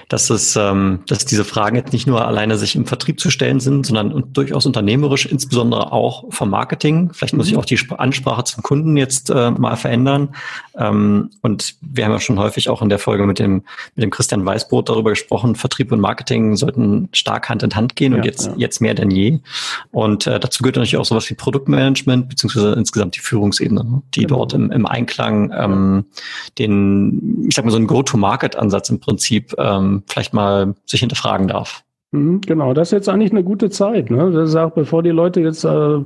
dass 0.10 0.30
es, 0.30 0.58
ähm, 0.58 1.00
dass 1.08 1.24
diese 1.24 1.46
Fragen 1.46 1.78
jetzt 1.78 1.94
nicht 1.94 2.06
nur 2.06 2.28
alleine 2.28 2.58
sich 2.58 2.76
im 2.76 2.86
Vertrieb 2.86 3.18
zu 3.18 3.30
stellen 3.30 3.62
sind, 3.62 3.86
sondern 3.86 4.34
durchaus 4.34 4.66
unternehmerisch, 4.66 5.26
insbesondere 5.26 5.94
auch 5.94 6.26
vom 6.34 6.50
Marketing. 6.50 7.12
Vielleicht 7.14 7.34
muss 7.34 7.48
ich 7.48 7.54
mhm. 7.54 7.60
auch 7.60 7.66
die 7.66 7.80
Ansprache 7.98 8.44
zum 8.44 8.62
Kunden 8.62 8.98
jetzt 8.98 9.30
äh, 9.30 9.52
mal 9.52 9.78
verändern. 9.78 10.36
Ähm, 10.78 11.30
und 11.42 11.76
wir 11.80 12.04
haben 12.04 12.12
ja 12.12 12.20
schon 12.20 12.38
häufig 12.38 12.68
auch 12.68 12.82
in 12.82 12.90
der 12.90 13.00
Folge 13.00 13.26
mit 13.26 13.40
dem 13.40 13.64
mit 13.96 14.04
dem 14.04 14.10
Christian 14.10 14.46
Weißbrot 14.46 14.90
darüber 14.90 15.12
gesprochen. 15.12 15.56
Vertrieb 15.56 15.94
und 15.94 16.02
Marketing 16.02 16.58
sollten 16.58 17.08
stark 17.14 17.48
Hand 17.48 17.64
in 17.64 17.74
Hand 17.74 17.96
gehen 17.96 18.12
ja, 18.12 18.18
und 18.18 18.26
jetzt 18.26 18.48
ja. 18.48 18.54
jetzt 18.58 18.82
mehr 18.82 18.96
denn 18.96 19.12
je. 19.12 19.40
Und 19.94 20.28
äh, 20.28 20.42
dazu 20.42 20.62
gehört 20.62 20.76
natürlich 20.76 20.98
auch 20.98 21.06
sowas 21.06 21.30
wie 21.30 21.36
Produktmanagement 21.36 22.28
beziehungsweise 22.28 22.74
insgesamt 22.74 23.16
die 23.16 23.22
Führungsebene, 23.46 23.84
ne, 23.84 24.02
die 24.14 24.22
genau. 24.22 24.38
dort 24.38 24.54
im, 24.54 24.72
im 24.72 24.86
Einklang 24.86 25.54
ähm, 25.56 26.06
den, 26.58 27.46
ich 27.48 27.56
sag 27.56 27.66
mal 27.66 27.72
so 27.72 27.78
einen 27.78 27.88
Go-to-Market-Ansatz 27.88 28.90
im 28.90 29.00
Prinzip 29.00 29.54
ähm, 29.58 30.04
vielleicht 30.08 30.34
mal 30.34 30.76
sich 30.86 31.00
hinterfragen 31.00 31.48
darf. 31.48 31.84
Mhm, 32.12 32.42
genau, 32.42 32.74
das 32.74 32.90
ist 32.90 32.92
jetzt 32.92 33.10
eigentlich 33.10 33.32
eine 33.32 33.44
gute 33.44 33.70
Zeit. 33.70 34.10
Ne? 34.10 34.32
Das 34.32 34.50
ist 34.50 34.56
auch, 34.56 34.72
bevor 34.72 35.04
die 35.04 35.10
Leute 35.10 35.42
jetzt 35.42 35.64
äh, 35.66 36.00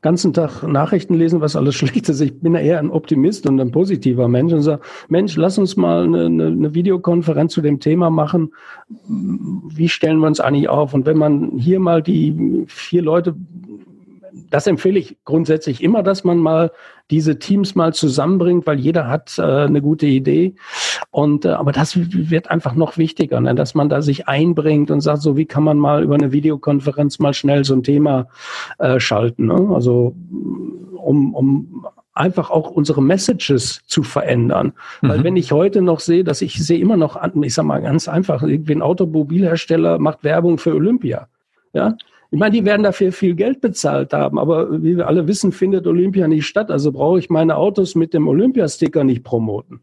ganzen 0.00 0.32
Tag 0.32 0.62
Nachrichten 0.62 1.14
lesen, 1.14 1.40
was 1.40 1.56
alles 1.56 1.74
schlecht 1.76 2.08
ist. 2.08 2.20
Ich 2.20 2.40
bin 2.40 2.54
ja 2.54 2.60
eher 2.60 2.78
ein 2.78 2.90
Optimist 2.90 3.46
und 3.46 3.60
ein 3.60 3.70
positiver 3.70 4.28
Mensch 4.28 4.52
und 4.52 4.62
sage, 4.62 4.82
Mensch, 5.08 5.36
lass 5.36 5.58
uns 5.58 5.76
mal 5.76 6.04
eine, 6.04 6.26
eine, 6.26 6.46
eine 6.46 6.74
Videokonferenz 6.74 7.52
zu 7.52 7.60
dem 7.60 7.80
Thema 7.80 8.10
machen. 8.10 8.52
Wie 8.88 9.88
stellen 9.88 10.18
wir 10.18 10.26
uns 10.26 10.40
eigentlich 10.40 10.68
auf? 10.68 10.94
Und 10.94 11.06
wenn 11.06 11.18
man 11.18 11.52
hier 11.58 11.80
mal 11.80 12.02
die 12.02 12.64
vier 12.66 13.02
Leute 13.02 13.34
das 14.50 14.66
empfehle 14.66 14.98
ich 14.98 15.16
grundsätzlich 15.24 15.82
immer, 15.82 16.02
dass 16.02 16.24
man 16.24 16.38
mal 16.38 16.72
diese 17.10 17.38
Teams 17.38 17.74
mal 17.74 17.92
zusammenbringt, 17.92 18.66
weil 18.66 18.80
jeder 18.80 19.08
hat 19.08 19.38
äh, 19.38 19.42
eine 19.42 19.82
gute 19.82 20.06
Idee. 20.06 20.54
Und 21.10 21.44
äh, 21.44 21.50
aber 21.50 21.72
das 21.72 21.96
wird 21.96 22.50
einfach 22.50 22.74
noch 22.74 22.96
wichtiger, 22.96 23.40
ne? 23.40 23.54
dass 23.54 23.74
man 23.74 23.88
da 23.88 24.02
sich 24.02 24.28
einbringt 24.28 24.90
und 24.90 25.00
sagt, 25.00 25.22
so 25.22 25.36
wie 25.36 25.44
kann 25.44 25.64
man 25.64 25.78
mal 25.78 26.02
über 26.02 26.14
eine 26.14 26.32
Videokonferenz 26.32 27.18
mal 27.18 27.34
schnell 27.34 27.64
so 27.64 27.74
ein 27.74 27.82
Thema 27.82 28.28
äh, 28.78 28.98
schalten. 28.98 29.46
Ne? 29.46 29.70
Also 29.74 30.14
um, 30.96 31.34
um 31.34 31.86
einfach 32.14 32.50
auch 32.50 32.70
unsere 32.70 33.02
Messages 33.02 33.80
zu 33.86 34.02
verändern. 34.02 34.72
Mhm. 35.00 35.08
Weil 35.08 35.24
wenn 35.24 35.36
ich 35.36 35.52
heute 35.52 35.82
noch 35.82 36.00
sehe, 36.00 36.24
dass 36.24 36.42
ich 36.42 36.64
sehe 36.64 36.78
immer 36.78 36.96
noch, 36.96 37.20
ich 37.42 37.54
sag 37.54 37.64
mal 37.64 37.82
ganz 37.82 38.08
einfach, 38.08 38.42
irgendwie 38.42 38.74
ein 38.74 38.82
Automobilhersteller 38.82 39.98
macht 39.98 40.24
Werbung 40.24 40.58
für 40.58 40.74
Olympia. 40.74 41.28
Ja, 41.72 41.96
ich 42.32 42.38
meine, 42.38 42.56
die 42.56 42.64
werden 42.64 42.82
dafür 42.82 43.12
viel 43.12 43.34
Geld 43.34 43.60
bezahlt 43.60 44.14
haben, 44.14 44.38
aber 44.38 44.82
wie 44.82 44.96
wir 44.96 45.06
alle 45.06 45.28
wissen, 45.28 45.52
findet 45.52 45.86
Olympia 45.86 46.26
nicht 46.26 46.46
statt. 46.46 46.70
Also 46.70 46.90
brauche 46.90 47.18
ich 47.18 47.28
meine 47.28 47.58
Autos 47.58 47.94
mit 47.94 48.14
dem 48.14 48.26
Olympiasticker 48.26 49.04
nicht 49.04 49.22
promoten. 49.22 49.80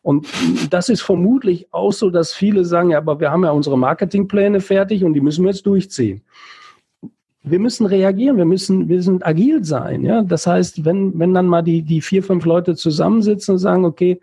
Und 0.00 0.26
das 0.70 0.88
ist 0.88 1.02
vermutlich 1.02 1.68
auch 1.72 1.92
so, 1.92 2.08
dass 2.08 2.32
viele 2.32 2.64
sagen, 2.64 2.88
ja, 2.88 2.98
aber 2.98 3.20
wir 3.20 3.30
haben 3.30 3.44
ja 3.44 3.50
unsere 3.50 3.76
Marketingpläne 3.76 4.60
fertig 4.60 5.04
und 5.04 5.12
die 5.12 5.20
müssen 5.20 5.44
wir 5.44 5.50
jetzt 5.50 5.66
durchziehen. 5.66 6.22
Wir 7.42 7.58
müssen 7.58 7.84
reagieren, 7.84 8.38
wir 8.38 8.46
müssen, 8.46 8.88
wir 8.88 9.02
sind 9.02 9.26
agil 9.26 9.62
sein. 9.62 10.02
Ja? 10.02 10.22
Das 10.22 10.46
heißt, 10.46 10.86
wenn, 10.86 11.18
wenn 11.18 11.34
dann 11.34 11.48
mal 11.48 11.60
die, 11.60 11.82
die 11.82 12.00
vier, 12.00 12.22
fünf 12.22 12.46
Leute 12.46 12.76
zusammensitzen 12.76 13.52
und 13.52 13.58
sagen, 13.58 13.84
okay, 13.84 14.22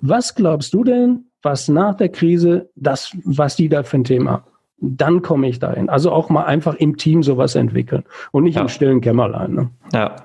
was 0.00 0.32
glaubst 0.32 0.72
du 0.74 0.84
denn, 0.84 1.24
was 1.42 1.66
nach 1.66 1.96
der 1.96 2.08
Krise 2.08 2.70
das, 2.76 3.16
was 3.24 3.56
die 3.56 3.68
da 3.68 3.82
für 3.82 3.96
ein 3.96 4.04
Thema 4.04 4.30
haben? 4.30 4.55
Dann 4.78 5.22
komme 5.22 5.48
ich 5.48 5.58
dahin. 5.58 5.88
Also 5.88 6.12
auch 6.12 6.28
mal 6.28 6.44
einfach 6.44 6.74
im 6.74 6.96
Team 6.96 7.22
sowas 7.22 7.54
entwickeln 7.54 8.04
und 8.32 8.44
nicht 8.44 8.56
ja. 8.56 8.62
im 8.62 8.68
stillen 8.68 9.00
Kämmerlein. 9.00 9.52
Ne? 9.54 9.70
Ja. 9.92 10.16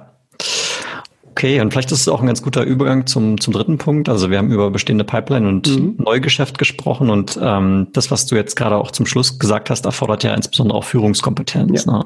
Okay, 1.32 1.62
und 1.62 1.72
vielleicht 1.72 1.92
ist 1.92 2.02
es 2.02 2.08
auch 2.10 2.20
ein 2.20 2.28
ganz 2.28 2.42
guter 2.42 2.64
Übergang 2.64 3.08
zum, 3.08 3.40
zum 3.40 3.54
dritten 3.54 3.78
Punkt. 3.78 4.10
Also 4.10 4.30
wir 4.30 4.38
haben 4.38 4.52
über 4.52 4.70
bestehende 4.70 5.06
Pipeline 5.06 5.48
und 5.48 5.68
mhm. 5.68 5.96
Neugeschäft 5.98 6.58
gesprochen 6.58 7.10
und 7.10 7.40
ähm, 7.42 7.88
das, 7.94 8.12
was 8.12 8.26
du 8.26 8.36
jetzt 8.36 8.56
gerade 8.56 8.76
auch 8.76 8.92
zum 8.92 9.06
Schluss 9.06 9.40
gesagt 9.40 9.70
hast, 9.70 9.86
erfordert 9.86 10.24
ja 10.24 10.34
insbesondere 10.34 10.78
auch 10.78 10.84
Führungskompetenz. 10.84 11.86
Ja. 11.86 12.00
Ne? 12.00 12.06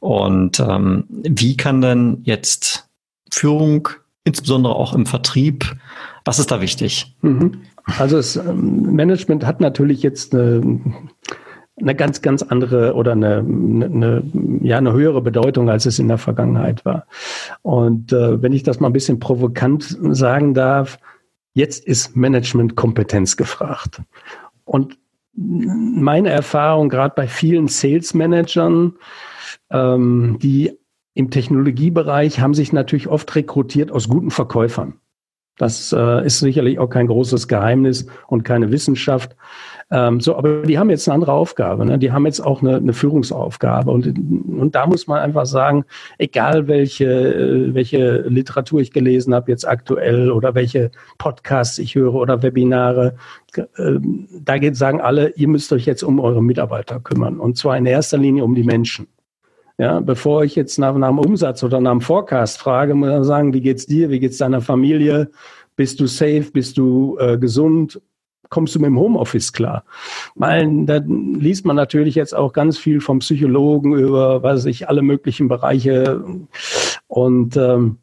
Und 0.00 0.58
ähm, 0.58 1.04
wie 1.08 1.56
kann 1.56 1.80
denn 1.80 2.18
jetzt 2.24 2.88
Führung, 3.30 3.88
insbesondere 4.24 4.74
auch 4.74 4.92
im 4.92 5.06
Vertrieb, 5.06 5.76
was 6.24 6.38
ist 6.38 6.50
da 6.50 6.60
wichtig? 6.60 7.16
Mhm. 7.22 7.62
Also 7.98 8.16
das 8.16 8.36
ähm, 8.36 8.92
Management 8.94 9.46
hat 9.46 9.60
natürlich 9.60 10.02
jetzt 10.02 10.34
eine 10.34 10.80
eine 11.82 11.94
ganz, 11.94 12.22
ganz 12.22 12.42
andere 12.42 12.94
oder 12.94 13.12
eine, 13.12 13.38
eine, 13.38 14.22
ja, 14.62 14.78
eine 14.78 14.92
höhere 14.92 15.20
Bedeutung, 15.20 15.68
als 15.68 15.84
es 15.84 15.98
in 15.98 16.08
der 16.08 16.18
Vergangenheit 16.18 16.84
war. 16.84 17.06
Und 17.62 18.12
äh, 18.12 18.40
wenn 18.40 18.52
ich 18.52 18.62
das 18.62 18.80
mal 18.80 18.88
ein 18.88 18.92
bisschen 18.92 19.18
provokant 19.18 19.98
sagen 20.10 20.54
darf, 20.54 20.98
jetzt 21.54 21.84
ist 21.84 22.16
Managementkompetenz 22.16 23.36
gefragt. 23.36 24.00
Und 24.64 24.96
meine 25.34 26.30
Erfahrung, 26.30 26.88
gerade 26.88 27.14
bei 27.16 27.26
vielen 27.26 27.68
Sales-Managern, 27.68 28.94
ähm, 29.70 30.38
die 30.40 30.78
im 31.14 31.30
Technologiebereich 31.30 32.40
haben 32.40 32.54
sich 32.54 32.72
natürlich 32.72 33.08
oft 33.08 33.34
rekrutiert 33.34 33.90
aus 33.90 34.08
guten 34.08 34.30
Verkäufern. 34.30 34.94
Das 35.58 35.92
äh, 35.92 36.24
ist 36.24 36.38
sicherlich 36.38 36.78
auch 36.78 36.88
kein 36.88 37.06
großes 37.06 37.48
Geheimnis 37.48 38.06
und 38.26 38.44
keine 38.44 38.70
Wissenschaft. 38.70 39.36
Ähm, 39.90 40.20
so, 40.20 40.36
aber 40.36 40.62
die 40.62 40.78
haben 40.78 40.90
jetzt 40.90 41.08
eine 41.08 41.14
andere 41.14 41.32
Aufgabe. 41.32 41.84
Ne? 41.84 41.98
Die 41.98 42.12
haben 42.12 42.26
jetzt 42.26 42.40
auch 42.40 42.62
eine, 42.62 42.76
eine 42.76 42.92
Führungsaufgabe. 42.92 43.90
Und, 43.90 44.06
und 44.06 44.74
da 44.74 44.86
muss 44.86 45.06
man 45.06 45.20
einfach 45.20 45.46
sagen, 45.46 45.84
egal 46.18 46.68
welche, 46.68 47.04
äh, 47.04 47.74
welche 47.74 48.22
Literatur 48.28 48.80
ich 48.80 48.92
gelesen 48.92 49.34
habe 49.34 49.50
jetzt 49.50 49.66
aktuell 49.66 50.30
oder 50.30 50.54
welche 50.54 50.90
Podcasts 51.18 51.78
ich 51.78 51.94
höre 51.94 52.14
oder 52.14 52.42
Webinare, 52.42 53.14
äh, 53.56 53.64
da 54.40 54.58
geht, 54.58 54.76
sagen 54.76 55.00
alle, 55.00 55.30
ihr 55.30 55.48
müsst 55.48 55.72
euch 55.72 55.86
jetzt 55.86 56.02
um 56.02 56.20
eure 56.20 56.42
Mitarbeiter 56.42 57.00
kümmern. 57.00 57.38
Und 57.38 57.58
zwar 57.58 57.76
in 57.76 57.86
erster 57.86 58.18
Linie 58.18 58.44
um 58.44 58.54
die 58.54 58.64
Menschen. 58.64 59.08
Ja, 59.78 60.00
bevor 60.00 60.44
ich 60.44 60.54
jetzt 60.54 60.78
nach, 60.78 60.94
nach 60.96 61.08
dem 61.08 61.18
Umsatz 61.18 61.64
oder 61.64 61.80
nach 61.80 61.92
dem 61.92 62.00
Forecast 62.02 62.58
frage, 62.58 62.94
muss 62.94 63.10
ich 63.10 63.26
sagen, 63.26 63.52
wie 63.54 63.60
geht's 63.60 63.86
dir, 63.86 64.10
wie 64.10 64.20
geht's 64.20 64.38
deiner 64.38 64.60
Familie? 64.60 65.30
Bist 65.76 65.98
du 65.98 66.06
safe? 66.06 66.50
Bist 66.52 66.76
du 66.76 67.16
äh, 67.18 67.38
gesund? 67.38 68.00
Kommst 68.52 68.74
du 68.74 68.78
mit 68.78 68.88
dem 68.88 68.98
Homeoffice 68.98 69.52
klar? 69.52 69.82
Weil 70.36 70.84
da 70.84 71.00
liest 71.06 71.64
man 71.64 71.74
natürlich 71.74 72.14
jetzt 72.14 72.34
auch 72.34 72.52
ganz 72.52 72.78
viel 72.78 73.00
vom 73.00 73.18
Psychologen 73.20 73.94
über, 73.94 74.42
was 74.42 74.66
ich, 74.66 74.88
alle 74.88 75.02
möglichen 75.02 75.48
Bereiche. 75.48 76.22
Und 77.08 77.56
ähm, 77.56 77.96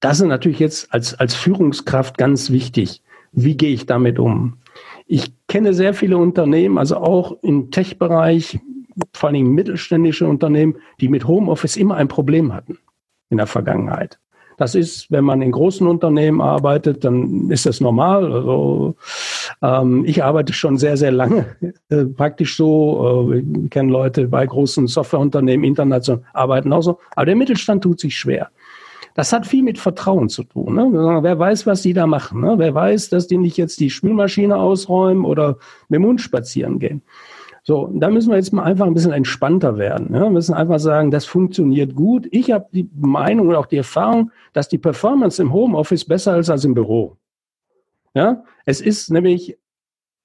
das 0.00 0.20
ist 0.20 0.26
natürlich 0.26 0.58
jetzt 0.58 0.92
als, 0.92 1.14
als 1.14 1.34
Führungskraft 1.34 2.18
ganz 2.18 2.50
wichtig. 2.50 3.02
Wie 3.32 3.56
gehe 3.56 3.72
ich 3.72 3.86
damit 3.86 4.18
um? 4.18 4.58
Ich 5.06 5.32
kenne 5.46 5.72
sehr 5.72 5.94
viele 5.94 6.18
Unternehmen, 6.18 6.76
also 6.76 6.96
auch 6.96 7.36
im 7.42 7.70
Tech-Bereich, 7.70 8.58
vor 9.14 9.28
allem 9.28 9.54
mittelständische 9.54 10.26
Unternehmen, 10.26 10.76
die 11.00 11.08
mit 11.08 11.26
Homeoffice 11.26 11.76
immer 11.76 11.94
ein 11.94 12.08
Problem 12.08 12.52
hatten 12.52 12.78
in 13.30 13.36
der 13.36 13.46
Vergangenheit. 13.46 14.18
Das 14.58 14.74
ist, 14.74 15.10
wenn 15.10 15.24
man 15.24 15.40
in 15.40 15.52
großen 15.52 15.86
Unternehmen 15.86 16.40
arbeitet, 16.40 17.04
dann 17.04 17.48
ist 17.48 17.64
das 17.64 17.80
normal. 17.80 18.32
Also 18.32 18.96
ähm, 19.62 20.04
ich 20.06 20.22
arbeite 20.22 20.52
schon 20.52 20.76
sehr, 20.76 20.96
sehr 20.96 21.10
lange, 21.10 21.46
äh, 21.88 22.04
praktisch 22.04 22.56
so. 22.56 23.28
Äh, 23.30 23.42
wir 23.42 23.68
kennen 23.70 23.88
Leute 23.88 24.28
bei 24.28 24.46
großen 24.46 24.86
Softwareunternehmen, 24.86 25.64
international 25.64 26.22
arbeiten 26.32 26.72
auch 26.72 26.82
so. 26.82 26.98
Aber 27.16 27.26
der 27.26 27.36
Mittelstand 27.36 27.82
tut 27.82 28.00
sich 28.00 28.16
schwer. 28.16 28.50
Das 29.14 29.32
hat 29.32 29.48
viel 29.48 29.64
mit 29.64 29.78
Vertrauen 29.78 30.28
zu 30.28 30.44
tun. 30.44 30.76
Ne? 30.76 31.18
Wer 31.22 31.36
weiß, 31.36 31.66
was 31.66 31.82
die 31.82 31.92
da 31.92 32.06
machen? 32.06 32.40
Ne? 32.40 32.54
Wer 32.56 32.72
weiß, 32.72 33.08
dass 33.08 33.26
die 33.26 33.36
nicht 33.36 33.56
jetzt 33.56 33.80
die 33.80 33.90
Spülmaschine 33.90 34.56
ausräumen 34.56 35.24
oder 35.24 35.56
mit 35.88 35.98
dem 35.98 36.06
Hund 36.06 36.20
spazieren 36.20 36.78
gehen? 36.78 37.02
So, 37.64 37.90
da 37.92 38.10
müssen 38.10 38.30
wir 38.30 38.36
jetzt 38.36 38.52
mal 38.52 38.62
einfach 38.62 38.86
ein 38.86 38.94
bisschen 38.94 39.12
entspannter 39.12 39.76
werden. 39.76 40.14
Ja? 40.14 40.22
Wir 40.22 40.30
müssen 40.30 40.54
einfach 40.54 40.78
sagen, 40.78 41.10
das 41.10 41.24
funktioniert 41.24 41.96
gut. 41.96 42.28
Ich 42.30 42.52
habe 42.52 42.66
die 42.72 42.88
Meinung 42.94 43.48
und 43.48 43.56
auch 43.56 43.66
die 43.66 43.78
Erfahrung, 43.78 44.30
dass 44.52 44.68
die 44.68 44.78
Performance 44.78 45.42
im 45.42 45.52
Homeoffice 45.52 46.04
besser 46.04 46.38
ist 46.38 46.48
als 46.48 46.64
im 46.64 46.74
Büro. 46.74 47.16
Ja, 48.18 48.42
es 48.64 48.80
ist 48.80 49.12
nämlich 49.12 49.56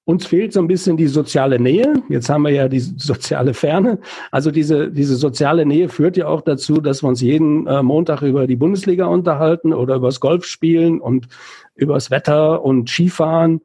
uns 0.04 0.26
fehlt 0.26 0.52
so 0.52 0.58
ein 0.58 0.66
bisschen 0.66 0.96
die 0.96 1.06
soziale 1.06 1.60
Nähe. 1.60 2.02
Jetzt 2.08 2.28
haben 2.28 2.42
wir 2.42 2.50
ja 2.50 2.66
die 2.68 2.80
soziale 2.96 3.54
Ferne. 3.54 4.00
Also 4.32 4.50
diese, 4.50 4.90
diese 4.90 5.14
soziale 5.14 5.64
Nähe 5.64 5.88
führt 5.88 6.16
ja 6.16 6.26
auch 6.26 6.40
dazu, 6.40 6.80
dass 6.80 7.04
wir 7.04 7.08
uns 7.08 7.20
jeden 7.20 7.68
äh, 7.68 7.84
Montag 7.84 8.22
über 8.22 8.48
die 8.48 8.56
Bundesliga 8.56 9.06
unterhalten 9.06 9.72
oder 9.72 9.94
übers 9.94 10.18
Golfspielen 10.18 11.00
und 11.00 11.28
übers 11.76 12.10
Wetter 12.10 12.64
und 12.64 12.90
Skifahren. 12.90 13.60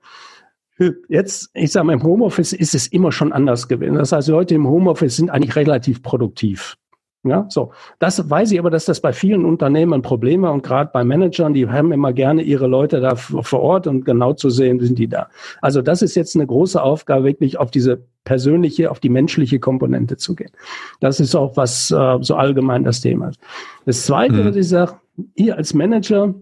Jetzt, 1.07 1.49
ich 1.55 1.71
sage 1.71 1.87
mal, 1.87 1.93
im 1.93 2.03
Homeoffice 2.03 2.53
ist 2.53 2.75
es 2.75 2.85
immer 2.85 3.11
schon 3.11 3.33
anders 3.33 3.67
gewesen. 3.67 3.95
Das 3.95 4.11
heißt, 4.11 4.27
Leute 4.27 4.53
im 4.53 4.67
Homeoffice 4.67 5.15
sind 5.15 5.31
eigentlich 5.31 5.55
relativ 5.55 6.03
produktiv. 6.03 6.77
Ja, 7.23 7.47
so. 7.49 7.73
Das 7.99 8.29
weiß 8.29 8.53
ich 8.53 8.59
aber, 8.59 8.69
dass 8.69 8.85
das 8.85 9.01
bei 9.01 9.11
vielen 9.11 9.43
Unternehmen 9.43 9.93
ein 9.93 10.01
Problem 10.01 10.43
war 10.43 10.53
und 10.53 10.63
gerade 10.63 10.89
bei 10.93 11.03
Managern, 11.03 11.53
die 11.53 11.67
haben 11.67 11.91
immer 11.91 12.13
gerne 12.13 12.43
ihre 12.43 12.67
Leute 12.67 13.01
da 13.01 13.15
vor 13.15 13.59
Ort 13.59 13.87
und 13.87 14.05
genau 14.05 14.31
zu 14.33 14.49
sehen, 14.49 14.79
sind 14.79 14.97
die 14.97 15.09
da. 15.09 15.27
Also 15.61 15.81
das 15.81 16.01
ist 16.01 16.15
jetzt 16.15 16.35
eine 16.35 16.47
große 16.47 16.81
Aufgabe, 16.81 17.25
wirklich 17.25 17.59
auf 17.59 17.71
diese 17.71 18.05
persönliche, 18.23 18.89
auf 18.89 19.01
die 19.01 19.09
menschliche 19.09 19.59
Komponente 19.59 20.15
zu 20.15 20.33
gehen. 20.33 20.51
Das 21.01 21.19
ist 21.19 21.35
auch 21.35 21.57
was 21.57 21.91
äh, 21.91 22.17
so 22.21 22.35
allgemein 22.35 22.85
das 22.85 23.01
Thema 23.01 23.29
ist. 23.29 23.39
Das 23.85 24.05
Zweite, 24.05 24.35
mhm. 24.35 24.45
was 24.45 24.55
ich 24.55 24.69
sage, 24.69 24.93
ihr 25.35 25.57
als 25.57 25.73
Manager, 25.73 26.33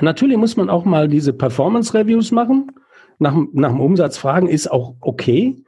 natürlich 0.00 0.38
muss 0.38 0.56
man 0.56 0.70
auch 0.70 0.86
mal 0.86 1.08
diese 1.08 1.34
Performance 1.34 1.92
Reviews 1.92 2.32
machen. 2.32 2.72
Nach, 3.18 3.36
nach 3.52 3.70
dem 3.70 3.80
Umsatz 3.80 4.16
fragen 4.16 4.48
ist 4.48 4.70
auch 4.70 4.94
okay. 5.00 5.62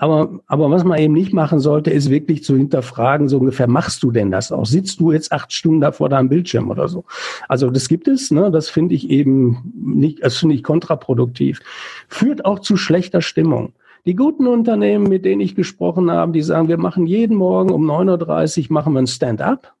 Aber, 0.00 0.40
aber 0.46 0.70
was 0.70 0.82
man 0.82 0.98
eben 0.98 1.12
nicht 1.12 1.34
machen 1.34 1.60
sollte, 1.60 1.90
ist 1.90 2.08
wirklich 2.08 2.42
zu 2.42 2.56
hinterfragen, 2.56 3.28
so 3.28 3.36
ungefähr, 3.36 3.66
machst 3.66 4.02
du 4.02 4.10
denn 4.10 4.30
das 4.30 4.50
auch? 4.50 4.64
Sitzt 4.64 4.98
du 4.98 5.12
jetzt 5.12 5.30
acht 5.30 5.52
Stunden 5.52 5.82
da 5.82 5.92
vor 5.92 6.08
deinem 6.08 6.30
Bildschirm 6.30 6.70
oder 6.70 6.88
so? 6.88 7.04
Also 7.48 7.70
das 7.70 7.86
gibt 7.86 8.08
es, 8.08 8.30
ne? 8.30 8.50
das 8.50 8.70
finde 8.70 8.94
ich 8.94 9.10
eben 9.10 9.74
nicht, 9.74 10.24
das 10.24 10.38
finde 10.38 10.54
ich 10.54 10.62
kontraproduktiv. 10.62 11.60
Führt 12.08 12.46
auch 12.46 12.60
zu 12.60 12.78
schlechter 12.78 13.20
Stimmung. 13.20 13.74
Die 14.06 14.16
guten 14.16 14.46
Unternehmen, 14.46 15.06
mit 15.06 15.26
denen 15.26 15.42
ich 15.42 15.54
gesprochen 15.54 16.10
habe, 16.10 16.32
die 16.32 16.40
sagen, 16.40 16.68
wir 16.68 16.78
machen 16.78 17.06
jeden 17.06 17.36
Morgen 17.36 17.70
um 17.70 17.84
9.30 17.84 18.70
Uhr 18.70 18.72
machen 18.72 18.94
wir 18.94 19.00
ein 19.00 19.06
Stand-up. 19.06 19.74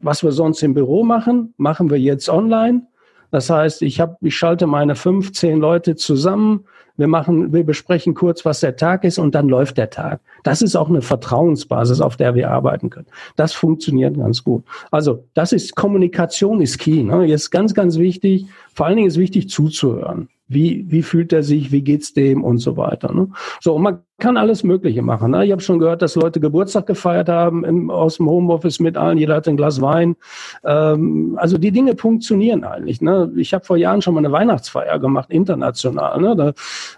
Was 0.00 0.22
wir 0.22 0.32
sonst 0.32 0.62
im 0.62 0.72
Büro 0.72 1.04
machen, 1.04 1.52
machen 1.58 1.90
wir 1.90 1.98
jetzt 1.98 2.30
online. 2.30 2.86
Das 3.30 3.50
heißt, 3.50 3.82
ich, 3.82 4.00
hab, 4.00 4.16
ich 4.22 4.34
schalte 4.34 4.66
meine 4.66 4.94
15 4.94 5.58
Leute 5.58 5.94
zusammen, 5.94 6.64
wir 6.98 7.06
machen, 7.06 7.52
wir 7.52 7.64
besprechen 7.64 8.12
kurz, 8.12 8.44
was 8.44 8.60
der 8.60 8.76
Tag 8.76 9.04
ist 9.04 9.18
und 9.18 9.34
dann 9.34 9.48
läuft 9.48 9.78
der 9.78 9.88
Tag. 9.88 10.20
Das 10.42 10.60
ist 10.60 10.76
auch 10.76 10.88
eine 10.88 11.00
Vertrauensbasis, 11.00 12.00
auf 12.00 12.16
der 12.16 12.34
wir 12.34 12.50
arbeiten 12.50 12.90
können. 12.90 13.06
Das 13.36 13.54
funktioniert 13.54 14.18
ganz 14.18 14.44
gut. 14.44 14.64
Also, 14.90 15.24
das 15.32 15.52
ist 15.52 15.76
Kommunikation 15.76 16.60
ist 16.60 16.78
key. 16.78 17.04
Ne? 17.04 17.24
Jetzt 17.24 17.50
ganz, 17.50 17.72
ganz 17.72 17.98
wichtig. 17.98 18.46
Vor 18.74 18.86
allen 18.86 18.96
Dingen 18.96 19.08
ist 19.08 19.16
wichtig 19.16 19.48
zuzuhören. 19.48 20.28
Wie, 20.48 20.86
wie 20.88 21.02
fühlt 21.02 21.32
er 21.32 21.42
sich? 21.42 21.72
Wie 21.72 21.82
geht's 21.82 22.14
dem 22.14 22.42
und 22.42 22.58
so 22.58 22.76
weiter. 22.76 23.12
Ne? 23.12 23.28
So, 23.60 23.74
und 23.74 23.82
man 23.82 24.00
kann 24.18 24.36
alles 24.36 24.64
Mögliche 24.64 25.02
machen. 25.02 25.30
Ne? 25.30 25.44
Ich 25.44 25.52
habe 25.52 25.62
schon 25.62 25.78
gehört, 25.78 26.02
dass 26.02 26.16
Leute 26.16 26.40
Geburtstag 26.40 26.86
gefeiert 26.86 27.28
haben 27.28 27.64
im, 27.64 27.90
aus 27.90 28.16
dem 28.16 28.28
Homeoffice 28.28 28.80
mit 28.80 28.96
allen. 28.96 29.16
Jeder 29.16 29.36
hat 29.36 29.46
ein 29.46 29.56
Glas 29.56 29.80
Wein. 29.80 30.16
Ähm, 30.64 31.36
also 31.38 31.56
die 31.56 31.70
Dinge 31.70 31.96
funktionieren 31.96 32.64
eigentlich. 32.64 33.00
Ne? 33.00 33.30
Ich 33.36 33.54
habe 33.54 33.64
vor 33.64 33.76
Jahren 33.76 34.02
schon 34.02 34.14
mal 34.14 34.20
eine 34.20 34.32
Weihnachtsfeier 34.32 34.98
gemacht, 34.98 35.30
international. 35.30 36.20
Ne? 36.20 36.34
Da 36.34 36.48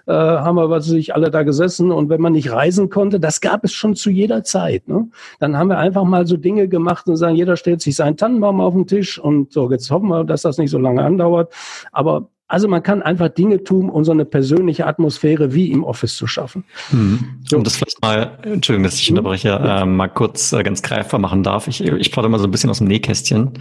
äh, 0.07 0.38
haben 0.38 0.57
wir 0.57 0.70
was 0.70 0.86
sich 0.86 1.14
alle 1.14 1.30
da 1.30 1.42
gesessen 1.42 1.92
und 1.92 2.09
wenn 2.09 2.22
man 2.22 2.32
nicht 2.32 2.53
reisen 2.53 2.88
konnte, 2.88 3.20
das 3.20 3.40
gab 3.42 3.64
es 3.64 3.72
schon 3.72 3.96
zu 3.96 4.11
jeder 4.11 4.42
Zeit. 4.42 4.88
Ne? 4.88 5.09
Dann 5.40 5.59
haben 5.59 5.68
wir 5.68 5.78
einfach 5.78 6.05
mal 6.05 6.26
so 6.26 6.38
Dinge 6.38 6.68
gemacht 6.68 7.07
und 7.07 7.16
sagen, 7.16 7.34
jeder 7.34 7.57
stellt 7.57 7.82
sich 7.82 7.96
seinen 7.96 8.16
Tannenbaum 8.16 8.61
auf 8.61 8.72
den 8.72 8.86
Tisch 8.86 9.18
und 9.18 9.53
so. 9.53 9.70
Jetzt 9.70 9.90
hoffen 9.90 10.09
wir, 10.09 10.24
dass 10.24 10.42
das 10.42 10.57
nicht 10.57 10.70
so 10.70 10.78
lange 10.78 11.03
andauert. 11.03 11.53
Aber 11.92 12.28
also 12.51 12.66
man 12.66 12.82
kann 12.82 13.01
einfach 13.01 13.28
Dinge 13.28 13.62
tun, 13.62 13.88
um 13.88 14.05
so 14.05 14.11
eine 14.11 14.24
persönliche 14.24 14.86
Atmosphäre 14.86 15.55
wie 15.55 15.70
im 15.70 15.84
Office 15.84 16.16
zu 16.16 16.26
schaffen. 16.26 16.64
Hm. 16.90 17.40
Um 17.53 17.62
das 17.62 17.76
vielleicht 17.76 18.03
mal, 18.03 18.38
Entschuldigung, 18.42 18.82
dass 18.82 18.94
ich 18.94 19.07
hm? 19.07 19.16
unterbreche, 19.16 19.51
äh, 19.51 19.84
mal 19.84 20.09
kurz 20.09 20.53
äh, 20.53 20.62
ganz 20.64 20.82
greifbar 20.82 21.20
machen 21.20 21.44
darf. 21.44 21.68
Ich, 21.68 21.80
ich 21.80 22.11
plaudere 22.11 22.30
mal 22.30 22.38
so 22.38 22.46
ein 22.46 22.51
bisschen 22.51 22.68
aus 22.68 22.78
dem 22.78 22.88
Nähkästchen. 22.88 23.53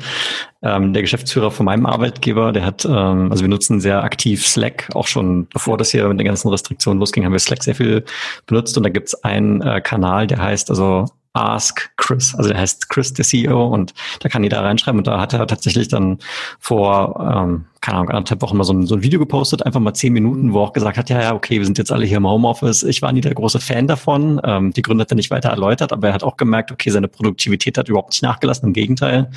Ähm, 0.63 0.93
der 0.93 1.03
Geschäftsführer 1.03 1.51
von 1.51 1.67
meinem 1.67 1.85
Arbeitgeber, 1.85 2.51
der 2.51 2.65
hat, 2.65 2.83
ähm, 2.83 3.31
also 3.31 3.43
wir 3.43 3.47
nutzen 3.47 3.79
sehr 3.79 4.03
aktiv 4.03 4.45
Slack, 4.45 4.89
auch 4.95 5.07
schon 5.07 5.47
bevor 5.53 5.77
das 5.77 5.91
hier 5.91 6.07
mit 6.07 6.19
den 6.19 6.25
ganzen 6.25 6.49
Restriktionen 6.49 6.99
losging, 6.99 7.25
haben 7.25 7.31
wir 7.31 7.39
Slack 7.39 7.63
sehr 7.63 7.75
viel 7.75 8.03
benutzt 8.47 8.75
und 8.75 8.83
da 8.83 8.89
gibt 8.89 9.09
es 9.09 9.23
einen 9.23 9.61
äh, 9.61 9.81
Kanal, 9.81 10.25
der 10.25 10.41
heißt 10.41 10.71
also 10.71 11.05
Ask 11.33 11.91
Chris. 11.95 12.33
Also 12.35 12.49
der 12.49 12.59
heißt 12.59 12.89
Chris, 12.89 13.13
der 13.13 13.23
CEO, 13.23 13.67
und 13.67 13.93
da 14.19 14.29
kann 14.29 14.43
jeder 14.43 14.63
reinschreiben. 14.63 14.99
Und 14.99 15.07
da 15.07 15.19
hat 15.19 15.33
er 15.33 15.45
tatsächlich 15.45 15.87
dann 15.87 16.17
vor, 16.59 17.19
ähm, 17.19 17.65
keine 17.81 17.99
Ahnung, 17.99 18.09
anderthalb 18.09 18.41
Wochen 18.41 18.57
mal 18.57 18.63
so 18.63 18.73
ein, 18.73 18.87
so 18.87 18.95
ein 18.95 19.03
Video 19.03 19.19
gepostet, 19.19 19.63
einfach 19.63 19.79
mal 19.79 19.93
zehn 19.93 20.11
Minuten, 20.11 20.53
wo 20.53 20.59
er 20.59 20.63
auch 20.63 20.73
gesagt 20.73 20.97
hat, 20.97 21.09
ja, 21.09 21.21
ja, 21.21 21.35
okay, 21.35 21.59
wir 21.59 21.65
sind 21.65 21.77
jetzt 21.77 21.91
alle 21.91 22.05
hier 22.05 22.17
im 22.17 22.27
Homeoffice. 22.27 22.81
Ich 22.81 23.03
war 23.03 23.11
nie 23.11 23.21
der 23.21 23.35
große 23.35 23.59
Fan 23.59 23.85
davon. 23.85 24.41
Ähm, 24.43 24.73
die 24.73 24.81
Gründe 24.81 25.03
hat 25.03 25.11
er 25.11 25.15
nicht 25.15 25.29
weiter 25.29 25.49
erläutert, 25.49 25.93
aber 25.93 26.07
er 26.07 26.13
hat 26.15 26.23
auch 26.23 26.35
gemerkt, 26.35 26.71
okay, 26.71 26.89
seine 26.89 27.07
Produktivität 27.07 27.77
hat 27.77 27.89
überhaupt 27.89 28.09
nicht 28.09 28.23
nachgelassen. 28.23 28.67
Im 28.67 28.73
Gegenteil, 28.73 29.29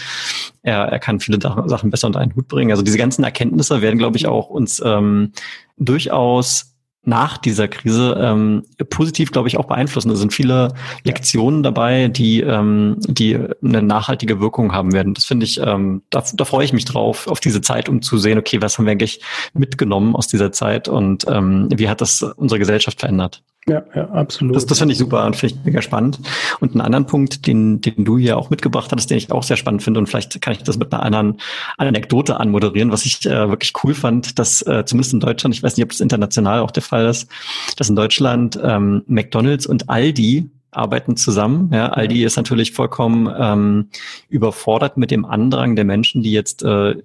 er, 0.63 0.85
er 0.85 0.99
kann 0.99 1.21
viele 1.21 1.39
Sachen 1.41 1.91
besser 1.91 2.07
unter 2.07 2.21
einen 2.21 2.35
Hut 2.35 2.49
bringen. 2.49 2.71
Also 2.71 2.83
diese 2.83 2.99
ganzen 2.99 3.23
Erkenntnisse 3.23 3.83
werden, 3.83 3.99
glaube 3.99 4.17
ich, 4.17 4.27
auch 4.27 4.49
uns 4.49 4.81
ähm, 4.85 5.33
durchaus 5.77 6.72
nach 7.05 7.37
dieser 7.37 7.67
Krise 7.67 8.17
ähm, 8.21 8.63
positiv, 8.89 9.33
glaube 9.33 9.49
ich, 9.49 9.57
auch 9.57 9.67
beeinflussen. 9.67 10.09
Da 10.09 10.15
sind 10.15 10.33
viele 10.33 10.75
Lektionen 11.03 11.63
dabei, 11.63 12.09
die, 12.09 12.41
ähm, 12.41 12.97
die 13.01 13.39
eine 13.63 13.83
nachhaltige 13.83 14.41
Wirkung 14.41 14.73
haben 14.73 14.93
werden. 14.93 15.15
Das 15.15 15.25
finde 15.25 15.45
ich, 15.45 15.59
ähm, 15.59 16.03
da, 16.11 16.23
da 16.33 16.45
freue 16.45 16.65
ich 16.65 16.73
mich 16.73 16.85
drauf, 16.85 17.27
auf 17.27 17.41
diese 17.41 17.61
Zeit, 17.61 17.89
um 17.89 18.03
zu 18.03 18.19
sehen, 18.19 18.39
okay, 18.39 18.63
was 18.63 18.79
haben 18.79 18.85
wir 18.85 18.93
eigentlich 18.93 19.21
mitgenommen 19.53 20.15
aus 20.15 20.29
dieser 20.29 20.53
Zeit 20.53 20.89
und 20.89 21.27
ähm, 21.29 21.69
wie 21.75 21.89
hat 21.89 22.01
das 22.01 22.23
unsere 22.23 22.61
Gesellschaft 22.61 23.01
verändert? 23.01 23.43
Ja, 23.69 23.85
ja, 23.95 24.11
absolut. 24.11 24.57
Das, 24.57 24.67
das 24.67 24.79
finde 24.79 24.93
ich 24.93 24.99
super 24.99 25.25
und 25.25 25.37
finde 25.37 25.55
ich 25.55 25.65
mega 25.65 25.83
spannend. 25.83 26.19
Und 26.59 26.73
einen 26.73 26.81
anderen 26.81 27.07
Punkt, 27.07 27.47
den, 27.47 27.81
den 27.81 28.05
du 28.05 28.19
hier 28.19 28.37
auch 28.37 28.51
mitgebracht 28.51 28.91
hattest, 28.91 29.11
den 29.11 29.19
ich 29.19 29.31
auch 29.31 29.45
sehr 29.45 29.57
spannend 29.57 29.85
finde, 29.85 30.01
und 30.01 30.09
vielleicht 30.09 30.41
kann 30.41 30.53
ich 30.53 30.65
das 30.65 30.79
mit 30.79 30.93
einer 30.93 31.05
anderen 31.05 31.39
Anekdote 31.79 32.41
anmoderieren, 32.41 32.91
was 32.91 33.07
ich 33.07 33.25
äh, 33.25 33.49
wirklich 33.49 33.73
cool 33.85 33.95
fand, 33.95 34.41
dass 34.41 34.63
äh, 34.63 34.85
zumindest 34.85 35.15
in 35.15 35.21
Deutschland, 35.21 35.55
ich 35.55 35.63
weiß 35.63 35.77
nicht, 35.77 35.85
ob 35.85 35.91
das 35.91 36.01
international 36.01 36.59
auch 36.59 36.73
der 36.73 36.83
Fall 36.83 37.07
ist, 37.07 37.31
dass 37.77 37.89
in 37.89 37.95
Deutschland 37.95 38.59
ähm, 38.61 39.05
McDonalds 39.07 39.67
und 39.67 39.89
Aldi 39.89 40.51
arbeiten 40.73 41.17
zusammen. 41.17 41.71
Ja, 41.73 41.91
Aldi 41.91 42.25
ist 42.25 42.37
natürlich 42.37 42.73
vollkommen 42.73 43.33
ähm, 43.39 43.89
überfordert 44.31 44.97
mit 44.97 45.11
dem 45.11 45.27
Andrang 45.27 45.77
der 45.77 45.85
Menschen, 45.85 46.23
die 46.23 46.33
jetzt 46.33 46.63
äh, 46.63 46.97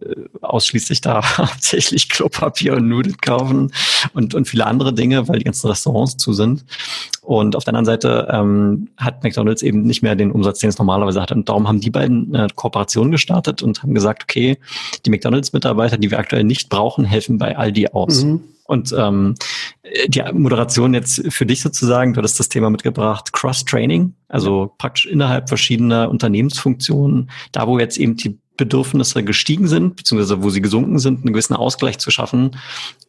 ausschließlich 0.41 1.01
da 1.01 1.21
hauptsächlich 1.37 2.09
Klopapier 2.09 2.75
und 2.77 2.87
Nudeln 2.87 3.17
kaufen 3.17 3.71
und, 4.13 4.33
und 4.33 4.47
viele 4.47 4.65
andere 4.65 4.93
Dinge, 4.93 5.27
weil 5.27 5.39
die 5.39 5.45
ganzen 5.45 5.67
Restaurants 5.67 6.15
zu 6.17 6.31
sind. 6.33 6.65
Und 7.21 7.57
auf 7.57 7.65
der 7.65 7.73
anderen 7.73 7.85
Seite 7.85 8.29
ähm, 8.31 8.87
hat 8.95 9.21
McDonald's 9.23 9.61
eben 9.61 9.83
nicht 9.83 10.01
mehr 10.01 10.15
den 10.15 10.31
Umsatz, 10.31 10.59
den 10.59 10.69
es 10.69 10.77
normalerweise 10.77 11.21
hat. 11.21 11.33
Und 11.33 11.49
darum 11.49 11.67
haben 11.67 11.81
die 11.81 11.89
beiden 11.89 12.33
eine 12.33 12.47
Kooperation 12.55 13.11
gestartet 13.11 13.61
und 13.61 13.83
haben 13.83 13.93
gesagt, 13.93 14.23
okay, 14.23 14.57
die 15.05 15.09
McDonald's-Mitarbeiter, 15.09 15.97
die 15.97 16.09
wir 16.09 16.19
aktuell 16.19 16.45
nicht 16.45 16.69
brauchen, 16.69 17.03
helfen 17.03 17.37
bei 17.37 17.57
Aldi 17.57 17.89
aus. 17.89 18.23
Mhm. 18.23 18.43
Und 18.67 18.93
ähm, 18.97 19.35
die 20.07 20.21
Moderation 20.33 20.93
jetzt 20.93 21.21
für 21.33 21.45
dich 21.45 21.61
sozusagen, 21.61 22.13
du 22.13 22.19
hattest 22.19 22.39
das 22.39 22.49
Thema 22.49 22.69
mitgebracht, 22.69 23.33
Cross-Training, 23.33 24.13
also 24.27 24.73
praktisch 24.77 25.05
innerhalb 25.05 25.47
verschiedener 25.47 26.09
Unternehmensfunktionen, 26.09 27.31
da 27.53 27.67
wo 27.67 27.79
jetzt 27.79 27.97
eben 27.97 28.17
die 28.17 28.37
Bedürfnisse 28.57 29.23
gestiegen 29.23 29.67
sind, 29.67 29.95
beziehungsweise 29.95 30.43
wo 30.43 30.49
sie 30.49 30.61
gesunken 30.61 30.99
sind, 30.99 31.19
einen 31.19 31.33
gewissen 31.33 31.55
Ausgleich 31.55 31.99
zu 31.99 32.11
schaffen, 32.11 32.57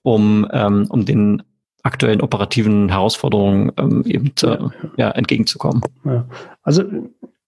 um, 0.02 0.46
ähm, 0.52 0.86
um 0.88 1.04
den 1.04 1.42
aktuellen 1.82 2.20
operativen 2.20 2.88
Herausforderungen 2.90 3.72
ähm, 3.78 4.04
eben 4.04 4.32
äh, 4.42 4.58
ja, 4.96 5.10
entgegenzukommen. 5.10 5.82
Ja. 6.04 6.26
Also 6.62 6.84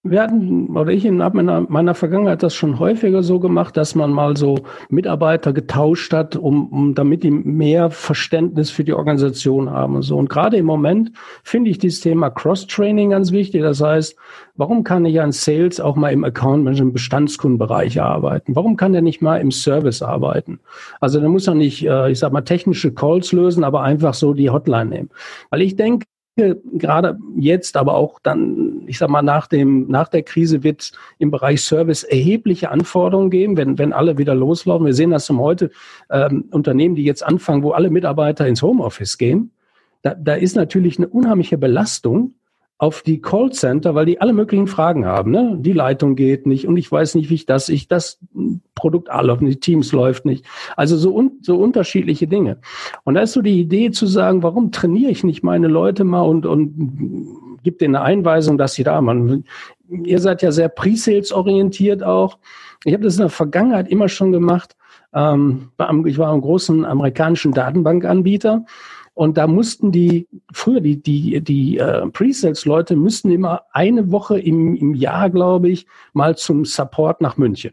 wir 0.03 0.23
hatten, 0.23 0.75
oder 0.77 0.93
ich 0.93 1.05
in 1.05 1.19
meiner, 1.19 1.61
meiner 1.69 1.95
Vergangenheit 1.95 2.43
das 2.43 2.55
schon 2.55 2.79
häufiger 2.79 3.23
so 3.23 3.39
gemacht, 3.39 3.77
dass 3.77 3.95
man 3.95 4.11
mal 4.13 4.35
so 4.35 4.57
Mitarbeiter 4.89 5.53
getauscht 5.53 6.15
hat, 6.15 6.37
um, 6.37 6.69
um 6.73 6.95
damit 6.95 7.23
die 7.23 7.31
mehr 7.31 7.91
Verständnis 7.91 8.71
für 8.71 8.83
die 8.83 8.95
Organisation 8.95 9.69
haben 9.69 9.97
und 9.97 10.03
so. 10.03 10.17
Und 10.17 10.31
gerade 10.31 10.57
im 10.57 10.65
Moment 10.65 11.13
finde 11.43 11.71
ich 11.71 11.77
dieses 11.77 12.01
Thema 12.01 12.31
Cross-Training 12.31 13.11
ganz 13.11 13.31
wichtig. 13.31 13.61
Das 13.61 13.83
heißt, 13.83 14.17
warum 14.57 14.85
kann 14.85 15.05
ich 15.05 15.21
an 15.21 15.33
Sales 15.33 15.81
auch 15.81 15.97
mal 15.97 16.13
im 16.13 16.25
Account 16.25 16.65
Management 16.65 16.91
im 16.91 16.93
Bestandskundenbereich 16.95 18.01
arbeiten? 18.01 18.57
Warum 18.57 18.79
kann 18.79 18.93
der 18.93 19.03
nicht 19.03 19.21
mal 19.21 19.37
im 19.37 19.51
Service 19.51 20.01
arbeiten? 20.01 20.61
Also 21.01 21.21
der 21.21 21.29
muss 21.29 21.45
ja 21.45 21.53
nicht, 21.53 21.87
äh, 21.87 22.11
ich 22.11 22.21
sag 22.21 22.33
mal, 22.33 22.41
technische 22.41 22.95
Calls 22.95 23.33
lösen, 23.33 23.65
aber 23.65 23.83
einfach 23.83 24.15
so 24.15 24.33
die 24.33 24.49
Hotline 24.49 24.87
nehmen. 24.87 25.11
Weil 25.51 25.61
ich 25.61 25.77
denke, 25.77 26.07
gerade 26.75 27.19
jetzt, 27.37 27.77
aber 27.77 27.95
auch 27.95 28.19
dann, 28.21 28.83
ich 28.87 28.99
sag 28.99 29.09
mal, 29.09 29.23
nach 29.23 29.47
dem, 29.47 29.89
nach 29.89 30.09
der 30.09 30.23
Krise 30.23 30.63
wird 30.63 30.81
es 30.83 30.93
im 31.19 31.31
Bereich 31.31 31.63
Service 31.63 32.03
erhebliche 32.03 32.71
Anforderungen 32.71 33.31
geben, 33.31 33.57
wenn, 33.57 33.79
wenn 33.79 33.93
alle 33.93 34.19
wieder 34.19 34.35
loslaufen. 34.35 34.87
Wir 34.87 34.95
sehen 34.95 35.11
das 35.11 35.27
zum 35.27 35.41
heute 35.41 35.71
ähm, 36.11 36.47
Unternehmen, 36.51 36.95
die 36.95 37.05
jetzt 37.05 37.23
anfangen, 37.23 37.63
wo 37.63 37.73
alle 37.73 37.91
Mitarbeiter 37.91 38.47
ins 38.47 38.63
Homeoffice 38.63 39.19
gehen. 39.19 39.53
Da, 40.03 40.15
da 40.15 40.35
ist 40.35 40.57
natürlich 40.57 40.99
eine 40.99 41.09
unheimliche 41.09 41.59
Belastung 41.59 42.35
auf 42.81 43.03
die 43.03 43.21
Callcenter, 43.21 43.95
weil 43.95 44.07
die 44.07 44.23
alle 44.23 44.33
möglichen 44.33 44.67
Fragen 44.67 45.05
haben. 45.05 45.33
Ne? 45.33 45.59
Die 45.61 45.75
Leitung 45.75 46.17
geht 46.17 46.47
nicht 46.47 46.67
und 46.67 46.79
ich 46.79 46.91
weiß 46.91 47.15
nicht, 47.15 47.29
wie 47.29 47.35
ich 47.35 47.45
das, 47.45 47.69
ich 47.69 47.89
das 47.89 48.19
Produkt 48.75 49.11
A 49.11 49.21
läuft 49.21 49.43
nicht, 49.43 49.61
Teams 49.61 49.93
läuft 49.93 50.25
nicht. 50.25 50.47
Also 50.79 50.97
so, 50.97 51.15
un, 51.15 51.33
so 51.43 51.57
unterschiedliche 51.57 52.27
Dinge. 52.27 52.57
Und 53.05 53.17
da 53.17 53.21
ist 53.21 53.33
so 53.33 53.43
die 53.43 53.61
Idee 53.61 53.91
zu 53.91 54.07
sagen, 54.07 54.43
warum 54.43 54.73
trainiere 54.73 55.11
ich 55.11 55.25
nicht 55.25 55.43
meine 55.43 55.69
Leute 55.69 56.05
mal 56.05 56.23
und, 56.23 56.47
und 56.47 57.59
gebe 57.63 57.77
denen 57.77 57.97
eine 57.97 58.05
Einweisung, 58.07 58.57
dass 58.57 58.73
sie 58.73 58.83
da 58.83 59.03
machen. 59.03 59.45
Ihr 59.91 60.19
seid 60.19 60.41
ja 60.41 60.51
sehr 60.51 60.71
Pre-Sales 60.71 61.33
orientiert 61.33 62.03
auch. 62.03 62.39
Ich 62.85 62.95
habe 62.95 63.05
das 63.05 63.17
in 63.17 63.21
der 63.21 63.29
Vergangenheit 63.29 63.89
immer 63.89 64.09
schon 64.09 64.33
gemacht. 64.33 64.75
Ähm, 65.13 65.69
ich 66.07 66.17
war 66.17 66.33
einem 66.33 66.41
großen 66.41 66.87
amerikanischen 66.87 67.53
Datenbankanbieter 67.53 68.65
und 69.15 69.37
da 69.37 69.47
mussten 69.47 69.93
die, 69.93 70.29
früher 70.53 70.81
die, 70.81 71.03
die, 71.03 71.41
die 71.41 71.79
äh, 71.79 72.07
Pre-Sales-Leute 72.07 72.97
müssten 72.97 73.31
immer 73.31 73.63
eine 73.73 74.11
Woche 74.11 74.39
im, 74.39 74.75
im 74.77 74.95
Jahr, 74.95 75.31
glaube 75.31 75.69
ich, 75.69 75.87
mal 76.13 76.37
zum 76.37 76.65
Support 76.65 77.21
nach 77.21 77.37
München. 77.37 77.73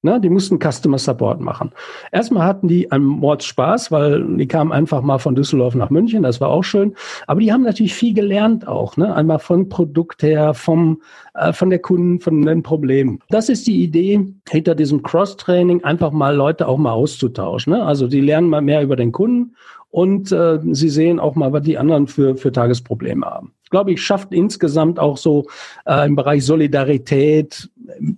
Ne, 0.00 0.20
die 0.20 0.28
mussten 0.28 0.60
Customer 0.60 0.96
Support 0.96 1.40
machen. 1.40 1.72
Erstmal 2.12 2.46
hatten 2.46 2.68
die 2.68 2.92
einen 2.92 3.04
Mordspaß, 3.04 3.90
weil 3.90 4.24
die 4.36 4.46
kamen 4.46 4.70
einfach 4.70 5.02
mal 5.02 5.18
von 5.18 5.34
Düsseldorf 5.34 5.74
nach 5.74 5.90
München, 5.90 6.22
das 6.22 6.40
war 6.40 6.50
auch 6.50 6.62
schön. 6.62 6.94
Aber 7.26 7.40
die 7.40 7.52
haben 7.52 7.64
natürlich 7.64 7.94
viel 7.94 8.14
gelernt 8.14 8.68
auch, 8.68 8.96
ne? 8.96 9.12
einmal 9.12 9.40
von 9.40 9.68
Produkt 9.68 10.22
her, 10.22 10.54
vom, 10.54 11.02
äh, 11.34 11.52
von 11.52 11.68
der 11.70 11.80
Kunden, 11.80 12.20
von 12.20 12.46
den 12.46 12.62
Problemen. 12.62 13.18
Das 13.30 13.48
ist 13.48 13.66
die 13.66 13.82
Idee 13.82 14.24
hinter 14.48 14.76
diesem 14.76 15.02
Cross-Training, 15.02 15.82
einfach 15.82 16.12
mal 16.12 16.32
Leute 16.32 16.68
auch 16.68 16.78
mal 16.78 16.92
auszutauschen. 16.92 17.72
Ne? 17.72 17.82
Also 17.82 18.06
die 18.06 18.20
lernen 18.20 18.48
mal 18.48 18.62
mehr 18.62 18.84
über 18.84 18.94
den 18.94 19.10
Kunden 19.10 19.56
und 19.90 20.32
äh, 20.32 20.58
sie 20.72 20.90
sehen 20.90 21.18
auch 21.18 21.34
mal, 21.34 21.52
was 21.52 21.62
die 21.62 21.78
anderen 21.78 22.06
für, 22.06 22.36
für 22.36 22.52
Tagesprobleme 22.52 23.24
haben. 23.26 23.52
Ich 23.64 23.70
glaube, 23.70 23.92
ich 23.92 24.02
schafft 24.02 24.32
insgesamt 24.32 24.98
auch 24.98 25.16
so 25.16 25.46
äh, 25.86 26.06
im 26.06 26.16
Bereich 26.16 26.44
Solidarität, 26.44 27.70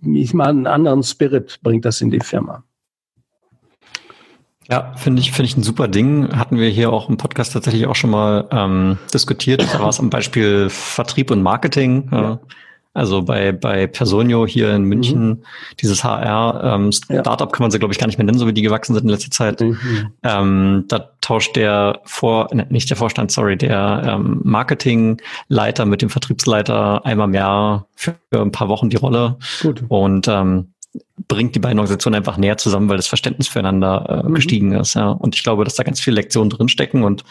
ich 0.05 0.35
mal 0.35 0.49
einen 0.49 0.67
anderen 0.67 1.03
Spirit 1.03 1.61
bringt 1.63 1.85
das 1.85 2.01
in 2.01 2.11
die 2.11 2.21
Firma. 2.21 2.65
Ja, 4.71 4.93
finde 4.97 5.21
ich, 5.21 5.33
finde 5.33 5.49
ich 5.49 5.57
ein 5.57 5.65
super 5.65 5.89
Ding. 5.89 6.29
Hatten 6.37 6.57
wir 6.57 6.69
hier 6.69 6.93
auch 6.93 7.09
im 7.09 7.17
Podcast 7.17 7.55
tatsächlich 7.55 7.87
auch 7.87 7.97
schon 7.97 8.11
mal 8.11 8.47
ähm, 8.53 8.99
diskutiert. 9.13 9.67
Da 9.75 9.81
war 9.81 9.89
es 9.89 9.99
am 9.99 10.11
Beispiel 10.11 10.69
Vertrieb 10.71 11.33
und 11.33 11.43
Marketing. 11.43 12.09
Ja. 12.13 12.33
Äh, 12.35 12.39
also 12.93 13.23
bei, 13.23 13.53
bei 13.53 13.87
Personio 13.87 14.47
hier 14.47 14.75
in 14.75 14.83
München, 14.83 15.29
mhm. 15.29 15.43
dieses 15.81 16.03
HR, 16.03 16.75
ähm, 16.75 16.91
Startup 16.91 17.41
ja. 17.41 17.47
kann 17.47 17.63
man 17.63 17.71
sie, 17.71 17.79
glaube 17.79 17.95
ich, 17.95 18.01
gar 18.01 18.09
nicht 18.09 18.19
mehr 18.19 18.25
nennen, 18.25 18.39
so 18.39 18.49
wie 18.49 18.53
die 18.53 18.63
gewachsen 18.63 18.95
sind 18.95 19.05
in 19.05 19.11
letzter 19.11 19.31
Zeit. 19.31 19.61
Mhm. 19.61 20.13
Ähm, 20.25 20.85
da 20.89 21.11
tauscht 21.21 21.55
der 21.55 22.01
Vor, 22.05 22.49
ne, 22.53 22.67
nicht 22.69 22.91
der 22.91 22.97
Vorstand, 22.97 23.31
sorry, 23.31 23.57
der 23.57 24.03
ähm, 24.05 24.41
Marketingleiter 24.43 25.87
mit 25.87 26.03
dem 26.03 26.11
Vertriebsleiter 26.11 27.07
einmal 27.07 27.29
im 27.29 27.35
Jahr 27.35 27.87
für 27.95 28.17
ein 28.33 28.51
paar 28.51 28.69
Wochen 28.69 28.91
die 28.91 28.97
Rolle. 28.97 29.37
Gut. 29.63 29.85
Und 29.87 30.27
ähm, 30.27 30.73
bringt 31.29 31.55
die 31.55 31.61
beiden 31.61 31.79
Organisationen 31.79 32.17
einfach 32.17 32.39
näher 32.39 32.57
zusammen, 32.57 32.89
weil 32.89 32.97
das 32.97 33.07
Verständnis 33.07 33.47
füreinander 33.47 34.25
äh, 34.25 34.29
mhm. 34.29 34.35
gestiegen 34.35 34.73
ist. 34.73 34.95
Ja. 34.95 35.11
Und 35.11 35.37
ich 35.37 35.45
glaube, 35.45 35.63
dass 35.63 35.77
da 35.77 35.85
ganz 35.85 36.01
viele 36.01 36.17
Lektionen 36.17 36.51
drinstecken. 36.51 37.05
Und 37.05 37.25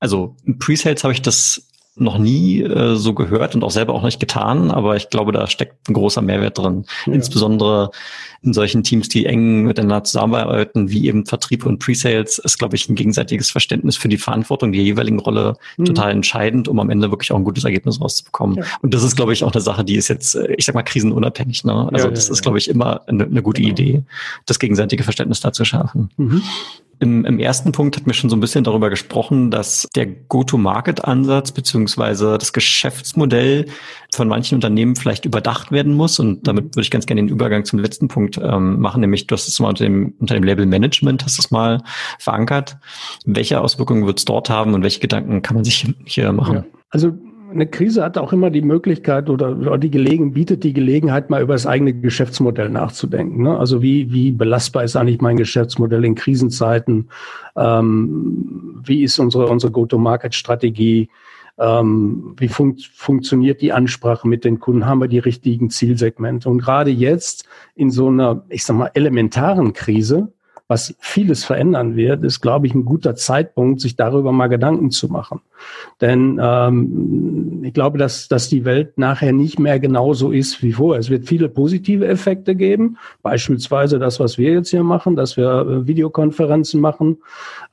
also 0.00 0.36
im 0.46 0.58
Pre-Sales 0.58 1.04
habe 1.04 1.12
ich 1.12 1.20
das 1.20 1.68
noch 1.94 2.18
nie 2.18 2.62
äh, 2.62 2.96
so 2.96 3.12
gehört 3.12 3.54
und 3.54 3.62
auch 3.64 3.70
selber 3.70 3.92
auch 3.92 4.02
nicht 4.02 4.18
getan, 4.18 4.70
aber 4.70 4.96
ich 4.96 5.10
glaube, 5.10 5.32
da 5.32 5.46
steckt 5.46 5.88
ein 5.88 5.94
großer 5.94 6.22
Mehrwert 6.22 6.56
drin. 6.56 6.86
Ja. 7.06 7.12
Insbesondere 7.12 7.90
in 8.40 8.54
solchen 8.54 8.82
Teams, 8.82 9.08
die 9.08 9.26
eng 9.26 9.64
miteinander 9.64 10.02
zusammenarbeiten, 10.02 10.90
wie 10.90 11.06
eben 11.06 11.26
Vertrieb 11.26 11.66
und 11.66 11.78
Pre-Sales, 11.78 12.38
ist, 12.38 12.58
glaube 12.58 12.76
ich, 12.76 12.88
ein 12.88 12.94
gegenseitiges 12.94 13.50
Verständnis 13.50 13.96
für 13.96 14.08
die 14.08 14.16
Verantwortung 14.16 14.72
der 14.72 14.82
jeweiligen 14.82 15.20
Rolle 15.20 15.54
mhm. 15.76 15.84
total 15.84 16.10
entscheidend, 16.10 16.66
um 16.66 16.80
am 16.80 16.90
Ende 16.90 17.10
wirklich 17.10 17.30
auch 17.30 17.36
ein 17.36 17.44
gutes 17.44 17.64
Ergebnis 17.64 18.00
rauszubekommen. 18.00 18.56
Ja. 18.56 18.64
Und 18.80 18.94
das 18.94 19.02
ist, 19.02 19.14
glaube 19.14 19.34
ich, 19.34 19.44
auch 19.44 19.52
eine 19.52 19.60
Sache, 19.60 19.84
die 19.84 19.96
ist 19.96 20.08
jetzt, 20.08 20.34
äh, 20.34 20.54
ich 20.56 20.64
sag 20.64 20.74
mal, 20.74 20.82
krisenunabhängig. 20.82 21.64
Ne? 21.64 21.88
Also 21.92 22.06
ja, 22.06 22.10
das 22.10 22.30
ist, 22.30 22.42
glaube 22.42 22.58
ich, 22.58 22.68
immer 22.68 23.02
eine, 23.06 23.24
eine 23.24 23.42
gute 23.42 23.60
genau. 23.60 23.74
Idee, 23.74 24.02
das 24.46 24.58
gegenseitige 24.58 25.04
Verständnis 25.04 25.40
da 25.40 25.52
zu 25.52 25.64
schaffen. 25.64 26.10
Mhm. 26.16 26.42
Im, 27.02 27.24
Im 27.24 27.40
ersten 27.40 27.72
Punkt 27.72 27.96
hat 27.96 28.06
mir 28.06 28.14
schon 28.14 28.30
so 28.30 28.36
ein 28.36 28.40
bisschen 28.40 28.62
darüber 28.62 28.88
gesprochen, 28.88 29.50
dass 29.50 29.88
der 29.96 30.06
Go-to-Market-Ansatz 30.06 31.50
beziehungsweise 31.50 32.38
das 32.38 32.52
Geschäftsmodell 32.52 33.66
von 34.14 34.28
manchen 34.28 34.54
Unternehmen 34.54 34.94
vielleicht 34.94 35.24
überdacht 35.24 35.72
werden 35.72 35.94
muss. 35.94 36.20
Und 36.20 36.46
damit 36.46 36.76
würde 36.76 36.82
ich 36.82 36.92
ganz 36.92 37.06
gerne 37.06 37.20
den 37.20 37.28
Übergang 37.28 37.64
zum 37.64 37.80
letzten 37.80 38.06
Punkt 38.06 38.38
ähm, 38.40 38.78
machen, 38.78 39.00
nämlich 39.00 39.26
du 39.26 39.32
hast 39.34 39.48
es 39.48 39.58
mal 39.58 39.70
unter 39.70 39.82
dem, 39.82 40.14
unter 40.20 40.34
dem 40.34 40.44
Label 40.44 40.64
Management, 40.64 41.24
hast 41.24 41.40
es 41.40 41.50
mal 41.50 41.82
verankert. 42.20 42.76
Welche 43.24 43.60
Auswirkungen 43.60 44.06
wird 44.06 44.20
es 44.20 44.24
dort 44.24 44.48
haben 44.48 44.72
und 44.72 44.84
welche 44.84 45.00
Gedanken 45.00 45.42
kann 45.42 45.56
man 45.56 45.64
sich 45.64 45.92
hier 46.04 46.30
machen? 46.30 46.54
Ja. 46.54 46.64
Also 46.90 47.14
eine 47.52 47.66
Krise 47.66 48.02
hat 48.02 48.18
auch 48.18 48.32
immer 48.32 48.50
die 48.50 48.62
Möglichkeit 48.62 49.30
oder, 49.30 49.78
die 49.78 49.90
Gelegen, 49.90 50.32
bietet 50.32 50.64
die 50.64 50.72
Gelegenheit, 50.72 51.30
mal 51.30 51.42
über 51.42 51.54
das 51.54 51.66
eigene 51.66 51.92
Geschäftsmodell 51.92 52.68
nachzudenken. 52.68 53.42
Ne? 53.42 53.56
Also 53.56 53.82
wie, 53.82 54.12
wie 54.12 54.32
belastbar 54.32 54.84
ist 54.84 54.96
eigentlich 54.96 55.20
mein 55.20 55.36
Geschäftsmodell 55.36 56.04
in 56.04 56.14
Krisenzeiten? 56.14 57.08
Ähm, 57.56 58.80
wie 58.84 59.02
ist 59.02 59.18
unsere, 59.18 59.46
unsere 59.46 59.72
Go-to-Market-Strategie? 59.72 61.08
Ähm, 61.58 62.34
wie 62.38 62.48
fun 62.48 62.76
funktioniert 62.94 63.60
die 63.60 63.72
Ansprache 63.72 64.26
mit 64.26 64.44
den 64.44 64.58
Kunden? 64.58 64.86
Haben 64.86 65.00
wir 65.00 65.08
die 65.08 65.18
richtigen 65.18 65.70
Zielsegmente? 65.70 66.48
Und 66.48 66.58
gerade 66.58 66.90
jetzt 66.90 67.46
in 67.74 67.90
so 67.90 68.08
einer, 68.08 68.44
ich 68.48 68.64
sag 68.64 68.76
mal, 68.76 68.90
elementaren 68.94 69.72
Krise, 69.72 70.32
was 70.72 70.94
vieles 71.00 71.44
verändern 71.44 71.96
wird, 71.96 72.24
ist, 72.24 72.40
glaube 72.40 72.66
ich, 72.66 72.74
ein 72.74 72.86
guter 72.86 73.14
Zeitpunkt, 73.14 73.82
sich 73.82 73.94
darüber 73.94 74.32
mal 74.32 74.46
Gedanken 74.46 74.90
zu 74.90 75.08
machen. 75.08 75.42
Denn 76.00 76.40
ähm, 76.42 77.60
ich 77.62 77.74
glaube, 77.74 77.98
dass, 77.98 78.26
dass 78.26 78.48
die 78.48 78.64
Welt 78.64 78.96
nachher 78.96 79.34
nicht 79.34 79.58
mehr 79.58 79.78
genauso 79.78 80.32
ist 80.32 80.62
wie 80.62 80.72
vorher. 80.72 80.98
Es 80.98 81.10
wird 81.10 81.26
viele 81.28 81.50
positive 81.50 82.06
Effekte 82.08 82.54
geben, 82.54 82.96
beispielsweise 83.20 83.98
das, 83.98 84.18
was 84.18 84.38
wir 84.38 84.54
jetzt 84.54 84.70
hier 84.70 84.82
machen, 84.82 85.14
dass 85.14 85.36
wir 85.36 85.50
äh, 85.60 85.86
Videokonferenzen 85.86 86.80
machen. 86.80 87.18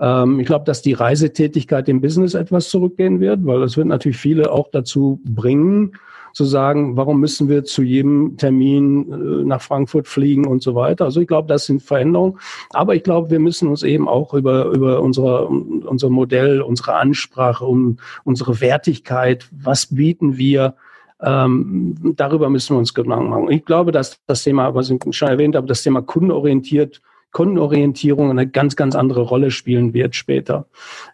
Ähm, 0.01 0.41
ich 0.41 0.45
glaube, 0.45 0.65
dass 0.65 0.81
die 0.81 0.93
Reisetätigkeit 0.93 1.87
im 1.87 2.01
Business 2.01 2.33
etwas 2.33 2.67
zurückgehen 2.67 3.21
wird, 3.21 3.45
weil 3.45 3.63
es 3.63 3.77
wird 3.77 3.87
natürlich 3.87 4.17
viele 4.17 4.51
auch 4.51 4.67
dazu 4.73 5.21
bringen, 5.23 5.93
zu 6.33 6.45
sagen, 6.45 6.97
warum 6.97 7.19
müssen 7.19 7.49
wir 7.49 7.63
zu 7.63 7.81
jedem 7.81 8.37
Termin 8.37 9.11
äh, 9.11 9.45
nach 9.45 9.61
Frankfurt 9.61 10.07
fliegen 10.07 10.47
und 10.47 10.61
so 10.63 10.75
weiter. 10.75 11.05
Also 11.05 11.21
ich 11.21 11.27
glaube, 11.27 11.47
das 11.47 11.65
sind 11.65 11.81
Veränderungen. 11.81 12.39
Aber 12.71 12.95
ich 12.95 13.03
glaube, 13.03 13.29
wir 13.29 13.39
müssen 13.39 13.67
uns 13.67 13.83
eben 13.83 14.07
auch 14.07 14.33
über, 14.33 14.65
über 14.65 15.01
unsere, 15.01 15.47
unser 15.47 16.09
Modell, 16.09 16.61
unsere 16.61 16.95
Ansprache, 16.95 17.65
um 17.65 17.97
unsere 18.23 18.61
Wertigkeit, 18.61 19.47
was 19.51 19.87
bieten 19.87 20.37
wir, 20.37 20.75
ähm, 21.21 21.95
darüber 22.15 22.49
müssen 22.49 22.75
wir 22.75 22.79
uns 22.79 22.93
Gedanken 22.93 23.29
machen. 23.29 23.51
Ich 23.51 23.65
glaube, 23.65 23.91
dass 23.91 24.19
das 24.25 24.43
Thema, 24.43 24.73
was 24.73 24.89
ich 24.89 25.01
schon 25.11 25.27
erwähnt 25.27 25.55
habe, 25.55 25.67
das 25.67 25.83
Thema 25.83 26.01
kundenorientiert 26.01 27.01
Kundenorientierung 27.31 28.31
eine 28.31 28.47
ganz, 28.47 28.75
ganz 28.75 28.95
andere 28.95 29.21
Rolle 29.21 29.51
spielen 29.51 29.93
wird 29.93 30.15
später. 30.15 30.65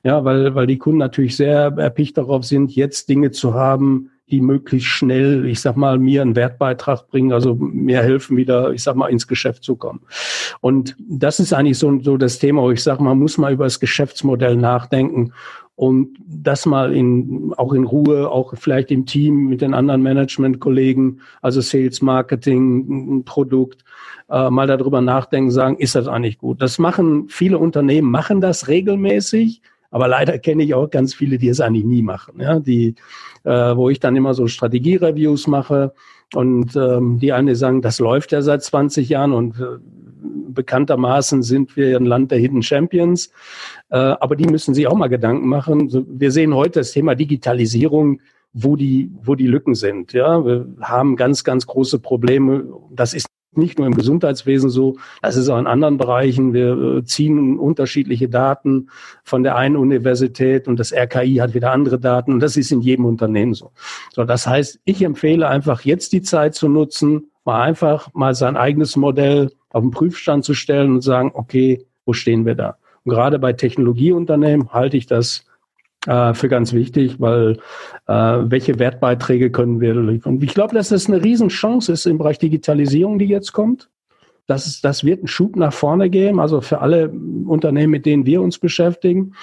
Ja, 0.03 0.23
weil, 0.23 0.55
weil 0.55 0.67
die 0.67 0.77
Kunden 0.77 0.99
natürlich 0.99 1.35
sehr 1.35 1.73
erpicht 1.77 2.17
darauf 2.17 2.45
sind, 2.45 2.73
jetzt 2.73 3.09
Dinge 3.09 3.31
zu 3.31 3.53
haben, 3.53 4.11
die 4.31 4.41
möglichst 4.41 4.87
schnell, 4.89 5.45
ich 5.45 5.61
sag 5.61 5.77
mal, 5.77 5.99
mir 5.99 6.21
einen 6.21 6.35
Wertbeitrag 6.35 7.07
bringen, 7.07 7.31
also 7.31 7.55
mir 7.55 8.01
helfen, 8.01 8.37
wieder, 8.37 8.71
ich 8.71 8.81
sag 8.81 8.95
mal, 8.95 9.07
ins 9.07 9.27
Geschäft 9.27 9.63
zu 9.63 9.75
kommen. 9.75 10.01
Und 10.61 10.95
das 10.99 11.39
ist 11.39 11.53
eigentlich 11.53 11.77
so, 11.77 11.99
so 12.01 12.17
das 12.17 12.39
Thema, 12.39 12.63
wo 12.63 12.71
ich 12.71 12.81
sage, 12.81 13.03
man 13.03 13.19
muss 13.19 13.37
mal 13.37 13.53
über 13.53 13.65
das 13.65 13.79
Geschäftsmodell 13.79 14.55
nachdenken 14.55 15.31
und 15.75 16.17
das 16.25 16.65
mal 16.65 16.95
in, 16.95 17.53
auch 17.57 17.73
in 17.73 17.83
Ruhe, 17.83 18.29
auch 18.31 18.53
vielleicht 18.55 18.91
im 18.91 19.05
Team 19.05 19.47
mit 19.47 19.61
den 19.61 19.73
anderen 19.73 20.01
Management-Kollegen, 20.01 21.19
also 21.41 21.61
Sales, 21.61 22.01
Marketing, 22.01 23.23
Produkt, 23.25 23.83
äh, 24.29 24.49
mal 24.49 24.67
darüber 24.67 25.01
nachdenken, 25.01 25.51
sagen, 25.51 25.77
ist 25.77 25.95
das 25.95 26.07
eigentlich 26.07 26.39
gut? 26.39 26.61
Das 26.61 26.79
machen 26.79 27.27
viele 27.27 27.59
Unternehmen, 27.59 28.09
machen 28.09 28.41
das 28.41 28.69
regelmäßig, 28.69 29.61
aber 29.95 30.09
leider 30.09 30.37
kenne 30.39 30.61
ich 30.61 30.73
auch 30.73 30.89
ganz 30.89 31.13
viele, 31.13 31.37
die 31.37 31.47
es 31.47 31.61
eigentlich 31.61 31.85
nie 31.85 32.01
machen, 32.01 32.41
ja, 32.41 32.59
die 32.59 32.95
äh, 33.45 33.77
wo 33.77 33.89
ich 33.89 34.01
dann 34.01 34.17
immer 34.17 34.33
so 34.33 34.45
Strategiereviews 34.45 35.47
mache. 35.47 35.93
Und 36.33 36.75
ähm, 36.75 37.17
die 37.19 37.31
eine 37.31 37.55
sagen, 37.55 37.81
das 37.81 37.99
läuft 37.99 38.33
ja 38.33 38.41
seit 38.41 38.61
20 38.61 39.07
Jahren 39.07 39.31
und 39.31 39.57
äh, 39.57 39.77
bekanntermaßen 40.49 41.43
sind 41.43 41.77
wir 41.77 41.95
ein 41.95 42.05
Land 42.05 42.31
der 42.31 42.39
Hidden 42.39 42.61
Champions. 42.61 43.31
Äh, 43.89 43.95
aber 43.95 44.35
die 44.35 44.47
müssen 44.47 44.73
sich 44.73 44.85
auch 44.85 44.97
mal 44.97 45.07
Gedanken 45.07 45.47
machen. 45.47 45.89
Wir 46.09 46.31
sehen 46.31 46.53
heute 46.53 46.81
das 46.81 46.91
Thema 46.91 47.15
Digitalisierung 47.15 48.19
wo 48.57 48.77
die, 48.77 49.11
wo 49.21 49.35
die 49.35 49.47
Lücken 49.47 49.75
sind. 49.75 50.13
Ja, 50.13 50.45
wir 50.45 50.65
haben 50.81 51.17
ganz, 51.17 51.43
ganz 51.43 51.67
große 51.67 51.99
Probleme. 51.99 52.65
Das 52.89 53.13
ist 53.13 53.27
nicht 53.57 53.77
nur 53.77 53.87
im 53.87 53.95
Gesundheitswesen 53.95 54.69
so, 54.69 54.97
das 55.21 55.35
ist 55.35 55.49
auch 55.49 55.59
in 55.59 55.67
anderen 55.67 55.97
Bereichen. 55.97 56.53
Wir 56.53 56.97
äh, 56.97 57.03
ziehen 57.03 57.57
unterschiedliche 57.59 58.29
Daten 58.29 58.89
von 59.23 59.43
der 59.43 59.55
einen 59.55 59.75
Universität 59.75 60.67
und 60.67 60.79
das 60.79 60.93
RKI 60.93 61.35
hat 61.35 61.53
wieder 61.53 61.71
andere 61.71 61.99
Daten 61.99 62.33
und 62.33 62.39
das 62.39 62.57
ist 62.57 62.71
in 62.71 62.81
jedem 62.81 63.05
Unternehmen 63.05 63.53
so. 63.53 63.71
So, 64.13 64.23
das 64.23 64.47
heißt, 64.47 64.79
ich 64.85 65.03
empfehle 65.03 65.47
einfach 65.47 65.81
jetzt 65.81 66.13
die 66.13 66.21
Zeit 66.21 66.55
zu 66.55 66.67
nutzen, 66.67 67.31
mal 67.43 67.61
einfach 67.61 68.13
mal 68.13 68.33
sein 68.33 68.57
eigenes 68.57 68.95
Modell 68.95 69.51
auf 69.69 69.83
den 69.83 69.91
Prüfstand 69.91 70.45
zu 70.45 70.53
stellen 70.53 70.93
und 70.93 71.01
sagen, 71.01 71.31
okay, 71.33 71.85
wo 72.05 72.13
stehen 72.13 72.45
wir 72.45 72.55
da? 72.55 72.77
Und 73.03 73.11
gerade 73.11 73.39
bei 73.39 73.53
Technologieunternehmen 73.53 74.73
halte 74.73 74.97
ich 74.97 75.05
das 75.05 75.45
äh, 76.05 76.33
für 76.33 76.49
ganz 76.49 76.73
wichtig, 76.73 77.19
weil 77.19 77.57
äh, 78.07 78.13
welche 78.13 78.79
Wertbeiträge 78.79 79.51
können 79.51 79.81
wir 79.81 79.95
liefern? 79.95 80.39
Ich 80.41 80.53
glaube, 80.53 80.75
dass 80.75 80.89
das 80.89 81.07
eine 81.07 81.23
Riesenchance 81.23 81.91
ist 81.91 82.05
im 82.05 82.17
Bereich 82.17 82.39
Digitalisierung, 82.39 83.19
die 83.19 83.25
jetzt 83.25 83.53
kommt. 83.53 83.89
Das, 84.47 84.67
ist, 84.67 84.85
das 84.85 85.03
wird 85.03 85.19
einen 85.19 85.27
Schub 85.27 85.55
nach 85.55 85.73
vorne 85.73 86.09
geben, 86.09 86.39
also 86.39 86.61
für 86.61 86.79
alle 86.79 87.09
Unternehmen, 87.09 87.91
mit 87.91 88.05
denen 88.05 88.25
wir 88.25 88.41
uns 88.41 88.59
beschäftigen. 88.59 89.33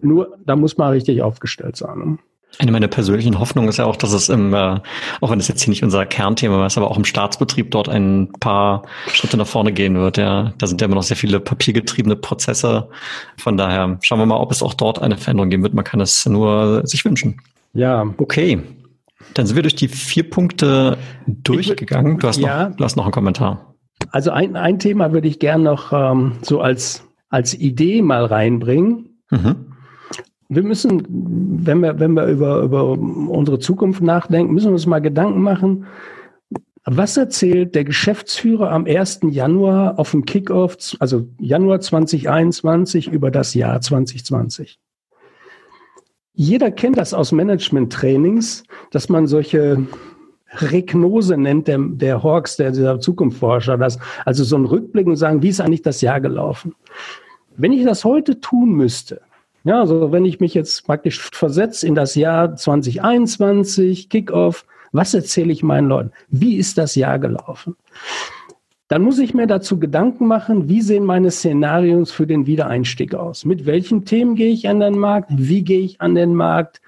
Nur, 0.00 0.36
da 0.44 0.56
muss 0.56 0.76
man 0.76 0.90
richtig 0.90 1.22
aufgestellt 1.22 1.76
sein. 1.76 1.98
Ne? 1.98 2.18
Eine 2.58 2.72
meiner 2.72 2.88
persönlichen 2.88 3.38
Hoffnungen 3.38 3.68
ist 3.68 3.78
ja 3.78 3.86
auch, 3.86 3.96
dass 3.96 4.12
es 4.12 4.28
im, 4.28 4.52
äh, 4.52 4.80
auch 5.20 5.30
wenn 5.30 5.38
es 5.38 5.48
jetzt 5.48 5.62
hier 5.62 5.70
nicht 5.70 5.82
unser 5.82 6.04
Kernthema 6.04 6.66
ist, 6.66 6.76
aber 6.76 6.90
auch 6.90 6.96
im 6.96 7.04
Staatsbetrieb 7.04 7.70
dort 7.70 7.88
ein 7.88 8.32
paar 8.40 8.82
Schritte 9.08 9.36
nach 9.36 9.46
vorne 9.46 9.72
gehen 9.72 9.96
wird. 9.96 10.18
Ja, 10.18 10.52
da 10.58 10.66
sind 10.66 10.80
ja 10.80 10.86
immer 10.86 10.96
noch 10.96 11.02
sehr 11.02 11.16
viele 11.16 11.40
papiergetriebene 11.40 12.16
Prozesse. 12.16 12.88
Von 13.38 13.56
daher 13.56 13.98
schauen 14.02 14.18
wir 14.18 14.26
mal, 14.26 14.36
ob 14.36 14.50
es 14.52 14.62
auch 14.62 14.74
dort 14.74 15.00
eine 15.00 15.16
Veränderung 15.16 15.48
geben 15.50 15.62
wird. 15.62 15.74
Man 15.74 15.84
kann 15.84 16.00
es 16.00 16.26
nur 16.26 16.86
sich 16.86 17.04
wünschen. 17.04 17.40
Ja. 17.72 18.04
Okay. 18.18 18.60
Dann 19.34 19.46
sind 19.46 19.56
wir 19.56 19.62
durch 19.62 19.76
die 19.76 19.88
vier 19.88 20.28
Punkte 20.28 20.98
durchgegangen. 21.26 22.18
Du 22.18 22.28
hast, 22.28 22.38
ja. 22.38 22.68
noch, 22.68 22.76
du 22.76 22.84
hast 22.84 22.96
noch 22.96 23.04
einen 23.04 23.12
Kommentar. 23.12 23.74
Also 24.10 24.30
ein, 24.30 24.56
ein 24.56 24.78
Thema 24.78 25.12
würde 25.12 25.28
ich 25.28 25.38
gern 25.38 25.62
noch 25.62 25.92
ähm, 25.92 26.32
so 26.42 26.60
als, 26.60 27.06
als 27.28 27.54
Idee 27.54 28.02
mal 28.02 28.24
reinbringen. 28.24 29.22
Mhm. 29.30 29.69
Wir 30.52 30.64
müssen, 30.64 31.06
wenn 31.64 31.78
wir, 31.78 32.00
wenn 32.00 32.14
wir 32.14 32.26
über, 32.26 32.60
über 32.62 32.90
unsere 32.90 33.60
Zukunft 33.60 34.02
nachdenken, 34.02 34.52
müssen 34.52 34.66
wir 34.66 34.72
uns 34.72 34.84
mal 34.84 34.98
Gedanken 34.98 35.42
machen, 35.42 35.86
was 36.84 37.16
erzählt 37.16 37.76
der 37.76 37.84
Geschäftsführer 37.84 38.72
am 38.72 38.84
1. 38.84 39.20
Januar 39.30 39.96
auf 40.00 40.10
dem 40.10 40.24
Kickoff, 40.24 40.96
also 40.98 41.28
Januar 41.38 41.80
2021 41.80 43.06
über 43.06 43.30
das 43.30 43.54
Jahr 43.54 43.80
2020? 43.80 44.80
Jeder 46.34 46.72
kennt 46.72 46.98
das 46.98 47.14
aus 47.14 47.30
Management-Trainings, 47.30 48.64
dass 48.90 49.08
man 49.08 49.28
solche 49.28 49.86
Regnose 50.52 51.36
nennt 51.36 51.68
der, 51.68 51.78
der 51.78 52.24
Hawks, 52.24 52.56
der, 52.56 52.72
dieser 52.72 52.98
Zukunftsforscher, 52.98 53.78
das, 53.78 54.00
also 54.24 54.42
so 54.42 54.56
ein 54.56 54.64
Rückblick 54.64 55.06
und 55.06 55.14
sagen, 55.14 55.42
wie 55.42 55.48
ist 55.50 55.60
eigentlich 55.60 55.82
das 55.82 56.00
Jahr 56.00 56.20
gelaufen? 56.20 56.74
Wenn 57.56 57.72
ich 57.72 57.84
das 57.84 58.04
heute 58.04 58.40
tun 58.40 58.72
müsste, 58.72 59.20
ja, 59.64 59.80
also 59.80 60.12
wenn 60.12 60.24
ich 60.24 60.40
mich 60.40 60.54
jetzt 60.54 60.86
praktisch 60.86 61.20
versetze 61.32 61.86
in 61.86 61.94
das 61.94 62.14
Jahr 62.14 62.56
2021, 62.56 64.08
Kickoff, 64.08 64.64
was 64.92 65.14
erzähle 65.14 65.52
ich 65.52 65.62
meinen 65.62 65.88
Leuten? 65.88 66.12
Wie 66.28 66.56
ist 66.56 66.78
das 66.78 66.94
Jahr 66.94 67.18
gelaufen? 67.18 67.76
Dann 68.88 69.02
muss 69.02 69.20
ich 69.20 69.34
mir 69.34 69.46
dazu 69.46 69.78
Gedanken 69.78 70.26
machen, 70.26 70.68
wie 70.68 70.80
sehen 70.80 71.04
meine 71.04 71.30
Szenarios 71.30 72.10
für 72.10 72.26
den 72.26 72.46
Wiedereinstieg 72.46 73.14
aus? 73.14 73.44
Mit 73.44 73.64
welchen 73.64 74.04
Themen 74.04 74.34
gehe 74.34 74.50
ich 74.50 74.68
an 74.68 74.80
den 74.80 74.98
Markt? 74.98 75.30
Wie 75.32 75.62
gehe 75.62 75.80
ich 75.80 76.00
an 76.00 76.16
den 76.16 76.34
Markt? 76.34 76.80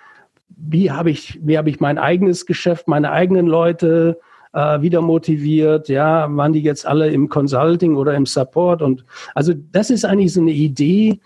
Wie 0.49 0.91
habe 0.91 1.11
ich, 1.11 1.39
wie 1.45 1.57
habe 1.57 1.71
ich 1.71 1.79
mein 1.79 1.99
eigenes 1.99 2.45
Geschäft, 2.47 2.89
meine 2.89 3.13
eigenen 3.13 3.47
Leute 3.47 4.19
äh, 4.53 4.81
wieder 4.81 5.01
motiviert? 5.01 5.89
Ja, 5.89 6.27
waren 6.37 6.53
die 6.53 6.63
jetzt 6.63 6.87
alle 6.87 7.09
im 7.09 7.29
Consulting 7.29 7.95
oder 7.95 8.15
im 8.15 8.27
Support? 8.27 8.83
Und 8.83 9.05
also 9.37 9.53
das 9.55 9.91
ist 9.91 10.05
eigentlich 10.05 10.33
so 10.33 10.41
eine 10.41 10.51
Idee, 10.51 11.21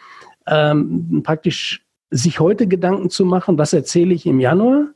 ähm, 0.47 1.23
praktisch 1.25 1.83
sich 2.11 2.41
heute 2.41 2.67
Gedanken 2.67 3.11
zu 3.11 3.25
machen, 3.25 3.59
was 3.59 3.73
erzähle 3.73 4.15
ich 4.15 4.27
im 4.27 4.41
Januar? 4.41 4.89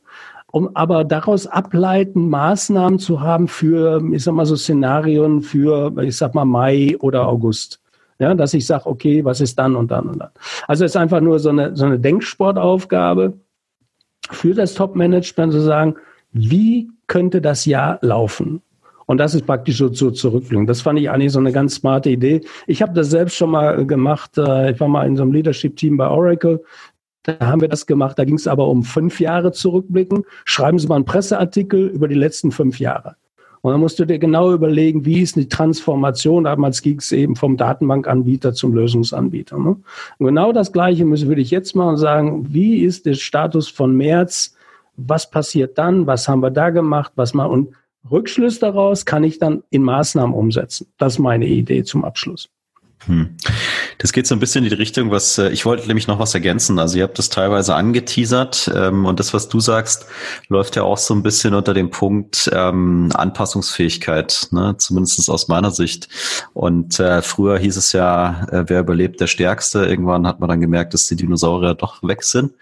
um 0.51 0.75
aber 0.75 1.03
daraus 1.03 1.47
ableiten, 1.47 2.29
Maßnahmen 2.29 2.99
zu 2.99 3.21
haben 3.21 3.47
für, 3.47 4.01
ich 4.11 4.23
sag 4.23 4.33
mal 4.33 4.45
so 4.45 4.55
Szenarien 4.55 5.41
für, 5.41 5.93
ich 6.03 6.17
sag 6.17 6.35
mal 6.35 6.45
Mai 6.45 6.97
oder 6.99 7.27
August. 7.27 7.79
Ja, 8.19 8.35
dass 8.35 8.53
ich 8.53 8.67
sage, 8.67 8.85
okay, 8.85 9.25
was 9.25 9.41
ist 9.41 9.57
dann 9.57 9.75
und 9.75 9.89
dann 9.89 10.07
und 10.07 10.19
dann. 10.19 10.29
Also 10.67 10.85
es 10.85 10.91
ist 10.91 10.97
einfach 10.97 11.21
nur 11.21 11.39
so 11.39 11.49
eine, 11.49 11.75
so 11.75 11.85
eine 11.85 11.97
Denksportaufgabe 11.97 13.33
für 14.29 14.53
das 14.53 14.75
Top-Management 14.75 15.53
zu 15.53 15.61
sagen, 15.61 15.95
wie 16.31 16.91
könnte 17.07 17.41
das 17.41 17.65
Jahr 17.65 17.97
laufen? 18.01 18.61
Und 19.11 19.17
das 19.17 19.35
ist 19.35 19.45
praktisch 19.45 19.77
so 19.77 19.89
zu 19.89 20.11
zurückblicken. 20.11 20.67
Das 20.67 20.79
fand 20.79 20.97
ich 20.97 21.09
eigentlich 21.09 21.33
so 21.33 21.39
eine 21.39 21.51
ganz 21.51 21.75
smarte 21.75 22.09
Idee. 22.09 22.39
Ich 22.65 22.81
habe 22.81 22.93
das 22.93 23.09
selbst 23.09 23.35
schon 23.35 23.51
mal 23.51 23.85
gemacht. 23.85 24.37
Äh, 24.37 24.71
ich 24.71 24.79
war 24.79 24.87
mal 24.87 25.05
in 25.05 25.17
so 25.17 25.23
einem 25.23 25.33
Leadership-Team 25.33 25.97
bei 25.97 26.07
Oracle. 26.07 26.63
Da 27.23 27.37
haben 27.41 27.59
wir 27.59 27.67
das 27.67 27.85
gemacht. 27.85 28.17
Da 28.17 28.23
ging 28.23 28.35
es 28.35 28.47
aber 28.47 28.69
um 28.69 28.83
fünf 28.83 29.19
Jahre 29.19 29.51
zurückblicken. 29.51 30.23
Schreiben 30.45 30.79
Sie 30.79 30.87
mal 30.87 30.95
einen 30.95 31.03
Presseartikel 31.03 31.87
über 31.87 32.07
die 32.07 32.15
letzten 32.15 32.53
fünf 32.53 32.79
Jahre. 32.79 33.17
Und 33.59 33.73
dann 33.73 33.81
musst 33.81 33.99
du 33.99 34.05
dir 34.05 34.17
genau 34.17 34.53
überlegen, 34.53 35.03
wie 35.03 35.19
ist 35.19 35.35
die 35.35 35.49
Transformation. 35.49 36.45
Damals 36.45 36.81
ging 36.81 36.99
es 36.99 37.11
eben 37.11 37.35
vom 37.35 37.57
Datenbankanbieter 37.57 38.53
zum 38.53 38.73
Lösungsanbieter. 38.73 39.59
Ne? 39.59 39.75
Und 40.19 40.25
genau 40.25 40.53
das 40.53 40.71
Gleiche 40.71 41.03
müssen 41.03 41.27
würde 41.27 41.41
ich 41.41 41.51
jetzt 41.51 41.75
mal 41.75 41.97
sagen, 41.97 42.45
wie 42.53 42.77
ist 42.77 43.05
der 43.05 43.15
Status 43.15 43.67
von 43.67 43.93
März? 43.93 44.55
Was 44.95 45.29
passiert 45.29 45.77
dann? 45.77 46.07
Was 46.07 46.29
haben 46.29 46.39
wir 46.39 46.49
da 46.49 46.69
gemacht? 46.69 47.11
Was 47.17 47.33
mal 47.33 47.47
und 47.47 47.73
Rückschluss 48.09 48.59
daraus 48.59 49.05
kann 49.05 49.23
ich 49.23 49.37
dann 49.37 49.63
in 49.69 49.83
Maßnahmen 49.83 50.35
umsetzen. 50.35 50.87
Das 50.97 51.13
ist 51.13 51.19
meine 51.19 51.45
Idee 51.45 51.83
zum 51.83 52.03
Abschluss. 52.03 52.49
Hm. 53.05 53.35
Das 53.97 54.13
geht 54.13 54.27
so 54.27 54.35
ein 54.35 54.39
bisschen 54.39 54.63
in 54.63 54.69
die 54.69 54.75
Richtung, 54.75 55.09
was 55.09 55.37
äh, 55.37 55.49
ich 55.49 55.65
wollte 55.65 55.87
nämlich 55.87 56.07
noch 56.07 56.19
was 56.19 56.33
ergänzen. 56.33 56.77
Also 56.77 56.97
ihr 56.97 57.03
habt 57.03 57.17
das 57.17 57.29
teilweise 57.29 57.75
angeteasert 57.75 58.71
ähm, 58.75 59.05
und 59.05 59.19
das, 59.19 59.33
was 59.33 59.49
du 59.49 59.59
sagst, 59.59 60.05
läuft 60.49 60.75
ja 60.75 60.83
auch 60.83 60.97
so 60.97 61.15
ein 61.15 61.23
bisschen 61.23 61.55
unter 61.55 61.73
dem 61.73 61.89
Punkt 61.89 62.49
ähm, 62.53 63.09
Anpassungsfähigkeit, 63.13 64.47
ne? 64.51 64.75
zumindest 64.77 65.29
aus 65.29 65.47
meiner 65.47 65.71
Sicht. 65.71 66.09
Und 66.53 66.99
äh, 66.99 67.21
früher 67.21 67.57
hieß 67.57 67.77
es 67.77 67.91
ja, 67.91 68.47
äh, 68.51 68.65
wer 68.67 68.81
überlebt, 68.81 69.19
der 69.19 69.27
Stärkste. 69.27 69.85
Irgendwann 69.85 70.27
hat 70.27 70.39
man 70.39 70.49
dann 70.49 70.61
gemerkt, 70.61 70.93
dass 70.93 71.07
die 71.07 71.15
Dinosaurier 71.15 71.73
doch 71.73 72.03
weg 72.03 72.23
sind. 72.23 72.53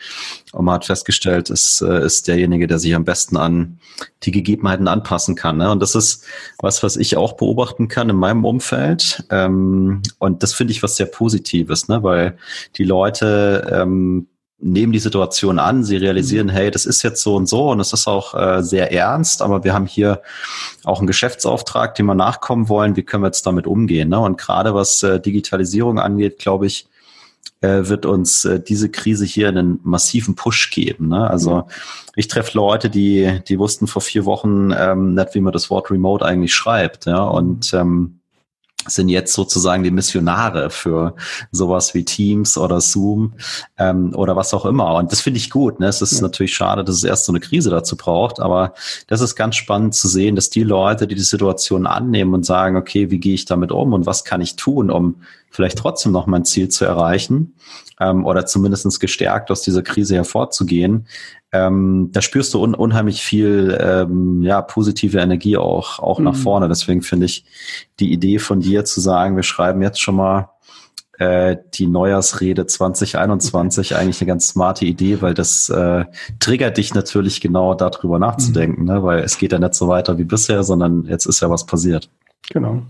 Und 0.53 0.65
man 0.65 0.75
hat 0.75 0.85
festgestellt, 0.85 1.49
es 1.49 1.81
äh, 1.81 2.05
ist 2.05 2.27
derjenige, 2.27 2.67
der 2.67 2.79
sich 2.79 2.95
am 2.95 3.03
besten 3.03 3.37
an 3.37 3.79
die 4.23 4.31
Gegebenheiten 4.31 4.87
anpassen 4.87 5.35
kann. 5.35 5.57
Ne? 5.57 5.71
Und 5.71 5.81
das 5.81 5.95
ist 5.95 6.25
was, 6.59 6.83
was 6.83 6.95
ich 6.95 7.17
auch 7.17 7.33
beobachten 7.33 7.87
kann 7.87 8.09
in 8.09 8.15
meinem 8.15 8.45
Umfeld. 8.45 9.23
Ähm, 9.29 10.01
und 10.17 10.28
das 10.37 10.53
finde 10.53 10.71
ich 10.71 10.83
was 10.83 10.95
sehr 10.95 11.07
Positives, 11.07 11.87
ne? 11.87 12.03
weil 12.03 12.37
die 12.77 12.83
Leute 12.83 13.67
ähm, 13.71 14.27
nehmen 14.61 14.91
die 14.91 14.99
Situation 14.99 15.57
an, 15.57 15.83
sie 15.83 15.97
realisieren, 15.97 16.47
mhm. 16.47 16.51
hey, 16.51 16.71
das 16.71 16.85
ist 16.85 17.01
jetzt 17.01 17.21
so 17.21 17.35
und 17.35 17.47
so 17.47 17.69
und 17.69 17.79
es 17.79 17.93
ist 17.93 18.07
auch 18.07 18.33
äh, 18.35 18.61
sehr 18.61 18.91
ernst, 18.91 19.41
aber 19.41 19.63
wir 19.63 19.73
haben 19.73 19.85
hier 19.85 20.21
auch 20.83 20.99
einen 20.99 21.07
Geschäftsauftrag, 21.07 21.95
dem 21.95 22.07
wir 22.07 22.15
nachkommen 22.15 22.67
wollen, 22.67 22.95
wie 22.95 23.03
können 23.03 23.23
wir 23.23 23.27
jetzt 23.27 23.45
damit 23.45 23.67
umgehen? 23.67 24.09
Ne? 24.09 24.19
Und 24.19 24.37
gerade 24.37 24.73
was 24.73 25.01
äh, 25.03 25.19
Digitalisierung 25.19 25.99
angeht, 25.99 26.39
glaube 26.39 26.67
ich, 26.67 26.87
äh, 27.61 27.87
wird 27.87 28.05
uns 28.05 28.45
äh, 28.45 28.59
diese 28.59 28.89
Krise 28.89 29.25
hier 29.25 29.49
einen 29.49 29.79
massiven 29.83 30.35
Push 30.35 30.71
geben. 30.71 31.09
Ne? 31.09 31.29
Also 31.29 31.57
mhm. 31.57 31.63
ich 32.15 32.27
treffe 32.27 32.57
Leute, 32.57 32.89
die, 32.89 33.41
die 33.47 33.59
wussten 33.59 33.87
vor 33.87 34.01
vier 34.01 34.25
Wochen 34.25 34.71
ähm, 34.77 35.13
nicht, 35.13 35.35
wie 35.35 35.41
man 35.41 35.53
das 35.53 35.69
Wort 35.69 35.89
Remote 35.89 36.25
eigentlich 36.25 36.53
schreibt. 36.53 37.05
Ja? 37.05 37.23
Und 37.23 37.73
ähm, 37.73 38.18
sind 38.87 39.09
jetzt 39.09 39.33
sozusagen 39.33 39.83
die 39.83 39.91
Missionare 39.91 40.69
für 40.69 41.15
sowas 41.51 41.93
wie 41.93 42.05
Teams 42.05 42.57
oder 42.57 42.81
Zoom 42.81 43.33
ähm, 43.77 44.13
oder 44.15 44.35
was 44.35 44.53
auch 44.53 44.65
immer. 44.65 44.95
Und 44.95 45.11
das 45.11 45.21
finde 45.21 45.37
ich 45.37 45.49
gut. 45.49 45.79
Ne? 45.79 45.87
Es 45.87 46.01
ist 46.01 46.13
ja. 46.13 46.21
natürlich 46.21 46.53
schade, 46.53 46.83
dass 46.83 46.95
es 46.95 47.03
erst 47.03 47.25
so 47.25 47.31
eine 47.31 47.39
Krise 47.39 47.69
dazu 47.69 47.97
braucht, 47.97 48.39
aber 48.39 48.73
das 49.07 49.21
ist 49.21 49.35
ganz 49.35 49.55
spannend 49.57 49.95
zu 49.95 50.07
sehen, 50.07 50.35
dass 50.35 50.49
die 50.49 50.63
Leute, 50.63 51.07
die 51.07 51.15
die 51.15 51.21
Situation 51.21 51.87
annehmen 51.87 52.33
und 52.33 52.45
sagen, 52.45 52.77
okay, 52.77 53.11
wie 53.11 53.19
gehe 53.19 53.33
ich 53.33 53.45
damit 53.45 53.71
um 53.71 53.93
und 53.93 54.05
was 54.05 54.23
kann 54.23 54.41
ich 54.41 54.55
tun, 54.55 54.89
um 54.89 55.15
vielleicht 55.51 55.77
trotzdem 55.79 56.11
noch 56.11 56.27
mein 56.27 56.45
Ziel 56.45 56.69
zu 56.69 56.85
erreichen 56.85 57.55
ähm, 57.99 58.25
oder 58.25 58.45
zumindestens 58.45 58.99
gestärkt 58.99 59.51
aus 59.51 59.61
dieser 59.61 59.81
Krise 59.81 60.15
hervorzugehen, 60.15 61.07
ähm, 61.51 62.09
da 62.11 62.21
spürst 62.21 62.53
du 62.53 62.61
un 62.63 62.75
unheimlich 62.75 63.23
viel 63.23 63.77
ähm, 63.79 64.41
ja, 64.43 64.61
positive 64.61 65.19
Energie 65.19 65.57
auch, 65.57 65.99
auch 65.99 66.19
mhm. 66.19 66.25
nach 66.25 66.35
vorne. 66.35 66.67
Deswegen 66.67 67.01
finde 67.01 67.25
ich 67.25 67.45
die 67.99 68.11
Idee 68.11 68.39
von 68.39 68.59
dir 68.59 68.85
zu 68.85 69.01
sagen, 69.01 69.35
wir 69.35 69.43
schreiben 69.43 69.81
jetzt 69.81 69.99
schon 69.99 70.15
mal 70.15 70.49
äh, 71.17 71.57
die 71.73 71.87
Neujahrsrede 71.87 72.65
2021 72.67 73.95
eigentlich 73.95 74.21
eine 74.21 74.27
ganz 74.27 74.47
smarte 74.47 74.85
Idee, 74.85 75.21
weil 75.21 75.33
das 75.33 75.69
äh, 75.69 76.05
triggert 76.39 76.77
dich 76.77 76.93
natürlich 76.93 77.41
genau 77.41 77.73
darüber 77.73 78.19
nachzudenken, 78.19 78.81
mhm. 78.81 78.87
ne? 78.87 79.03
weil 79.03 79.19
es 79.19 79.37
geht 79.37 79.51
ja 79.51 79.59
nicht 79.59 79.73
so 79.73 79.87
weiter 79.87 80.17
wie 80.17 80.25
bisher, 80.25 80.63
sondern 80.63 81.05
jetzt 81.05 81.25
ist 81.25 81.41
ja 81.41 81.49
was 81.49 81.65
passiert. 81.65 82.09
Genau. 82.51 82.83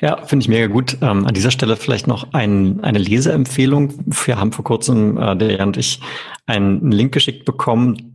Ja, 0.00 0.24
finde 0.24 0.42
ich 0.42 0.48
mega 0.48 0.66
gut. 0.66 0.98
Ähm, 1.00 1.26
an 1.26 1.32
dieser 1.34 1.52
Stelle 1.52 1.76
vielleicht 1.76 2.08
noch 2.08 2.32
ein, 2.32 2.82
eine 2.82 2.98
Leseempfehlung. 2.98 3.94
Wir 4.26 4.38
haben 4.38 4.52
vor 4.52 4.64
kurzem, 4.64 5.16
äh, 5.16 5.36
der 5.36 5.52
Jan 5.52 5.68
und 5.68 5.76
ich, 5.76 6.00
einen 6.46 6.90
Link 6.90 7.12
geschickt 7.12 7.44
bekommen. 7.44 8.08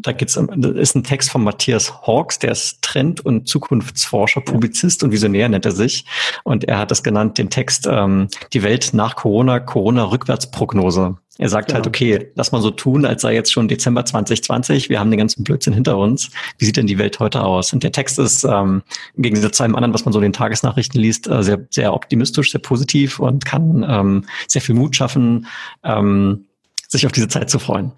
Da 0.00 0.12
geht's, 0.12 0.34
das 0.34 0.72
ist 0.72 0.96
ein 0.96 1.04
Text 1.04 1.30
von 1.30 1.44
Matthias 1.44 2.06
Hawks, 2.06 2.38
der 2.38 2.52
ist 2.52 2.82
Trend- 2.82 3.24
und 3.24 3.48
Zukunftsforscher, 3.48 4.42
Publizist 4.42 5.02
und 5.02 5.12
Visionär 5.12 5.48
nennt 5.48 5.64
er 5.64 5.72
sich. 5.72 6.04
Und 6.44 6.64
er 6.64 6.78
hat 6.78 6.90
das 6.90 7.02
genannt, 7.02 7.38
den 7.38 7.50
Text 7.50 7.86
ähm, 7.90 8.28
Die 8.52 8.62
Welt 8.62 8.90
nach 8.92 9.16
Corona, 9.16 9.60
Corona-Rückwärtsprognose. 9.60 11.16
Er 11.38 11.48
sagt 11.48 11.72
halt, 11.72 11.84
genau. 11.84 11.98
halt, 12.08 12.20
okay, 12.20 12.32
lass 12.36 12.52
mal 12.52 12.60
so 12.60 12.70
tun, 12.70 13.04
als 13.04 13.22
sei 13.22 13.34
jetzt 13.34 13.52
schon 13.52 13.66
Dezember 13.66 14.04
2020, 14.04 14.88
wir 14.88 15.00
haben 15.00 15.10
den 15.10 15.18
ganzen 15.18 15.42
Blödsinn 15.42 15.72
hinter 15.72 15.98
uns. 15.98 16.30
Wie 16.58 16.64
sieht 16.64 16.76
denn 16.76 16.86
die 16.86 16.98
Welt 16.98 17.18
heute 17.18 17.42
aus? 17.42 17.72
Und 17.72 17.82
der 17.82 17.90
Text 17.90 18.20
ist 18.20 18.44
ähm, 18.44 18.82
im 19.16 19.22
Gegensatz 19.22 19.56
zu 19.56 19.64
einem 19.64 19.74
anderen, 19.74 19.94
was 19.94 20.04
man 20.04 20.12
so 20.12 20.20
in 20.20 20.24
den 20.24 20.32
Tagesnachrichten 20.32 21.00
liest, 21.00 21.26
äh, 21.26 21.42
sehr, 21.42 21.66
sehr 21.70 21.92
optimistisch, 21.92 22.52
sehr 22.52 22.60
positiv 22.60 23.18
und 23.18 23.44
kann 23.44 23.84
ähm, 23.88 24.24
sehr 24.46 24.62
viel 24.62 24.76
Mut 24.76 24.94
schaffen, 24.94 25.46
ähm, 25.82 26.44
sich 26.88 27.04
auf 27.04 27.12
diese 27.12 27.28
Zeit 27.28 27.50
zu 27.50 27.58
freuen. 27.58 27.90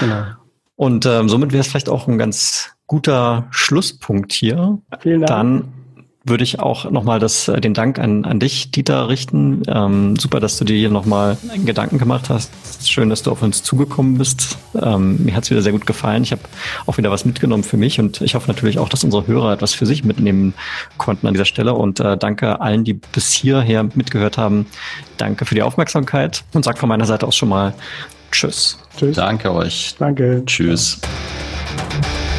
Genau. 0.00 0.24
Und 0.74 1.06
ähm, 1.06 1.28
somit 1.28 1.52
wäre 1.52 1.60
es 1.60 1.68
vielleicht 1.68 1.88
auch 1.88 2.08
ein 2.08 2.18
ganz 2.18 2.70
guter 2.88 3.46
Schlusspunkt 3.50 4.32
hier. 4.32 4.78
Vielen 5.00 5.20
Dank. 5.20 5.28
Dann 5.28 5.79
würde 6.24 6.44
ich 6.44 6.60
auch 6.60 6.90
nochmal 6.90 7.18
das, 7.18 7.48
äh, 7.48 7.60
den 7.60 7.74
Dank 7.74 7.98
an, 7.98 8.24
an 8.24 8.40
dich, 8.40 8.70
Dieter, 8.70 9.08
richten. 9.08 9.62
Ähm, 9.66 10.16
super, 10.16 10.38
dass 10.40 10.58
du 10.58 10.64
dir 10.64 10.76
hier 10.76 10.90
nochmal 10.90 11.38
einen 11.52 11.64
Gedanken 11.64 11.98
gemacht 11.98 12.28
hast. 12.28 12.50
Schön, 12.86 13.08
dass 13.08 13.22
du 13.22 13.30
auf 13.30 13.42
uns 13.42 13.62
zugekommen 13.62 14.18
bist. 14.18 14.58
Ähm, 14.80 15.24
mir 15.24 15.34
hat 15.34 15.44
es 15.44 15.50
wieder 15.50 15.62
sehr 15.62 15.72
gut 15.72 15.86
gefallen. 15.86 16.22
Ich 16.22 16.32
habe 16.32 16.42
auch 16.86 16.98
wieder 16.98 17.10
was 17.10 17.24
mitgenommen 17.24 17.64
für 17.64 17.76
mich 17.78 17.98
und 17.98 18.20
ich 18.20 18.34
hoffe 18.34 18.48
natürlich 18.48 18.78
auch, 18.78 18.88
dass 18.88 19.02
unsere 19.02 19.26
Hörer 19.26 19.52
etwas 19.52 19.72
für 19.72 19.86
sich 19.86 20.04
mitnehmen 20.04 20.54
konnten 20.98 21.26
an 21.26 21.32
dieser 21.32 21.46
Stelle. 21.46 21.74
Und 21.74 22.00
äh, 22.00 22.18
danke 22.18 22.60
allen, 22.60 22.84
die 22.84 22.94
bis 22.94 23.32
hierher 23.32 23.82
mitgehört 23.94 24.36
haben. 24.36 24.66
Danke 25.16 25.46
für 25.46 25.54
die 25.54 25.62
Aufmerksamkeit 25.62 26.44
und 26.52 26.64
sag 26.64 26.78
von 26.78 26.88
meiner 26.88 27.06
Seite 27.06 27.26
aus 27.26 27.36
schon 27.36 27.48
mal 27.48 27.74
Tschüss. 28.30 28.78
Tschüss. 28.96 29.16
Danke 29.16 29.52
euch. 29.52 29.94
Danke. 29.98 30.42
Tschüss. 30.46 31.00
Ja. 31.02 32.29